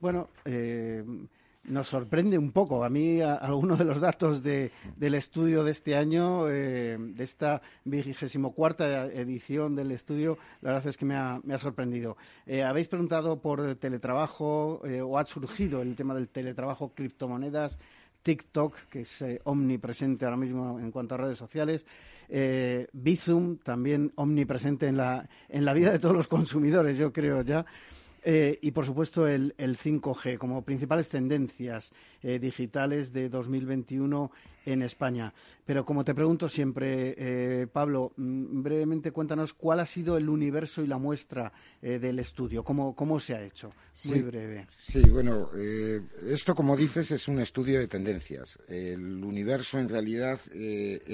bueno, 0.00 0.30
nos 1.64 1.88
sorprende 1.88 2.38
un 2.38 2.52
poco. 2.52 2.84
A 2.84 2.90
mí, 2.90 3.20
algunos 3.20 3.78
de 3.78 3.84
los 3.84 4.00
datos 4.00 4.42
de, 4.42 4.72
del 4.96 5.14
estudio 5.14 5.64
de 5.64 5.70
este 5.70 5.96
año, 5.96 6.48
eh, 6.48 6.96
de 6.98 7.24
esta 7.24 7.62
vigésimo 7.84 8.52
cuarta 8.52 9.06
edición 9.06 9.76
del 9.76 9.92
estudio, 9.92 10.38
la 10.60 10.72
verdad 10.72 10.88
es 10.88 10.96
que 10.96 11.04
me 11.04 11.14
ha, 11.14 11.40
sorprendido. 11.58 12.16
Eh, 12.46 12.62
habéis 12.62 12.88
preguntado 12.88 13.40
por 13.40 13.76
teletrabajo 13.76 14.80
eh, 14.84 15.00
o 15.00 15.18
ha 15.18 15.24
surgido 15.24 15.82
el 15.82 15.94
tema 15.94 16.14
del 16.14 16.28
teletrabajo, 16.28 16.92
criptomonedas, 16.94 17.78
TikTok, 18.22 18.76
que 18.88 19.00
es 19.00 19.24
omnipresente 19.44 20.24
ahora 20.24 20.36
mismo 20.36 20.78
en 20.78 20.90
cuanto 20.90 21.14
a 21.14 21.18
redes 21.18 21.38
sociales. 21.38 21.84
Bizum, 22.92 23.58
también 23.58 24.12
omnipresente 24.14 24.86
en 24.86 24.96
la, 24.96 25.28
en 25.48 25.64
la 25.64 25.74
vida 25.74 25.92
de 25.92 25.98
todos 25.98 26.14
los 26.14 26.28
consumidores, 26.28 26.96
yo 26.96 27.12
creo 27.12 27.42
ya. 27.42 27.66
Eh, 28.24 28.58
y 28.62 28.70
por 28.70 28.86
supuesto 28.86 29.26
el, 29.26 29.52
5G 29.56 30.38
como 30.38 30.62
principales 30.62 31.08
tendencias 31.08 31.92
eh, 32.22 32.38
digitales 32.38 33.12
de 33.12 33.28
2021 33.28 34.30
en 34.64 34.82
España. 34.82 35.34
Pero 35.66 35.84
como 35.84 36.04
te 36.04 36.14
pregunto 36.14 36.48
siempre, 36.48 37.16
eh, 37.18 37.66
Pablo, 37.66 38.12
mm, 38.16 38.62
brevemente 38.62 39.10
cuéntanos 39.10 39.54
cuál 39.54 39.80
ha 39.80 39.86
sido 39.86 40.16
el 40.16 40.28
universo 40.28 40.84
y 40.84 40.86
la 40.86 40.98
muestra 40.98 41.52
del 41.82 42.20
estudio, 42.20 42.62
cómo, 42.62 42.94
cómo 42.94 43.18
se 43.18 43.34
ha 43.34 43.42
hecho. 43.42 43.72
Muy 44.04 44.22
breve. 44.22 44.68
Sí, 44.78 45.02
bueno, 45.10 45.50
esto 46.24 46.54
como 46.54 46.76
dices 46.76 47.10
es 47.10 47.26
un 47.26 47.40
estudio 47.40 47.80
de 47.80 47.88
tendencias. 47.88 48.56
El 48.68 49.24
universo 49.24 49.80
en 49.80 49.88
realidad 49.88 50.38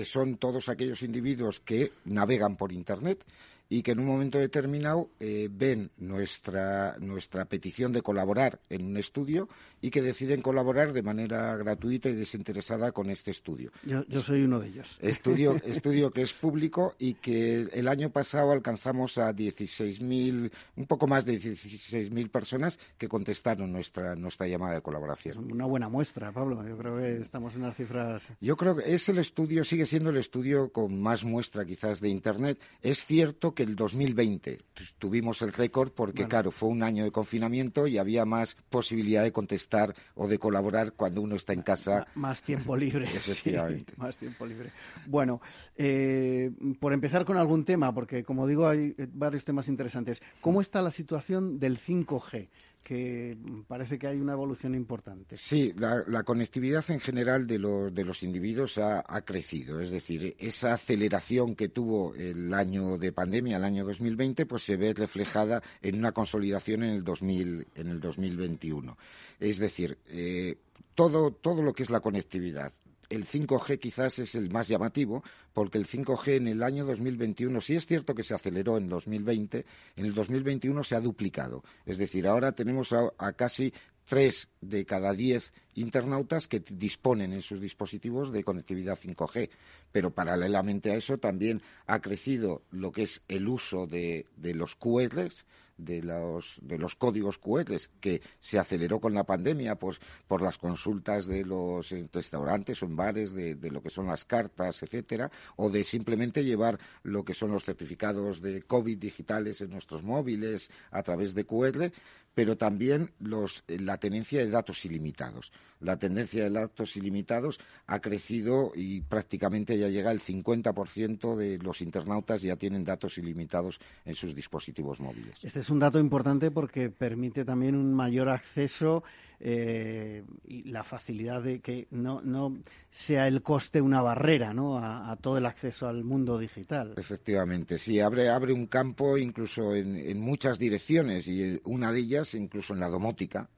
son 0.04 0.36
todos 0.36 0.68
aquellos 0.68 1.02
individuos 1.02 1.60
que 1.60 1.92
navegan 2.04 2.56
por 2.56 2.70
Internet 2.70 3.24
y 3.68 3.82
que 3.82 3.92
en 3.92 4.00
un 4.00 4.06
momento 4.06 4.38
determinado 4.38 5.10
eh, 5.20 5.48
ven 5.50 5.90
nuestra, 5.98 6.96
nuestra 6.98 7.44
petición 7.44 7.92
de 7.92 8.02
colaborar 8.02 8.60
en 8.70 8.86
un 8.86 8.96
estudio 8.96 9.48
y 9.80 9.90
que 9.90 10.02
deciden 10.02 10.42
colaborar 10.42 10.92
de 10.92 11.02
manera 11.02 11.56
gratuita 11.56 12.08
y 12.08 12.14
desinteresada 12.14 12.92
con 12.92 13.10
este 13.10 13.30
estudio. 13.30 13.70
Yo, 13.84 14.04
yo 14.08 14.22
soy 14.22 14.42
uno 14.42 14.58
de 14.58 14.68
ellos. 14.68 14.98
Estudio, 15.00 15.56
estudio 15.64 16.10
que 16.10 16.22
es 16.22 16.32
público 16.32 16.94
y 16.98 17.14
que 17.14 17.68
el 17.72 17.88
año 17.88 18.10
pasado 18.10 18.52
alcanzamos 18.52 19.18
a 19.18 19.34
16.000, 19.34 20.50
un 20.76 20.86
poco 20.86 21.06
más 21.06 21.24
de 21.24 21.34
16.000 21.34 22.30
personas 22.30 22.78
que 22.96 23.08
contestaron 23.08 23.70
nuestra, 23.70 24.14
nuestra 24.16 24.48
llamada 24.48 24.74
de 24.74 24.80
colaboración. 24.80 25.52
Una 25.52 25.66
buena 25.66 25.88
muestra, 25.88 26.32
Pablo. 26.32 26.66
Yo 26.66 26.76
creo 26.78 26.98
que 26.98 27.18
estamos 27.18 27.54
en 27.54 27.62
unas 27.62 27.76
cifras. 27.76 28.28
Yo 28.40 28.56
creo 28.56 28.76
que 28.76 28.94
es 28.94 29.08
el 29.08 29.18
estudio, 29.18 29.62
sigue 29.64 29.86
siendo 29.86 30.10
el 30.10 30.16
estudio 30.16 30.72
con 30.72 31.00
más 31.00 31.24
muestra 31.24 31.64
quizás 31.64 32.00
de 32.00 32.08
Internet. 32.08 32.58
Es 32.82 33.04
cierto 33.04 33.54
que 33.54 33.57
el 33.62 33.76
2020 33.76 34.58
tuvimos 34.98 35.42
el 35.42 35.52
récord 35.52 35.92
porque, 35.92 36.26
claro, 36.26 36.50
fue 36.50 36.68
un 36.68 36.82
año 36.82 37.04
de 37.04 37.10
confinamiento 37.10 37.86
y 37.86 37.98
había 37.98 38.24
más 38.24 38.56
posibilidad 38.68 39.22
de 39.22 39.32
contestar 39.32 39.94
o 40.14 40.28
de 40.28 40.38
colaborar 40.38 40.92
cuando 40.92 41.22
uno 41.22 41.36
está 41.36 41.52
en 41.52 41.62
casa. 41.62 42.06
más 42.14 42.42
tiempo 42.42 42.76
libre. 42.76 43.08
más 43.96 44.16
tiempo 44.16 44.46
libre. 44.46 44.72
Bueno, 45.06 45.40
eh, 45.76 46.50
por 46.80 46.92
empezar 46.92 47.24
con 47.24 47.36
algún 47.36 47.64
tema, 47.64 47.94
porque 47.94 48.24
como 48.24 48.46
digo, 48.46 48.68
hay 48.68 48.94
varios 49.12 49.44
temas 49.44 49.68
interesantes. 49.68 50.22
¿Cómo 50.40 50.60
está 50.60 50.82
la 50.82 50.90
situación 50.90 51.58
del 51.58 51.78
5G? 51.78 52.48
Que 52.88 53.36
parece 53.66 53.98
que 53.98 54.06
hay 54.06 54.16
una 54.16 54.32
evolución 54.32 54.74
importante. 54.74 55.36
Sí, 55.36 55.74
la, 55.76 56.22
conectividad 56.22 56.90
en 56.90 57.00
general 57.00 57.46
de 57.46 57.58
los, 57.58 57.92
de 57.94 58.02
los 58.02 58.22
individuos 58.22 58.78
ha, 58.78 59.20
crecido. 59.26 59.82
Es 59.82 59.90
decir, 59.90 60.34
esa 60.38 60.72
aceleración 60.72 61.54
que 61.54 61.68
tuvo 61.68 62.14
el 62.14 62.54
año 62.54 62.96
de 62.96 63.12
pandemia, 63.12 63.58
el 63.58 63.64
año 63.64 63.84
2020, 63.84 64.46
pues 64.46 64.62
se 64.62 64.78
ve 64.78 64.94
reflejada 64.94 65.62
en 65.82 65.98
una 65.98 66.12
consolidación 66.12 66.82
en 66.82 66.92
el, 66.92 67.04
2000, 67.04 67.66
en 67.74 67.88
el 67.88 68.00
2021. 68.00 68.96
Es 69.38 69.58
decir, 69.58 69.98
eh, 70.06 70.56
todo, 70.94 71.32
todo 71.32 71.62
lo 71.62 71.74
que 71.74 71.82
es 71.82 71.90
la 71.90 72.00
conectividad, 72.00 72.72
el 73.08 73.26
5G 73.26 73.78
quizás 73.78 74.18
es 74.18 74.34
el 74.34 74.50
más 74.50 74.68
llamativo, 74.68 75.22
porque 75.52 75.78
el 75.78 75.86
5G 75.86 76.36
en 76.36 76.48
el 76.48 76.62
año 76.62 76.84
2021, 76.84 77.60
sí 77.60 77.76
es 77.76 77.86
cierto 77.86 78.14
que 78.14 78.22
se 78.22 78.34
aceleró 78.34 78.76
en 78.76 78.88
2020, 78.88 79.64
en 79.96 80.04
el 80.04 80.14
2021 80.14 80.84
se 80.84 80.94
ha 80.94 81.00
duplicado. 81.00 81.64
Es 81.86 81.98
decir, 81.98 82.26
ahora 82.26 82.52
tenemos 82.52 82.92
a, 82.92 83.32
casi 83.32 83.72
tres 84.04 84.48
de 84.60 84.84
cada 84.86 85.12
diez 85.12 85.52
internautas 85.74 86.48
que 86.48 86.60
disponen 86.60 87.32
en 87.32 87.42
sus 87.42 87.60
dispositivos 87.60 88.32
de 88.32 88.44
conectividad 88.44 88.98
5G. 88.98 89.50
Pero 89.92 90.10
paralelamente 90.10 90.90
a 90.90 90.96
eso 90.96 91.18
también 91.18 91.62
ha 91.86 92.00
crecido 92.00 92.62
lo 92.70 92.90
que 92.90 93.02
es 93.02 93.22
el 93.28 93.48
uso 93.48 93.86
de, 93.86 94.26
de 94.36 94.54
los 94.54 94.76
QRs, 94.76 95.44
de 95.78 96.02
los, 96.02 96.58
de 96.60 96.76
los 96.76 96.94
códigos 96.96 97.38
QR 97.38 97.64
que 98.00 98.20
se 98.40 98.58
aceleró 98.58 99.00
con 99.00 99.14
la 99.14 99.24
pandemia 99.24 99.76
pues, 99.76 100.00
por 100.26 100.42
las 100.42 100.58
consultas 100.58 101.26
de 101.26 101.44
los 101.44 101.94
restaurantes 102.12 102.82
o 102.82 102.86
en 102.86 102.96
bares 102.96 103.32
de, 103.32 103.54
de 103.54 103.70
lo 103.70 103.82
que 103.82 103.90
son 103.90 104.08
las 104.08 104.24
cartas, 104.24 104.82
etcétera, 104.82 105.30
o 105.56 105.70
de 105.70 105.84
simplemente 105.84 106.44
llevar 106.44 106.78
lo 107.02 107.24
que 107.24 107.34
son 107.34 107.52
los 107.52 107.64
certificados 107.64 108.42
de 108.42 108.62
COVID 108.62 108.98
digitales 108.98 109.60
en 109.60 109.70
nuestros 109.70 110.02
móviles 110.02 110.70
a 110.90 111.02
través 111.02 111.34
de 111.34 111.44
QR, 111.44 111.92
pero 112.38 112.56
también 112.56 113.10
los, 113.18 113.64
la 113.66 113.98
tenencia 113.98 114.38
de 114.38 114.48
datos 114.48 114.84
ilimitados. 114.84 115.50
La 115.80 115.98
tendencia 115.98 116.44
de 116.44 116.50
datos 116.50 116.96
ilimitados 116.96 117.58
ha 117.88 117.98
crecido 117.98 118.70
y 118.76 119.00
prácticamente 119.00 119.76
ya 119.76 119.88
llega 119.88 120.12
el 120.12 120.20
50% 120.20 121.34
de 121.34 121.58
los 121.58 121.80
internautas 121.80 122.42
ya 122.42 122.54
tienen 122.54 122.84
datos 122.84 123.18
ilimitados 123.18 123.80
en 124.04 124.14
sus 124.14 124.36
dispositivos 124.36 125.00
móviles. 125.00 125.36
Este 125.42 125.58
es 125.58 125.68
un 125.68 125.80
dato 125.80 125.98
importante 125.98 126.52
porque 126.52 126.90
permite 126.90 127.44
también 127.44 127.74
un 127.74 127.92
mayor 127.92 128.28
acceso 128.28 129.02
eh, 129.40 130.24
y 130.44 130.64
la 130.64 130.82
facilidad 130.84 131.42
de 131.42 131.60
que 131.60 131.86
no, 131.90 132.20
no 132.22 132.58
sea 132.90 133.28
el 133.28 133.42
coste 133.42 133.80
una 133.80 134.02
barrera 134.02 134.52
¿no? 134.52 134.78
a, 134.78 135.16
todo 135.20 135.38
el 135.38 135.46
acceso 135.46 135.86
al 135.86 136.04
mundo 136.04 136.38
digital. 136.38 136.94
Efectivamente, 136.96 137.78
sí, 137.78 138.00
abre, 138.00 138.28
abre 138.28 138.52
un 138.52 138.66
campo 138.66 139.16
incluso 139.16 139.74
en, 139.74 139.96
en 139.96 140.20
muchas 140.20 140.58
direcciones 140.58 141.28
y 141.28 141.60
una 141.64 141.92
de 141.92 142.00
ellas 142.00 142.34
incluso 142.34 142.74
en 142.74 142.80
la 142.80 142.88
domótica. 142.88 143.48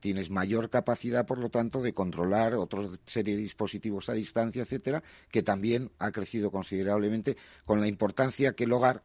Tienes 0.00 0.30
mayor 0.30 0.70
capacidad, 0.70 1.26
por 1.26 1.38
lo 1.38 1.50
tanto, 1.50 1.82
de 1.82 1.92
controlar 1.92 2.54
otra 2.54 2.88
serie 3.04 3.36
de 3.36 3.42
dispositivos 3.42 4.08
a 4.08 4.14
distancia, 4.14 4.62
etcétera, 4.62 5.02
que 5.30 5.42
también 5.42 5.90
ha 5.98 6.10
crecido 6.10 6.50
considerablemente 6.50 7.36
con 7.66 7.80
la 7.80 7.86
importancia 7.86 8.54
que 8.54 8.64
el 8.64 8.72
hogar 8.72 9.02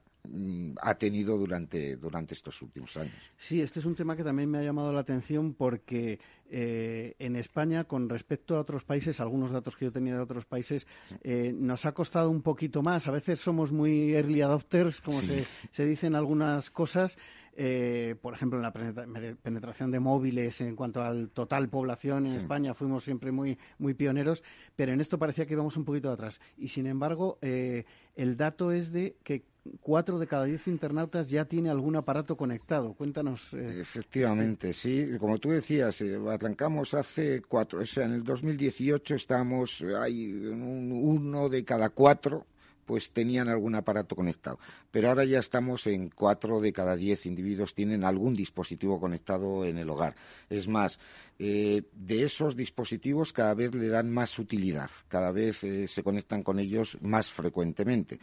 ha 0.82 0.96
tenido 0.96 1.38
durante, 1.38 1.98
durante 1.98 2.34
estos 2.34 2.62
últimos 2.62 2.96
años. 2.98 3.14
Sí, 3.38 3.62
este 3.62 3.80
es 3.80 3.86
un 3.86 3.96
tema 3.96 4.16
que 4.16 4.24
también 4.24 4.50
me 4.50 4.58
ha 4.58 4.64
llamado 4.64 4.94
la 4.94 5.02
atención 5.02 5.54
porque 5.54 6.20
eh, 6.50 7.16
en 7.20 7.36
España, 7.36 7.84
con 7.84 8.08
respecto 8.08 8.56
a 8.56 8.62
otros 8.62 8.86
países, 8.86 9.20
algunos 9.20 9.52
datos 9.52 9.76
que 9.76 9.86
yo 9.86 9.92
tenía 9.92 10.16
de 10.16 10.22
otros 10.22 10.46
países, 10.46 10.88
eh, 11.24 11.54
nos 11.54 11.86
ha 11.86 11.94
costado 11.94 12.30
un 12.30 12.42
poquito 12.42 12.82
más. 12.82 13.08
A 13.08 13.12
veces 13.12 13.40
somos 13.40 13.72
muy 13.72 14.14
early 14.14 14.42
adopters, 14.42 15.02
como 15.02 15.20
se, 15.20 15.46
se 15.72 15.86
dicen 15.86 16.16
algunas 16.16 16.72
cosas. 16.72 17.18
Eh, 17.56 18.16
por 18.20 18.34
ejemplo, 18.34 18.58
en 18.58 18.64
la 18.64 18.74
penetración 18.74 19.92
de 19.92 20.00
móviles 20.00 20.60
en 20.62 20.76
cuanto 20.76 21.04
al 21.04 21.30
total 21.30 21.70
población 21.70 22.26
en 22.26 22.34
España 22.38 22.74
fuimos 22.74 23.04
siempre 23.04 23.32
muy, 23.32 23.60
muy 23.78 23.94
pioneros, 23.94 24.44
pero 24.76 24.92
en 24.92 25.02
esto 25.02 25.20
parecía 25.20 25.46
que 25.46 25.54
íbamos 25.54 25.78
un 25.78 25.86
poquito 25.86 26.10
atrás. 26.10 26.42
Y 26.58 26.70
sin 26.70 26.88
embargo, 26.88 27.38
eh, 27.42 27.86
el 28.16 28.38
dato 28.38 28.72
es 28.72 28.92
de 28.92 29.18
que 29.24 29.46
cuatro 29.82 30.20
de 30.20 30.28
cada 30.28 30.46
diez 30.46 30.68
internautas 30.68 31.30
ya 31.30 31.46
tiene 31.46 31.70
algún 31.70 31.96
aparato 31.96 32.36
conectado. 32.36 32.94
Cuéntanos. 32.94 33.54
Eh, 33.54 33.82
Efectivamente, 33.82 34.74
sí. 34.74 35.10
Como 35.20 35.40
tú 35.40 35.52
decías, 35.52 36.02
eh, 36.02 36.20
arrancamos 36.30 36.94
hace 36.94 37.42
cuatro. 37.42 37.80
O 37.82 37.86
sea, 37.86 38.06
en 38.06 38.14
el 38.14 38.24
2018 38.24 39.16
estamos, 39.16 39.84
hay 40.00 40.32
un, 40.34 40.92
uno 40.92 41.50
de 41.50 41.64
cada 41.64 41.90
cuatro 41.90 42.46
pues 42.86 43.12
tenían 43.12 43.50
algún 43.50 43.76
aparato 43.76 44.16
conectado. 44.16 44.60
Pero 44.92 45.10
ahora 45.10 45.26
ya 45.26 45.40
estamos 45.40 45.88
en 45.88 46.10
cuatro 46.10 46.62
de 46.62 46.74
cada 46.74 46.96
diez 46.96 47.26
individuos 47.26 47.74
tienen 47.74 48.04
algún 48.04 48.36
dispositivo 48.36 49.00
conectado 49.00 49.66
en 49.66 49.78
el 49.78 49.90
hogar. 49.90 50.16
Es 50.50 50.68
más, 50.68 51.00
eh, 51.40 51.84
de 51.94 52.24
esos 52.24 52.56
dispositivos 52.56 53.34
cada 53.34 53.54
vez 53.54 53.74
le 53.74 53.88
dan 53.88 54.12
más 54.12 54.38
utilidad, 54.40 54.90
cada 55.08 55.32
vez 55.32 55.64
eh, 55.64 55.88
se 55.88 56.04
conectan 56.04 56.44
con 56.44 56.60
ellos 56.60 56.98
más 57.02 57.32
frecuentemente. 57.32 58.20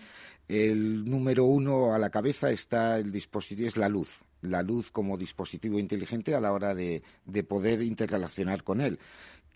El 0.48 1.04
número 1.04 1.44
uno 1.44 1.94
a 1.94 1.98
la 1.98 2.10
cabeza 2.10 2.50
está 2.50 2.98
el 2.98 3.12
dispositivo, 3.12 3.68
es 3.68 3.76
la 3.76 3.88
luz. 3.88 4.20
La 4.42 4.62
luz 4.62 4.90
como 4.90 5.18
dispositivo 5.18 5.78
inteligente 5.78 6.34
a 6.34 6.40
la 6.40 6.52
hora 6.52 6.74
de 6.74 7.02
poder 7.46 7.82
interrelacionar 7.82 8.64
con 8.64 8.80
él 8.80 8.98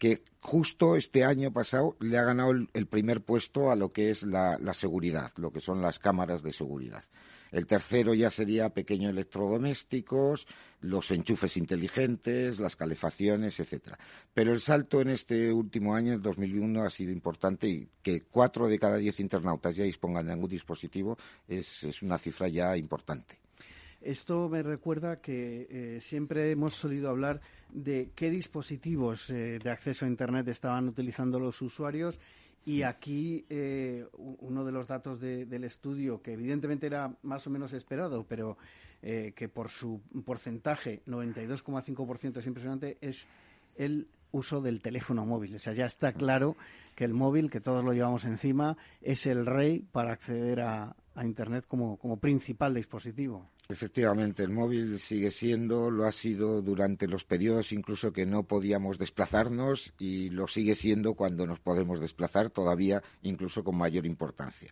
que 0.04 0.22
justo 0.40 0.96
este 0.96 1.24
año 1.24 1.50
pasado 1.50 1.96
le 1.98 2.18
ha 2.18 2.24
ganado 2.24 2.50
el, 2.50 2.86
primer 2.86 3.22
puesto 3.22 3.70
a 3.70 3.74
lo 3.74 3.90
que 3.90 4.10
es 4.10 4.22
la, 4.22 4.58
seguridad, 4.74 5.32
lo 5.36 5.50
que 5.50 5.62
son 5.62 5.80
las 5.80 5.98
cámaras 5.98 6.42
de 6.42 6.52
seguridad. 6.52 7.02
El 7.50 7.66
tercero 7.66 8.12
ya 8.12 8.30
sería 8.30 8.68
pequeños 8.68 9.12
electrodomésticos, 9.12 10.46
los 10.82 11.10
enchufes 11.10 11.56
inteligentes, 11.56 12.60
las 12.60 12.76
calefacciones, 12.76 13.58
etcétera. 13.58 13.98
Pero 14.34 14.52
el 14.52 14.60
salto 14.60 15.00
en 15.00 15.08
este 15.08 15.50
último 15.50 15.94
año, 15.94 16.12
el 16.12 16.20
2001, 16.20 16.82
ha 16.82 16.90
sido 16.90 17.10
importante 17.10 17.66
y 17.66 17.88
que 18.02 18.24
cuatro 18.24 18.68
de 18.68 18.78
cada 18.78 18.98
diez 18.98 19.20
internautas 19.20 19.74
ya 19.74 19.84
dispongan 19.84 20.26
de 20.26 20.32
algún 20.32 20.50
dispositivo 20.50 21.16
es 21.48 22.02
una 22.02 22.18
cifra 22.18 22.48
ya 22.48 22.76
importante. 22.76 23.38
Esto 24.04 24.50
me 24.50 24.62
recuerda 24.62 25.22
que 25.22 25.66
eh, 25.70 25.98
siempre 26.02 26.50
hemos 26.50 26.74
solido 26.74 27.08
hablar 27.08 27.40
de 27.74 28.10
qué 28.14 28.30
dispositivos 28.30 29.28
eh, 29.28 29.58
de 29.58 29.70
acceso 29.70 30.06
a 30.06 30.08
Internet 30.08 30.48
estaban 30.48 30.88
utilizando 30.88 31.38
los 31.38 31.60
usuarios. 31.60 32.18
Y 32.64 32.82
aquí 32.82 33.44
eh, 33.50 34.06
uno 34.16 34.64
de 34.64 34.72
los 34.72 34.86
datos 34.86 35.20
del 35.20 35.64
estudio, 35.64 36.22
que 36.22 36.32
evidentemente 36.32 36.86
era 36.86 37.14
más 37.22 37.46
o 37.46 37.50
menos 37.50 37.74
esperado, 37.74 38.24
pero 38.26 38.56
que 39.02 39.50
por 39.52 39.68
su 39.68 40.00
porcentaje, 40.24 41.02
92,5% 41.06 42.38
es 42.38 42.46
impresionante, 42.46 42.96
es 43.02 43.26
el 43.76 44.08
uso 44.32 44.62
del 44.62 44.80
teléfono 44.80 45.26
móvil. 45.26 45.56
O 45.56 45.58
sea, 45.58 45.74
ya 45.74 45.84
está 45.84 46.14
claro 46.14 46.56
que 46.94 47.04
el 47.04 47.14
móvil, 47.14 47.50
que 47.50 47.60
todos 47.60 47.84
lo 47.84 47.92
llevamos 47.92 48.24
encima, 48.24 48.76
es 49.00 49.26
el 49.26 49.46
rey 49.46 49.80
para 49.92 50.12
acceder 50.12 50.60
a, 50.60 50.96
a 51.14 51.24
Internet 51.24 51.64
como, 51.66 51.96
como 51.96 52.18
principal 52.18 52.74
dispositivo. 52.74 53.50
Efectivamente, 53.66 54.42
el 54.42 54.50
móvil 54.50 54.98
sigue 54.98 55.30
siendo, 55.30 55.90
lo 55.90 56.04
ha 56.04 56.12
sido 56.12 56.60
durante 56.60 57.08
los 57.08 57.24
periodos 57.24 57.72
incluso 57.72 58.12
que 58.12 58.26
no 58.26 58.42
podíamos 58.42 58.98
desplazarnos 58.98 59.94
y 59.98 60.28
lo 60.28 60.46
sigue 60.48 60.74
siendo 60.74 61.14
cuando 61.14 61.46
nos 61.46 61.60
podemos 61.60 61.98
desplazar, 61.98 62.50
todavía 62.50 63.02
incluso 63.22 63.64
con 63.64 63.76
mayor 63.76 64.04
importancia. 64.04 64.70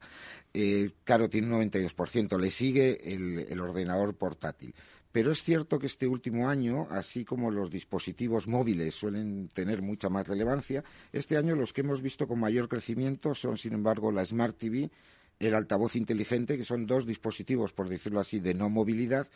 Eh, 0.53 0.91
claro, 1.05 1.31
tiene 1.31 1.55
un 1.55 1.71
92%, 1.71 2.39
le 2.39 2.51
sigue 2.51 3.15
el, 3.15 3.39
el 3.49 3.61
ordenador 3.61 4.15
portátil. 4.15 4.75
Pero 5.13 5.31
es 5.31 5.43
cierto 5.43 5.79
que 5.79 5.87
este 5.87 6.07
último 6.07 6.49
año, 6.49 6.89
así 6.91 7.25
como 7.25 7.51
los 7.51 7.71
dispositivos 7.71 8.49
móviles 8.49 8.95
suelen 8.95 9.49
tener 9.49 9.83
mucha 9.83 10.09
más 10.09 10.27
relevancia, 10.27 10.83
este 11.13 11.37
año 11.37 11.55
los 11.55 11.75
que 11.75 11.83
hemos 11.83 12.01
visto 12.01 12.27
con 12.27 12.41
mayor 12.41 12.69
crecimiento 12.69 13.35
son, 13.35 13.59
sin 13.59 13.75
embargo, 13.75 14.11
la 14.11 14.25
Smart 14.25 14.57
TV, 14.57 14.91
el 15.39 15.55
altavoz 15.55 15.97
inteligente, 15.97 16.57
que 16.57 16.65
son 16.65 16.87
dos 16.87 17.07
dispositivos, 17.07 17.73
por 17.73 17.89
decirlo 17.89 18.21
así, 18.21 18.41
de 18.41 18.55
no 18.55 18.71
movilidad, 18.71 19.29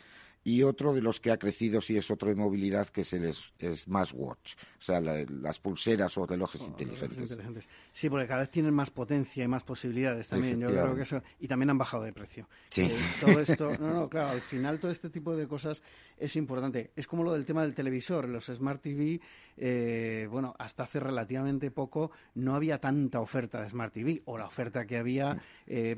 y 0.47 0.63
otro 0.63 0.93
de 0.93 1.01
los 1.01 1.19
que 1.19 1.29
ha 1.31 1.37
crecido 1.37 1.81
sí 1.81 1.97
es 1.97 2.09
otro 2.09 2.29
de 2.29 2.35
movilidad 2.35 2.87
que 2.87 3.01
es 3.01 3.11
el 3.11 3.33
Smartwatch, 3.33 4.53
o 4.79 4.81
sea, 4.81 5.01
las 5.01 5.59
pulseras 5.59 6.17
o 6.17 6.25
relojes, 6.25 6.61
inteligentes. 6.61 7.67
Sí, 7.91 8.09
porque 8.09 8.27
cada 8.27 8.39
vez 8.39 8.49
tienen 8.49 8.73
más 8.73 8.89
potencia 8.89 9.43
y 9.43 9.47
más 9.49 9.65
posibilidades 9.65 10.29
también. 10.29 10.61
Yo 10.61 10.69
creo 10.69 10.95
que 10.95 11.01
eso 11.01 11.21
y 11.41 11.49
también 11.49 11.71
han 11.71 11.77
bajado 11.77 12.03
de 12.03 12.13
precio. 12.13 12.47
Sí. 12.69 12.83
Eh, 12.83 12.95
todo 13.19 13.41
esto, 13.41 13.73
no, 13.77 13.93
no, 13.93 14.09
claro, 14.09 14.29
al 14.29 14.39
final 14.39 14.79
todo 14.79 14.89
este 14.89 15.09
tipo 15.09 15.35
de 15.35 15.49
cosas 15.49 15.83
es 16.17 16.37
importante. 16.37 16.91
Es 16.95 17.07
como 17.07 17.25
lo 17.25 17.33
del 17.33 17.43
tema 17.43 17.63
del 17.63 17.73
televisor, 17.73 18.29
los 18.29 18.45
Smart 18.45 18.81
TV. 18.81 19.19
Eh, 19.57 20.27
bueno, 20.29 20.55
hasta 20.59 20.83
hace 20.83 20.99
relativamente 20.99 21.71
poco 21.71 22.11
no 22.35 22.55
había 22.55 22.79
tanta 22.79 23.19
oferta 23.19 23.61
de 23.61 23.69
Smart 23.69 23.91
TV 23.91 24.21
o 24.25 24.37
la 24.37 24.45
oferta 24.45 24.85
que 24.85 24.97
había 24.97 25.41
eh, 25.65 25.97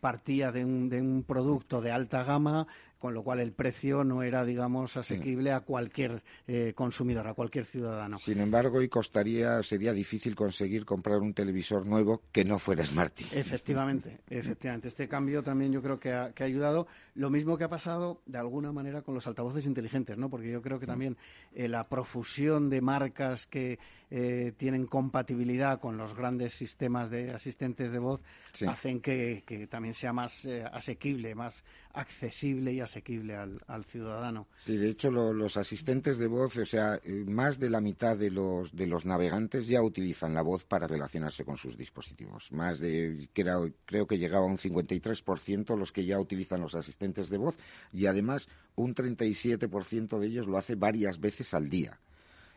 partía 0.00 0.52
de 0.52 0.64
un, 0.64 0.88
de 0.88 1.02
un 1.02 1.24
producto 1.24 1.82
de 1.82 1.90
alta 1.90 2.24
gama 2.24 2.66
con 3.00 3.14
lo 3.14 3.22
cual 3.22 3.40
el 3.40 3.52
precio 3.52 4.04
no 4.04 4.22
era, 4.22 4.44
digamos, 4.44 4.98
asequible 4.98 5.52
a 5.52 5.60
cualquier 5.60 6.22
eh, 6.46 6.74
consumidor, 6.76 7.26
a 7.26 7.34
cualquier 7.34 7.64
ciudadano. 7.64 8.18
Sin 8.18 8.38
embargo, 8.40 8.82
y 8.82 8.90
costaría, 8.90 9.62
sería 9.62 9.94
difícil 9.94 10.36
conseguir 10.36 10.84
comprar 10.84 11.20
un 11.20 11.32
televisor 11.32 11.86
nuevo 11.86 12.20
que 12.30 12.44
no 12.44 12.58
fuera 12.58 12.84
Smart 12.84 13.14
TV. 13.14 13.40
Efectivamente, 13.40 14.20
efectivamente. 14.28 14.88
Este 14.88 15.08
cambio 15.08 15.42
también 15.42 15.72
yo 15.72 15.80
creo 15.80 15.98
que 15.98 16.12
ha, 16.12 16.30
ayudado. 16.40 16.86
Lo 17.14 17.30
mismo 17.30 17.56
que 17.56 17.64
ha 17.64 17.68
pasado, 17.68 18.20
de 18.26 18.36
alguna 18.36 18.70
manera, 18.70 19.00
con 19.00 19.14
los 19.14 19.26
altavoces 19.26 19.64
inteligentes, 19.64 20.18
¿no? 20.18 20.28
Porque 20.28 20.50
yo 20.50 20.60
creo 20.60 20.78
que 20.78 20.86
mm. 20.86 20.90
también 20.90 21.16
eh, 21.54 21.68
la 21.68 21.88
profusión 21.88 22.68
de 22.68 22.82
marcas 22.82 23.46
que 23.46 23.78
eh, 24.10 24.52
tienen 24.58 24.86
compatibilidad 24.86 25.80
con 25.80 25.96
los 25.96 26.14
grandes 26.14 26.52
sistemas 26.52 27.08
de 27.08 27.30
asistentes 27.30 27.92
de 27.92 27.98
voz 27.98 28.22
hacen 28.68 29.00
que, 29.00 29.42
que, 29.46 29.66
también 29.68 29.94
sea 29.94 30.12
más 30.12 30.46
asequible, 30.72 31.34
más 31.34 31.54
accesible 31.92 32.72
y 32.72 32.80
asequible 32.90 33.36
al, 33.36 33.84
ciudadano. 33.84 34.48
Sí, 34.56 34.76
de 34.76 34.90
hecho 34.90 35.10
los 35.10 35.56
asistentes 35.56 36.18
de 36.18 36.26
voz, 36.26 36.56
o 36.56 36.66
sea, 36.66 37.00
eh, 37.04 37.24
más 37.26 37.58
de 37.58 37.70
la 37.70 37.80
mitad 37.80 38.16
de 38.16 38.30
los, 38.30 38.74
de 38.74 38.86
los 38.86 39.06
navegantes 39.06 39.68
ya 39.68 39.82
utilizan 39.82 40.34
la 40.34 40.42
voz 40.42 40.64
para 40.64 40.86
relacionarse 40.86 41.44
con 41.44 41.56
sus 41.56 41.76
dispositivos. 41.76 42.50
Más 42.52 42.80
de, 42.80 43.28
creo, 43.32 43.70
creo 43.84 44.06
que 44.06 44.18
llegaba 44.18 44.44
a 44.44 44.48
un 44.48 44.58
53% 44.58 45.76
los 45.76 45.92
que 45.92 46.04
ya 46.04 46.18
utilizan 46.18 46.60
los 46.60 46.74
asistentes 46.74 47.30
de 47.30 47.38
voz 47.38 47.56
y 47.92 48.06
además 48.06 48.48
un 48.74 48.94
37% 48.94 50.18
de 50.18 50.26
ellos 50.26 50.46
lo 50.46 50.58
hace 50.58 50.74
varias 50.74 51.20
veces 51.20 51.54
al 51.54 51.68
día. 51.68 51.98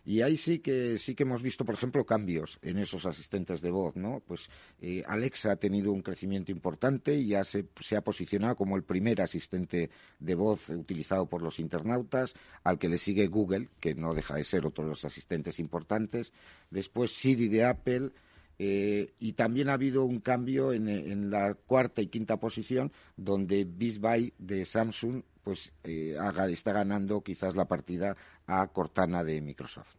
Y 0.06 0.22
ahí 0.22 0.36
sí 0.36 0.60
que 0.60 0.98
sí 0.98 1.16
que 1.16 1.24
hemos 1.24 1.42
visto, 1.42 1.64
por 1.64 1.76
ejemplo, 1.76 2.06
cambios 2.06 2.60
en 2.62 2.78
esos 2.78 3.06
asistentes 3.06 3.62
de 3.62 3.72
voz, 3.72 3.96
¿no? 3.96 4.22
Pues 4.28 4.50
eh, 4.82 5.02
Alexa 5.08 5.54
ha 5.54 5.56
tenido 5.56 5.94
un 5.94 6.02
crecimiento 6.02 6.52
importante 6.52 7.16
y 7.16 7.28
ya 7.28 7.46
se, 7.46 7.68
se, 7.80 7.96
ha 7.96 8.04
posicionado 8.04 8.58
como 8.58 8.76
el 8.76 8.84
primer 8.84 9.22
asistente 9.22 9.90
de 10.20 10.36
voz 10.36 10.70
utilizado 10.70 11.26
por 11.28 11.42
los 11.42 11.58
internautas, 11.60 12.34
al 12.64 12.78
que 12.78 12.90
le 12.90 12.98
sigue 12.98 13.28
Google, 13.28 13.70
que 13.80 13.96
no 13.96 14.14
deja 14.14 14.36
de 14.36 14.44
ser 14.44 14.66
otro 14.66 14.84
de 14.84 14.90
los 14.90 15.06
asistentes 15.06 15.58
importantes. 15.60 16.34
Después 16.70 17.12
Siri 17.12 17.48
de 17.48 17.64
Apple. 17.64 18.12
Eh, 18.60 19.14
y 19.20 19.34
también 19.34 19.68
ha 19.68 19.74
habido 19.74 20.06
un 20.06 20.20
cambio 20.20 20.74
en, 20.74 20.88
en, 20.88 21.32
la 21.32 21.56
cuarta 21.56 22.04
y 22.04 22.08
quinta 22.08 22.38
posición, 22.38 22.92
donde 23.18 23.66
Beats 23.66 24.00
de 24.38 24.64
Samsung 24.64 25.24
pues 25.44 25.74
eh, 25.84 26.18
está 26.50 26.72
ganando 26.72 27.22
quizás 27.22 27.56
la 27.56 27.68
partida 27.68 28.16
a 28.48 28.68
Cortana 28.68 29.24
de 29.24 29.42
Microsoft. 29.42 29.96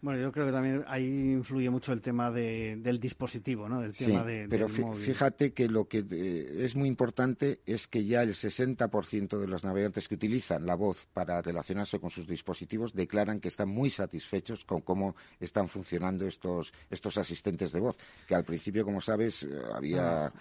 Bueno, 0.00 0.20
yo 0.20 0.30
creo 0.30 0.46
que 0.46 0.52
también 0.52 0.84
ahí 0.86 1.32
influye 1.32 1.68
mucho 1.70 1.92
el 1.92 2.00
tema 2.00 2.30
del 2.30 3.00
dispositivo, 3.00 3.68
¿no? 3.68 3.82
sí, 3.92 4.16
pero 4.48 4.68
fíjate 4.68 5.52
que 5.52 5.68
lo 5.68 5.88
que 5.88 6.04
eh, 6.08 6.64
es 6.64 6.76
muy 6.76 6.86
importante 6.88 7.60
es 7.66 7.88
que 7.88 8.04
ya 8.04 8.22
el 8.22 8.34
60% 8.34 9.40
de 9.40 9.46
los 9.48 9.64
navegantes 9.64 10.06
que 10.06 10.14
utilizan 10.14 10.66
la 10.66 10.76
voz 10.76 11.08
para 11.12 11.42
relacionarse 11.42 11.98
con 11.98 12.10
sus 12.10 12.28
dispositivos 12.28 12.94
declaran 12.94 13.40
que 13.40 13.48
están 13.48 13.70
muy 13.70 13.90
satisfechos 13.90 14.64
con 14.64 14.82
cómo 14.82 15.16
están 15.40 15.66
funcionando 15.66 16.28
estos, 16.28 16.72
estos 16.90 17.18
asistentes 17.18 17.72
de 17.72 17.80
voz, 17.80 17.98
que 18.28 18.36
al 18.36 18.44
principio, 18.44 18.84
como 18.84 19.00
sabes, 19.00 19.42
eh, 19.42 19.48
había... 19.74 20.26
Ah. 20.26 20.32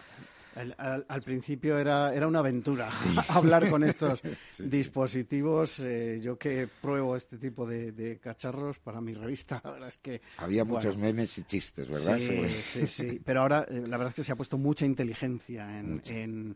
Al, 0.77 1.21
principio 1.21 1.77
era, 1.77 2.13
era 2.13 2.27
una 2.27 2.39
aventura 2.39 2.89
hablar 3.29 3.69
con 3.69 3.83
estos 3.83 4.21
dispositivos. 4.59 5.79
Eh, 5.79 6.19
yo 6.21 6.37
que 6.37 6.67
pruebo 6.81 7.15
este 7.15 7.37
tipo 7.37 7.65
de, 7.65 8.19
cacharros 8.21 8.79
para 8.79 9.01
mi 9.01 9.13
revista, 9.13 9.61
la 9.63 9.71
verdad 9.71 9.89
es 9.89 9.97
que... 9.97 10.21
Había 10.37 10.63
muchos 10.63 10.97
memes 10.97 11.37
y 11.37 11.43
chistes, 11.43 11.87
¿verdad? 11.87 12.17
Sí, 12.17 12.39
sí, 12.63 12.87
sí. 12.87 13.21
Pero 13.25 13.41
ahora 13.41 13.65
eh, 13.69 13.83
la 13.87 13.97
verdad 13.97 14.09
es 14.09 14.15
que 14.15 14.23
se 14.23 14.31
ha 14.31 14.35
puesto 14.35 14.57
mucha 14.57 14.85
inteligencia 14.85 15.79
en 15.79 16.55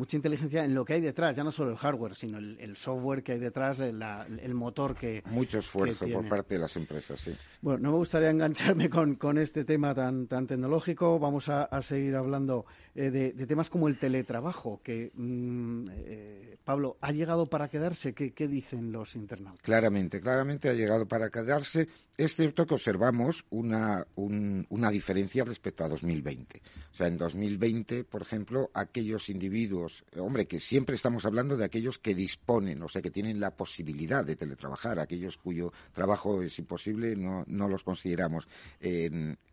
mucha 0.00 0.16
inteligencia 0.16 0.64
en 0.64 0.74
lo 0.74 0.84
que 0.84 0.94
hay 0.94 1.00
detrás, 1.00 1.36
ya 1.36 1.44
no 1.44 1.52
solo 1.52 1.70
el 1.72 1.76
hardware, 1.76 2.14
sino 2.14 2.38
el, 2.38 2.76
software 2.76 3.22
que 3.22 3.32
hay 3.32 3.38
detrás, 3.38 3.80
el, 3.80 4.54
motor 4.54 4.96
que. 4.96 5.22
Mucho 5.26 5.58
esfuerzo 5.58 6.06
por 6.08 6.28
parte 6.28 6.54
de 6.54 6.60
las 6.60 6.76
empresas, 6.76 7.20
sí. 7.20 7.32
Bueno, 7.60 7.80
no 7.80 7.90
me 7.90 7.96
gustaría 7.98 8.30
engancharme 8.30 8.88
con, 8.88 9.16
con 9.16 9.36
este 9.38 9.64
tema 9.64 9.94
tan, 9.94 10.26
tan 10.26 10.46
tecnológico. 10.46 11.18
Vamos 11.18 11.48
a, 11.48 11.68
seguir 11.82 12.16
hablando 12.16 12.66
eh, 12.94 13.10
de, 13.10 13.46
temas 13.46 13.70
como 13.70 13.88
el 13.88 13.98
teletrabajo, 13.98 14.80
que, 14.82 15.12
mm, 15.14 15.88
eh, 15.92 16.56
Pablo, 16.64 16.96
¿ha 17.00 17.12
llegado 17.12 17.46
para 17.46 17.68
quedarse? 17.68 18.14
¿Qué, 18.14 18.32
¿Qué 18.32 18.48
dicen 18.48 18.90
los 18.90 19.14
internautas? 19.14 19.62
Claramente, 19.62 20.20
claramente 20.20 20.68
ha 20.68 20.72
llegado 20.72 21.06
para 21.06 21.30
quedarse. 21.30 21.88
Es 22.16 22.34
cierto 22.34 22.66
que 22.66 22.74
observamos 22.74 23.44
una, 23.50 24.06
una 24.16 24.90
diferencia 24.90 25.44
respecto 25.44 25.84
a 25.84 25.88
2020. 25.88 26.60
O 26.92 26.94
sea, 26.94 27.06
en 27.06 27.16
2020, 27.16 28.04
por 28.04 28.22
ejemplo, 28.22 28.70
aquellos 28.74 29.30
individuos, 29.30 30.04
hombre, 30.18 30.46
que 30.46 30.60
siempre 30.60 30.96
estamos 30.96 31.24
hablando 31.24 31.56
de 31.56 31.64
aquellos 31.64 31.98
que 31.98 32.14
disponen, 32.14 32.82
o 32.82 32.88
sea, 32.88 33.00
que 33.00 33.10
tienen 33.10 33.40
la 33.40 33.52
posibilidad 33.56 34.24
de 34.24 34.36
teletrabajar, 34.36 34.98
aquellos 34.98 35.36
cuyo 35.38 35.72
trabajo 35.92 36.42
es 36.42 36.58
imposible, 36.58 37.16
no, 37.16 37.44
no 37.46 37.68
los 37.68 37.84
consideramos. 37.84 38.48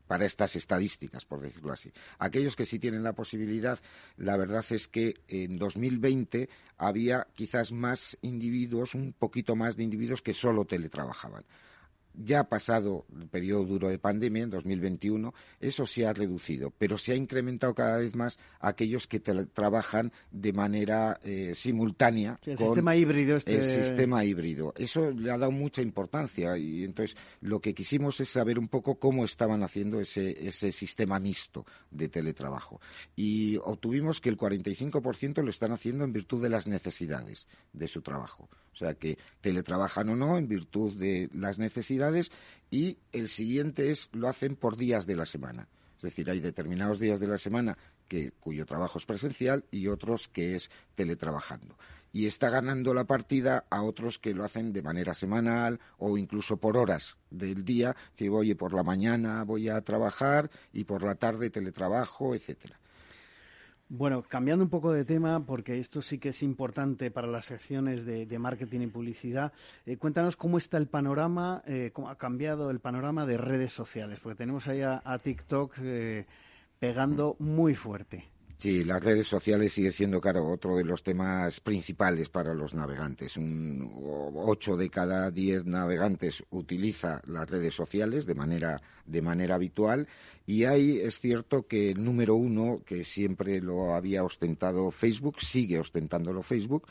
Para 0.07 0.25
estas 0.25 0.55
estadísticas, 0.55 1.25
por 1.25 1.41
decirlo 1.41 1.73
así. 1.73 1.91
Aquellos 2.19 2.55
que 2.55 2.65
sí 2.65 2.79
tienen 2.79 3.03
la 3.03 3.13
posibilidad, 3.13 3.79
la 4.17 4.37
verdad 4.37 4.65
es 4.69 4.87
que 4.87 5.15
en 5.27 5.57
2020 5.57 6.49
había 6.77 7.27
quizás 7.35 7.71
más 7.71 8.17
individuos, 8.21 8.95
un 8.95 9.13
poquito 9.13 9.55
más 9.55 9.77
de 9.77 9.83
individuos 9.83 10.21
que 10.21 10.33
solo 10.33 10.65
teletrabajaban 10.65 11.43
ya 12.17 12.41
ha 12.41 12.49
pasado 12.49 13.05
el 13.15 13.27
periodo 13.27 13.63
duro 13.65 13.89
de 13.89 13.99
pandemia, 13.99 14.43
en 14.43 14.49
2021, 14.49 15.33
eso 15.59 15.85
se 15.85 16.05
ha 16.05 16.13
reducido, 16.13 16.73
pero 16.77 16.97
se 16.97 17.11
ha 17.11 17.15
incrementado 17.15 17.73
cada 17.73 17.97
vez 17.97 18.15
más 18.15 18.39
aquellos 18.59 19.07
que 19.07 19.19
trabajan 19.19 20.11
de 20.31 20.53
manera 20.53 21.19
eh, 21.23 21.53
simultánea 21.55 22.39
el 22.45 22.57
sistema 22.57 22.95
híbrido. 22.95 23.37
Este... 23.37 23.55
El 23.55 23.63
sistema 23.63 24.25
híbrido. 24.25 24.73
Eso 24.77 25.11
le 25.11 25.31
ha 25.31 25.37
dado 25.37 25.51
mucha 25.51 25.81
importancia 25.81 26.57
y 26.57 26.83
entonces 26.83 27.17
lo 27.41 27.59
que 27.59 27.73
quisimos 27.73 28.19
es 28.19 28.29
saber 28.29 28.57
un 28.57 28.67
poco 28.67 28.95
cómo 28.95 29.23
estaban 29.23 29.63
haciendo 29.63 29.99
ese, 29.99 30.47
ese 30.47 30.71
sistema 30.71 31.19
mixto 31.19 31.65
de 31.91 32.09
teletrabajo. 32.09 32.81
Y 33.15 33.57
obtuvimos 33.57 34.21
que 34.21 34.29
el 34.29 34.37
45% 34.37 35.43
lo 35.43 35.49
están 35.49 35.71
haciendo 35.71 36.03
en 36.03 36.13
virtud 36.13 36.41
de 36.41 36.49
las 36.49 36.67
necesidades 36.67 37.47
de 37.73 37.87
su 37.87 38.01
trabajo. 38.01 38.49
O 38.73 38.75
sea 38.77 38.93
que 38.93 39.17
teletrabajan 39.41 40.09
o 40.09 40.15
no 40.15 40.37
en 40.37 40.47
virtud 40.47 40.93
de 40.93 41.29
las 41.33 41.57
necesidades 41.57 42.06
y 42.69 42.97
el 43.11 43.27
siguiente 43.27 43.91
es 43.91 44.09
lo 44.13 44.27
hacen 44.27 44.55
por 44.55 44.77
días 44.77 45.05
de 45.05 45.15
la 45.15 45.25
semana. 45.25 45.67
Es 45.97 46.03
decir, 46.03 46.29
hay 46.29 46.39
determinados 46.39 46.99
días 46.99 47.19
de 47.19 47.27
la 47.27 47.37
semana 47.37 47.77
que, 48.07 48.31
cuyo 48.39 48.65
trabajo 48.65 48.99
es 48.99 49.05
presencial 49.05 49.65
y 49.71 49.87
otros 49.87 50.27
que 50.27 50.55
es 50.55 50.69
teletrabajando. 50.95 51.77
Y 52.13 52.25
está 52.25 52.49
ganando 52.49 52.93
la 52.93 53.05
partida 53.05 53.65
a 53.69 53.83
otros 53.83 54.17
que 54.17 54.33
lo 54.33 54.43
hacen 54.43 54.73
de 54.73 54.81
manera 54.81 55.13
semanal 55.13 55.79
o 55.97 56.17
incluso 56.17 56.57
por 56.57 56.77
horas 56.77 57.17
del 57.29 57.65
día. 57.65 57.95
Si 58.15 58.29
oye, 58.29 58.55
por 58.55 58.73
la 58.73 58.83
mañana 58.83 59.43
voy 59.43 59.69
a 59.69 59.81
trabajar 59.81 60.49
y 60.71 60.83
por 60.85 61.03
la 61.03 61.15
tarde 61.15 61.49
teletrabajo, 61.49 62.33
etcétera. 62.33 62.79
Bueno, 63.89 64.21
cambiando 64.21 64.65
un 64.65 64.69
poco 64.69 64.91
de 64.91 65.05
tema, 65.05 65.45
porque 65.45 65.79
esto 65.79 66.01
sí 66.01 66.19
que 66.19 66.29
es 66.29 66.43
importante 66.43 67.09
para 67.09 67.25
las 67.25 67.45
secciones 67.45 68.05
de, 68.05 68.27
marketing 68.37 68.81
y 68.81 68.87
publicidad, 68.87 69.53
eh, 69.85 69.95
cuéntanos 69.95 70.35
cómo 70.35 70.57
está 70.57 70.77
el 70.77 70.87
panorama, 70.87 71.63
eh, 71.65 71.91
cómo 71.93 72.09
ha 72.09 72.17
cambiado 72.17 72.69
el 72.69 72.81
panorama 72.81 73.25
de 73.25 73.37
redes 73.37 73.71
sociales, 73.71 74.19
porque 74.19 74.39
tenemos 74.39 74.67
ahí 74.67 74.81
a, 74.81 75.19
TikTok 75.23 75.75
eh, 75.81 76.25
pegando 76.79 77.37
muy 77.39 77.75
fuerte. 77.75 78.25
Sí, 78.59 78.83
las 78.83 79.03
redes 79.03 79.27
sociales 79.27 79.73
sigue 79.73 79.91
siendo, 79.91 80.19
claro, 80.19 80.49
otro 80.49 80.75
de 80.77 80.83
los 80.83 81.03
temas 81.03 81.59
principales 81.59 82.27
para 82.27 82.55
los 82.55 82.73
navegantes. 82.73 83.37
Un 83.37 83.87
ocho 84.33 84.75
de 84.75 84.89
cada 84.89 85.29
diez 85.29 85.63
navegantes 85.63 86.43
utiliza 86.49 87.21
las 87.27 87.47
redes 87.47 87.75
sociales 87.75 88.25
de 88.25 88.33
manera, 88.33 88.81
de 89.05 89.21
manera 89.21 89.55
habitual 89.55 90.07
y 90.47 90.63
ahí 90.63 90.97
es 90.97 91.19
cierto 91.19 91.67
que 91.67 91.91
el 91.91 92.03
número 92.03 92.33
uno, 92.35 92.81
que 92.83 93.03
siempre 93.03 93.61
lo 93.61 93.93
había 93.93 94.23
ostentado 94.23 94.89
Facebook, 94.89 95.39
sigue 95.39 95.77
ostentándolo 95.77 96.41
Facebook, 96.41 96.87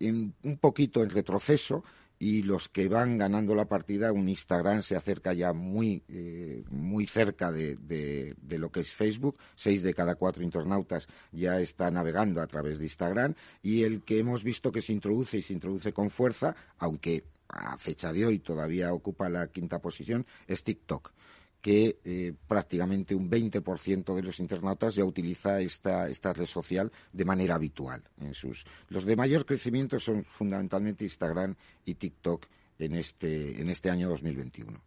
un 0.00 0.58
poquito 0.60 1.02
en 1.02 1.10
retroceso 1.10 1.82
y 2.18 2.42
los 2.42 2.68
que 2.68 2.88
van 2.88 3.16
ganando 3.16 3.54
la 3.54 3.66
partida, 3.66 4.12
un 4.12 4.28
Instagram 4.28 4.82
se 4.82 4.96
acerca 4.96 5.32
ya 5.32 5.52
muy, 5.52 6.02
eh, 6.08 6.64
muy 6.70 7.06
cerca 7.06 7.52
de, 7.52 7.76
de, 7.76 8.58
lo 8.58 8.70
que 8.70 8.80
es 8.80 8.92
Facebook. 8.92 9.38
Seis 9.54 9.82
de 9.82 9.94
cada 9.94 10.16
cuatro 10.16 10.42
internautas 10.42 11.06
ya 11.30 11.60
está 11.60 11.90
navegando 11.90 12.42
a 12.42 12.46
través 12.46 12.78
de 12.78 12.84
Instagram. 12.84 13.34
Y 13.62 13.84
el 13.84 14.02
que 14.02 14.18
hemos 14.18 14.42
visto 14.42 14.72
que 14.72 14.82
se 14.82 14.92
introduce 14.92 15.38
y 15.38 15.42
se 15.42 15.52
introduce 15.52 15.92
con 15.92 16.10
fuerza, 16.10 16.56
aunque 16.78 17.24
a 17.48 17.78
fecha 17.78 18.12
de 18.12 18.26
hoy 18.26 18.40
todavía 18.40 18.92
ocupa 18.92 19.28
la 19.28 19.46
quinta 19.48 19.80
posición, 19.80 20.26
es 20.46 20.64
TikTok 20.64 21.12
que 21.60 21.98
eh, 22.04 22.34
prácticamente 22.46 23.14
un 23.14 23.28
20% 23.30 24.14
de 24.14 24.22
los 24.22 24.38
internautas 24.38 24.94
ya 24.94 25.04
utiliza 25.04 25.60
esta, 25.60 26.08
esta 26.08 26.32
red 26.32 26.46
social 26.46 26.92
de 27.12 27.24
manera 27.24 27.56
habitual. 27.56 28.02
En 28.20 28.34
sus, 28.34 28.64
los 28.88 29.04
de 29.04 29.16
mayor 29.16 29.44
crecimiento 29.44 29.98
son 29.98 30.24
fundamentalmente 30.24 31.04
Instagram 31.04 31.54
y 31.84 31.94
TikTok 31.94 32.46
en 32.78 32.94
este, 32.94 33.60
en 33.60 33.70
este 33.70 33.90
año 33.90 34.08
2021. 34.08 34.80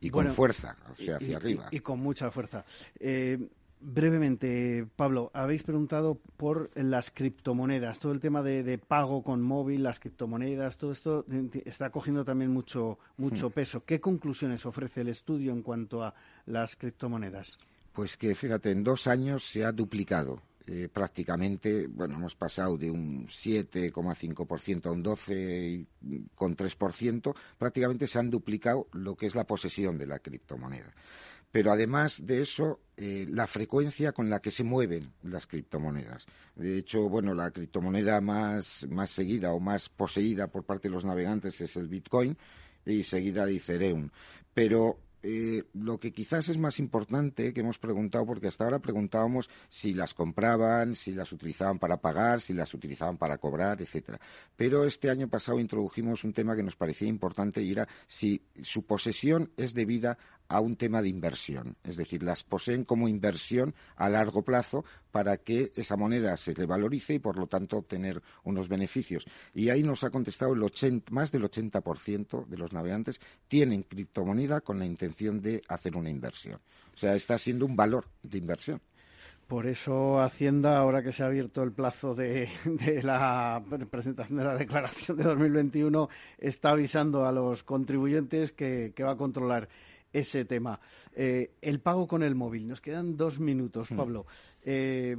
Y 0.00 0.10
con 0.10 0.30
fuerza, 0.30 0.76
o 0.92 0.94
sea, 0.94 1.16
hacia 1.16 1.38
arriba. 1.38 1.68
Y, 1.70 1.80
con 1.80 1.98
mucha 1.98 2.30
fuerza. 2.30 2.64
Eh, 3.00 3.38
Brevemente, 3.86 4.86
Pablo, 4.96 5.30
habéis 5.34 5.62
preguntado 5.62 6.18
por 6.38 6.70
las 6.74 7.10
criptomonedas, 7.10 7.98
todo 7.98 8.12
el 8.12 8.20
tema 8.20 8.42
de, 8.42 8.78
pago 8.78 9.22
con 9.22 9.42
móvil, 9.42 9.82
las 9.82 10.00
criptomonedas, 10.00 10.78
todo 10.78 10.90
esto 10.90 11.26
está 11.66 11.90
cogiendo 11.90 12.24
también 12.24 12.50
mucho, 12.50 12.98
mucho 13.18 13.50
hmm. 13.50 13.52
peso. 13.52 13.84
¿Qué 13.84 14.00
conclusiones 14.00 14.64
ofrece 14.64 15.02
el 15.02 15.08
estudio 15.08 15.52
en 15.52 15.60
cuanto 15.60 16.02
a 16.02 16.14
las 16.46 16.76
criptomonedas? 16.76 17.58
Pues 17.92 18.16
que, 18.16 18.34
fíjate, 18.34 18.70
en 18.70 18.84
dos 18.84 19.06
años 19.06 19.44
se 19.44 19.66
ha 19.66 19.72
duplicado 19.72 20.40
eh, 20.66 20.88
prácticamente, 20.90 21.86
bueno, 21.86 22.14
hemos 22.14 22.34
pasado 22.34 22.78
de 22.78 22.90
un 22.90 23.26
7,5% 23.26 24.86
a 24.86 24.92
un 24.92 25.04
12,3%, 25.04 27.34
prácticamente 27.58 28.06
se 28.06 28.18
han 28.18 28.30
duplicado 28.30 28.88
lo 28.92 29.14
que 29.14 29.26
es 29.26 29.34
la 29.34 29.44
posesión 29.44 29.98
de 29.98 30.06
la 30.06 30.20
criptomoneda 30.20 30.94
pero 31.54 31.70
además 31.70 32.26
de 32.26 32.42
eso, 32.42 32.80
eh, 32.96 33.28
la 33.30 33.46
frecuencia 33.46 34.10
con 34.10 34.28
la 34.28 34.40
que 34.40 34.50
se 34.50 34.64
mueven 34.64 35.12
las 35.22 35.46
criptomonedas. 35.46 36.26
De 36.56 36.76
hecho, 36.76 37.08
bueno, 37.08 37.32
la 37.32 37.52
criptomoneda 37.52 38.20
más, 38.20 38.84
seguida 39.06 39.52
o 39.52 39.60
más 39.60 39.88
poseída 39.88 40.48
por 40.48 40.64
parte 40.64 40.88
de 40.88 40.94
los 40.94 41.04
navegantes 41.04 41.60
es 41.60 41.76
el 41.76 41.86
Bitcoin 41.86 42.36
y 42.84 43.04
seguida 43.04 43.46
de 43.46 43.54
Ethereum. 43.54 44.10
Pero 44.52 44.98
eh, 45.22 45.62
lo 45.74 46.00
que 46.00 46.12
quizás 46.12 46.48
es 46.48 46.58
más 46.58 46.80
importante 46.80 47.54
que 47.54 47.60
hemos 47.60 47.78
preguntado, 47.78 48.26
porque 48.26 48.48
hasta 48.48 48.64
ahora 48.64 48.80
preguntábamos 48.80 49.48
si 49.68 49.94
las 49.94 50.12
compraban, 50.12 50.96
si 50.96 51.12
las 51.12 51.30
utilizaban 51.32 51.78
para 51.78 51.98
pagar, 51.98 52.40
si 52.40 52.52
las 52.52 52.74
utilizaban 52.74 53.16
para 53.16 53.38
cobrar, 53.38 53.80
etcétera. 53.80 54.20
Pero 54.56 54.84
este 54.84 55.08
año 55.08 55.28
pasado 55.28 55.60
introdujimos 55.60 56.24
un 56.24 56.32
tema 56.32 56.56
que 56.56 56.64
nos 56.64 56.74
parecía 56.74 57.06
importante 57.06 57.62
y 57.62 57.70
era 57.70 57.86
si 58.08 58.42
su 58.60 58.82
posesión 58.82 59.52
es 59.56 59.72
debida 59.72 60.18
a 60.48 60.60
un 60.60 60.76
tema 60.76 61.02
de 61.02 61.08
inversión. 61.08 61.76
Es 61.84 61.96
decir, 61.96 62.22
las 62.22 62.42
poseen 62.42 62.84
como 62.84 63.08
inversión 63.08 63.74
a 63.96 64.08
largo 64.08 64.42
plazo 64.42 64.84
para 65.10 65.36
que 65.38 65.72
esa 65.76 65.96
moneda 65.96 66.36
se 66.36 66.54
revalorice 66.54 67.14
y, 67.14 67.18
por 67.18 67.36
lo 67.38 67.46
tanto, 67.46 67.78
obtener 67.78 68.22
unos 68.42 68.68
beneficios. 68.68 69.24
Y 69.54 69.68
ahí 69.68 69.82
nos 69.82 70.04
ha 70.04 70.10
contestado 70.10 70.54
el 70.54 70.62
80, 70.62 71.12
más 71.12 71.30
del 71.32 71.44
80% 71.44 72.46
de 72.46 72.56
los 72.56 72.72
navegantes 72.72 73.20
tienen 73.48 73.82
criptomoneda 73.82 74.60
con 74.60 74.78
la 74.78 74.86
intención 74.86 75.40
de 75.40 75.62
hacer 75.68 75.96
una 75.96 76.10
inversión. 76.10 76.60
O 76.94 76.96
sea, 76.96 77.14
está 77.14 77.38
siendo 77.38 77.66
un 77.66 77.76
valor 77.76 78.06
de 78.22 78.38
inversión. 78.38 78.80
Por 79.46 79.66
eso 79.66 80.20
Hacienda, 80.20 80.78
ahora 80.78 81.02
que 81.02 81.12
se 81.12 81.22
ha 81.22 81.26
abierto 81.26 81.62
el 81.62 81.72
plazo 81.72 82.14
de, 82.14 82.48
la 83.02 83.62
presentación 83.90 84.38
de 84.38 84.44
la 84.44 84.56
declaración 84.56 85.18
de 85.18 85.24
2021, 85.24 86.08
está 86.38 86.70
avisando 86.70 87.26
a 87.26 87.32
los 87.32 87.62
contribuyentes 87.62 88.52
que 88.52 88.94
va 89.00 89.12
a 89.12 89.16
controlar 89.16 89.68
ese 90.14 90.44
tema. 90.44 90.80
Eh, 91.12 91.56
el 91.60 91.80
pago 91.80 92.06
con 92.06 92.22
el 92.22 92.34
móvil. 92.34 92.66
Nos 92.66 92.80
quedan 92.80 93.16
dos 93.16 93.40
minutos, 93.40 93.90
hmm. 93.90 93.96
Pablo. 93.96 94.26
Eh, 94.62 95.14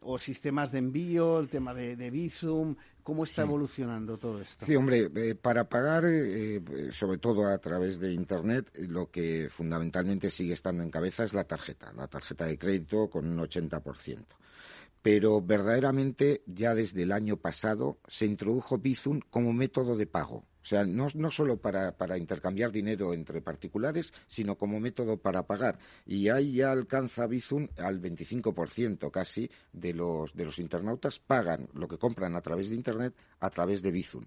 o 0.00 0.18
sistemas 0.18 0.72
de 0.72 0.78
envío, 0.78 1.38
el 1.38 1.48
tema 1.48 1.74
de, 1.74 1.94
de 1.94 2.10
Bizum. 2.10 2.74
¿Cómo 3.02 3.24
está 3.24 3.42
evolucionando 3.42 4.18
todo 4.18 4.40
esto? 4.40 4.66
Sí, 4.66 4.74
hombre, 4.74 5.10
eh, 5.14 5.34
para 5.34 5.68
pagar, 5.68 6.04
sobre 6.90 7.18
todo 7.18 7.46
a 7.46 7.56
través 7.58 7.98
de 8.00 8.12
Internet, 8.12 8.70
lo 8.88 9.10
que 9.10 9.48
fundamentalmente 9.50 10.30
sigue 10.30 10.52
estando 10.52 10.82
en 10.82 10.90
cabeza 10.90 11.24
es 11.24 11.32
la 11.32 11.44
tarjeta, 11.44 11.92
la 11.92 12.08
tarjeta 12.08 12.44
de 12.46 12.58
crédito 12.58 13.08
con 13.08 13.26
un 13.26 13.38
80% 13.38 14.24
pero 15.00 15.40
verdaderamente 15.40 16.42
ya 16.44 16.74
desde 16.74 17.04
el 17.04 17.12
año 17.12 17.36
pasado 17.36 17.98
se 18.08 18.26
introdujo 18.26 18.78
Bizum 18.78 19.20
como 19.30 19.52
método 19.52 19.96
de 19.96 20.06
pago. 20.06 20.44
Sea, 20.68 20.84
no, 20.84 21.06
no 21.14 21.30
solo 21.30 21.56
para, 21.56 21.96
para, 21.96 22.18
intercambiar 22.18 22.70
dinero 22.70 23.14
entre 23.14 23.40
particulares, 23.40 24.12
sino 24.26 24.56
como 24.58 24.78
método 24.80 25.16
para 25.16 25.46
pagar. 25.46 25.78
Y 26.04 26.28
ahí 26.28 26.56
ya 26.56 26.72
alcanza 26.72 27.26
Bizum 27.26 27.68
al 27.78 28.02
25% 28.02 29.10
casi 29.10 29.50
de 29.72 29.94
los, 29.94 30.34
de 30.34 30.44
los 30.44 30.58
internautas 30.58 31.20
pagan 31.20 31.70
lo 31.72 31.88
que 31.88 31.96
compran 31.96 32.36
a 32.36 32.42
través 32.42 32.68
de 32.68 32.74
Internet 32.74 33.14
a 33.40 33.48
través 33.48 33.80
de 33.80 33.92
Bizum 33.92 34.26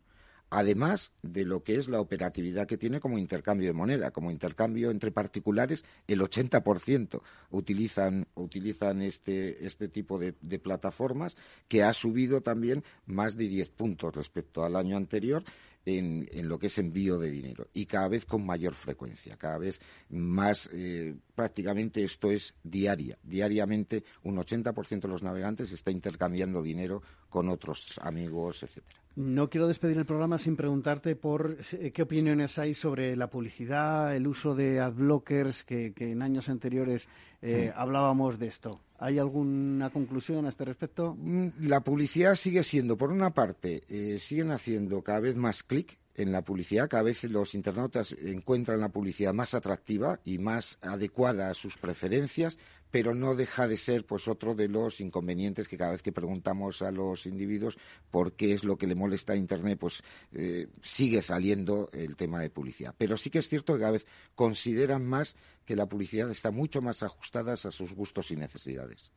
además 0.52 1.14
de 1.24 1.46
lo 1.46 1.64
que 1.64 1.78
es 1.78 1.88
la 1.88 2.02
operatividad 2.02 2.68
que 2.68 2.78
tiene 2.78 3.00
como 3.00 3.18
intercambio 3.18 3.70
de 3.70 3.74
moneda, 3.74 4.12
como 4.12 4.32
intercambio 4.32 4.92
entre 4.92 5.10
particulares, 5.10 5.86
el 6.08 6.20
80% 6.20 7.22
utilizan, 7.52 8.28
utilizan 8.36 9.02
este, 9.02 9.66
este 9.66 9.88
tipo 9.88 10.20
de, 10.20 10.34
plataformas, 10.60 11.38
que 11.70 11.84
ha 11.84 11.94
subido 11.94 12.42
también 12.42 12.84
más 13.06 13.38
de 13.38 13.48
10 13.48 13.70
puntos 13.72 14.14
respecto 14.14 14.66
al 14.66 14.76
año 14.76 14.98
anterior 14.98 15.44
en, 15.86 16.28
lo 16.48 16.60
que 16.60 16.68
es 16.68 16.78
envío 16.78 17.18
de 17.18 17.30
dinero 17.30 17.68
y 17.74 17.86
cada 17.86 18.08
vez 18.08 18.26
con 18.26 18.46
mayor 18.46 18.74
frecuencia, 18.74 19.38
cada 19.38 19.58
vez 19.58 19.80
más, 20.10 20.70
eh, 20.74 21.16
prácticamente 21.36 22.04
esto 22.04 22.32
es 22.32 22.54
diaria. 22.64 23.18
Diariamente 23.24 24.04
un 24.24 24.38
80% 24.38 25.02
de 25.02 25.08
los 25.08 25.24
navegantes 25.24 25.72
está 25.72 25.92
intercambiando 25.92 26.62
dinero 26.62 27.02
con 27.30 27.50
otros 27.50 28.00
amigos, 28.02 28.64
etcétera. 28.64 29.01
No 29.16 29.50
quiero 29.50 29.68
despedir 29.68 29.98
el 29.98 30.06
programa 30.06 30.38
sin 30.38 30.56
preguntarte 30.56 31.16
por 31.18 31.58
eh, 31.74 31.92
qué 31.92 32.02
opiniones 32.04 32.58
hay 32.58 32.74
sobre 32.74 33.16
la 33.18 33.30
publicidad, 33.30 34.16
el 34.16 34.26
uso 34.26 34.56
de 34.56 34.80
adblockers, 34.80 35.64
que, 35.64 35.92
que 35.94 36.12
en 36.12 36.22
años 36.22 36.48
anteriores 36.48 37.10
eh, 37.42 37.74
hablábamos 37.76 38.40
de 38.40 38.48
esto. 38.48 38.80
¿Hay 39.00 39.20
alguna 39.20 39.90
conclusión 39.90 40.46
a 40.46 40.50
este 40.50 40.64
respecto? 40.64 41.18
Mm, 41.20 41.48
la 41.62 41.82
publicidad 41.82 42.36
sigue 42.36 42.64
siendo, 42.64 42.98
por 42.98 43.12
una 43.12 43.32
parte, 43.32 43.84
eh, 43.90 44.18
siguen 44.20 44.52
haciendo 44.52 45.02
cada 45.02 45.20
vez 45.20 45.36
más 45.36 45.64
clic 45.64 45.98
en 46.16 46.32
la 46.32 46.44
publicidad. 46.44 46.90
Cada 46.90 47.04
vez 47.04 47.24
los 47.24 47.54
internautas 47.54 48.16
encuentran 48.24 48.80
la 48.80 48.90
publicidad 48.90 49.34
más 49.34 49.54
atractiva 49.54 50.20
y 50.26 50.38
más 50.38 50.78
adecuada 50.82 51.50
a 51.50 51.54
sus 51.54 51.78
preferencias, 51.78 52.58
pero 52.92 53.16
no 53.16 53.36
deja 53.36 53.68
de 53.68 53.78
ser 53.78 54.06
pues 54.06 54.28
otro 54.28 54.54
de 54.54 54.68
los 54.68 55.00
inconvenientes 55.00 55.68
que 55.68 55.78
cada 55.78 55.92
vez 55.92 56.02
que 56.02 56.12
preguntamos 56.12 56.82
a 56.82 56.92
los 56.92 57.26
individuos 57.26 57.78
por 58.12 58.34
qué 58.34 58.54
es 58.54 58.64
lo 58.64 58.78
que 58.78 58.88
le 58.88 58.96
molesta 58.96 59.34
a 59.34 59.38
Internet, 59.38 59.80
pues 59.80 60.04
eh, 60.34 60.68
sigue 60.82 61.22
saliendo 61.22 61.90
el 61.94 62.16
tema 62.16 62.42
de 62.42 62.50
publicidad. 62.50 62.94
Pero 62.98 63.16
sí 63.16 63.30
que 63.30 63.40
es 63.40 63.48
cierto 63.48 63.74
que 63.74 63.80
cada 63.80 63.94
vez 63.94 64.06
consideran 64.36 65.06
más 65.06 65.36
que 65.66 65.76
la 65.76 65.88
publicidad 65.88 66.30
está 66.30 66.52
mucho 66.52 66.82
más 66.82 67.02
ajustada 67.02 67.54
a 67.54 67.58
sus 67.58 67.94
gustos 67.94 68.32
y 68.32 68.36
necesidades. 68.36 69.12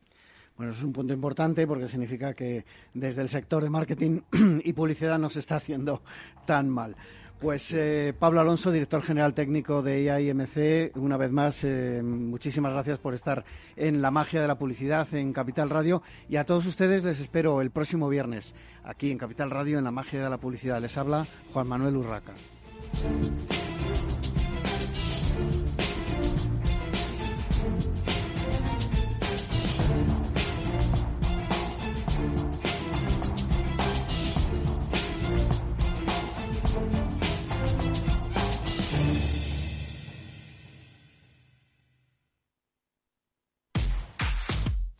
Bueno, 0.57 0.71
eso 0.71 0.79
es 0.79 0.85
un 0.85 0.93
punto 0.93 1.13
importante 1.13 1.67
porque 1.67 1.87
significa 1.87 2.33
que 2.33 2.65
desde 2.93 3.21
el 3.21 3.29
sector 3.29 3.63
de 3.63 3.69
marketing 3.69 4.21
y 4.63 4.73
publicidad 4.73 5.19
no 5.19 5.29
se 5.29 5.39
está 5.39 5.57
haciendo 5.57 6.01
tan 6.45 6.69
mal. 6.69 6.95
Pues 7.39 7.73
eh, 7.73 8.13
Pablo 8.17 8.39
Alonso, 8.39 8.71
director 8.71 9.01
general 9.01 9.33
técnico 9.33 9.81
de 9.81 10.03
IAIMC, 10.03 10.95
una 10.95 11.17
vez 11.17 11.31
más, 11.31 11.65
eh, 11.65 12.01
muchísimas 12.01 12.71
gracias 12.71 12.97
por 12.97 13.13
estar 13.13 13.43
en 13.75 14.01
la 14.01 14.09
magia 14.09 14.41
de 14.41 14.47
la 14.47 14.57
publicidad 14.57 15.13
en 15.13 15.33
Capital 15.33 15.69
Radio 15.69 16.01
y 16.29 16.37
a 16.37 16.45
todos 16.45 16.65
ustedes 16.65 17.03
les 17.03 17.19
espero 17.19 17.61
el 17.61 17.71
próximo 17.71 18.07
viernes 18.07 18.55
aquí 18.85 19.11
en 19.11 19.17
Capital 19.17 19.51
Radio 19.51 19.77
en 19.77 19.83
la 19.83 19.91
magia 19.91 20.23
de 20.23 20.29
la 20.29 20.37
publicidad. 20.37 20.81
Les 20.81 20.97
habla 20.97 21.27
Juan 21.51 21.67
Manuel 21.67 21.97
Urraca. 21.97 22.33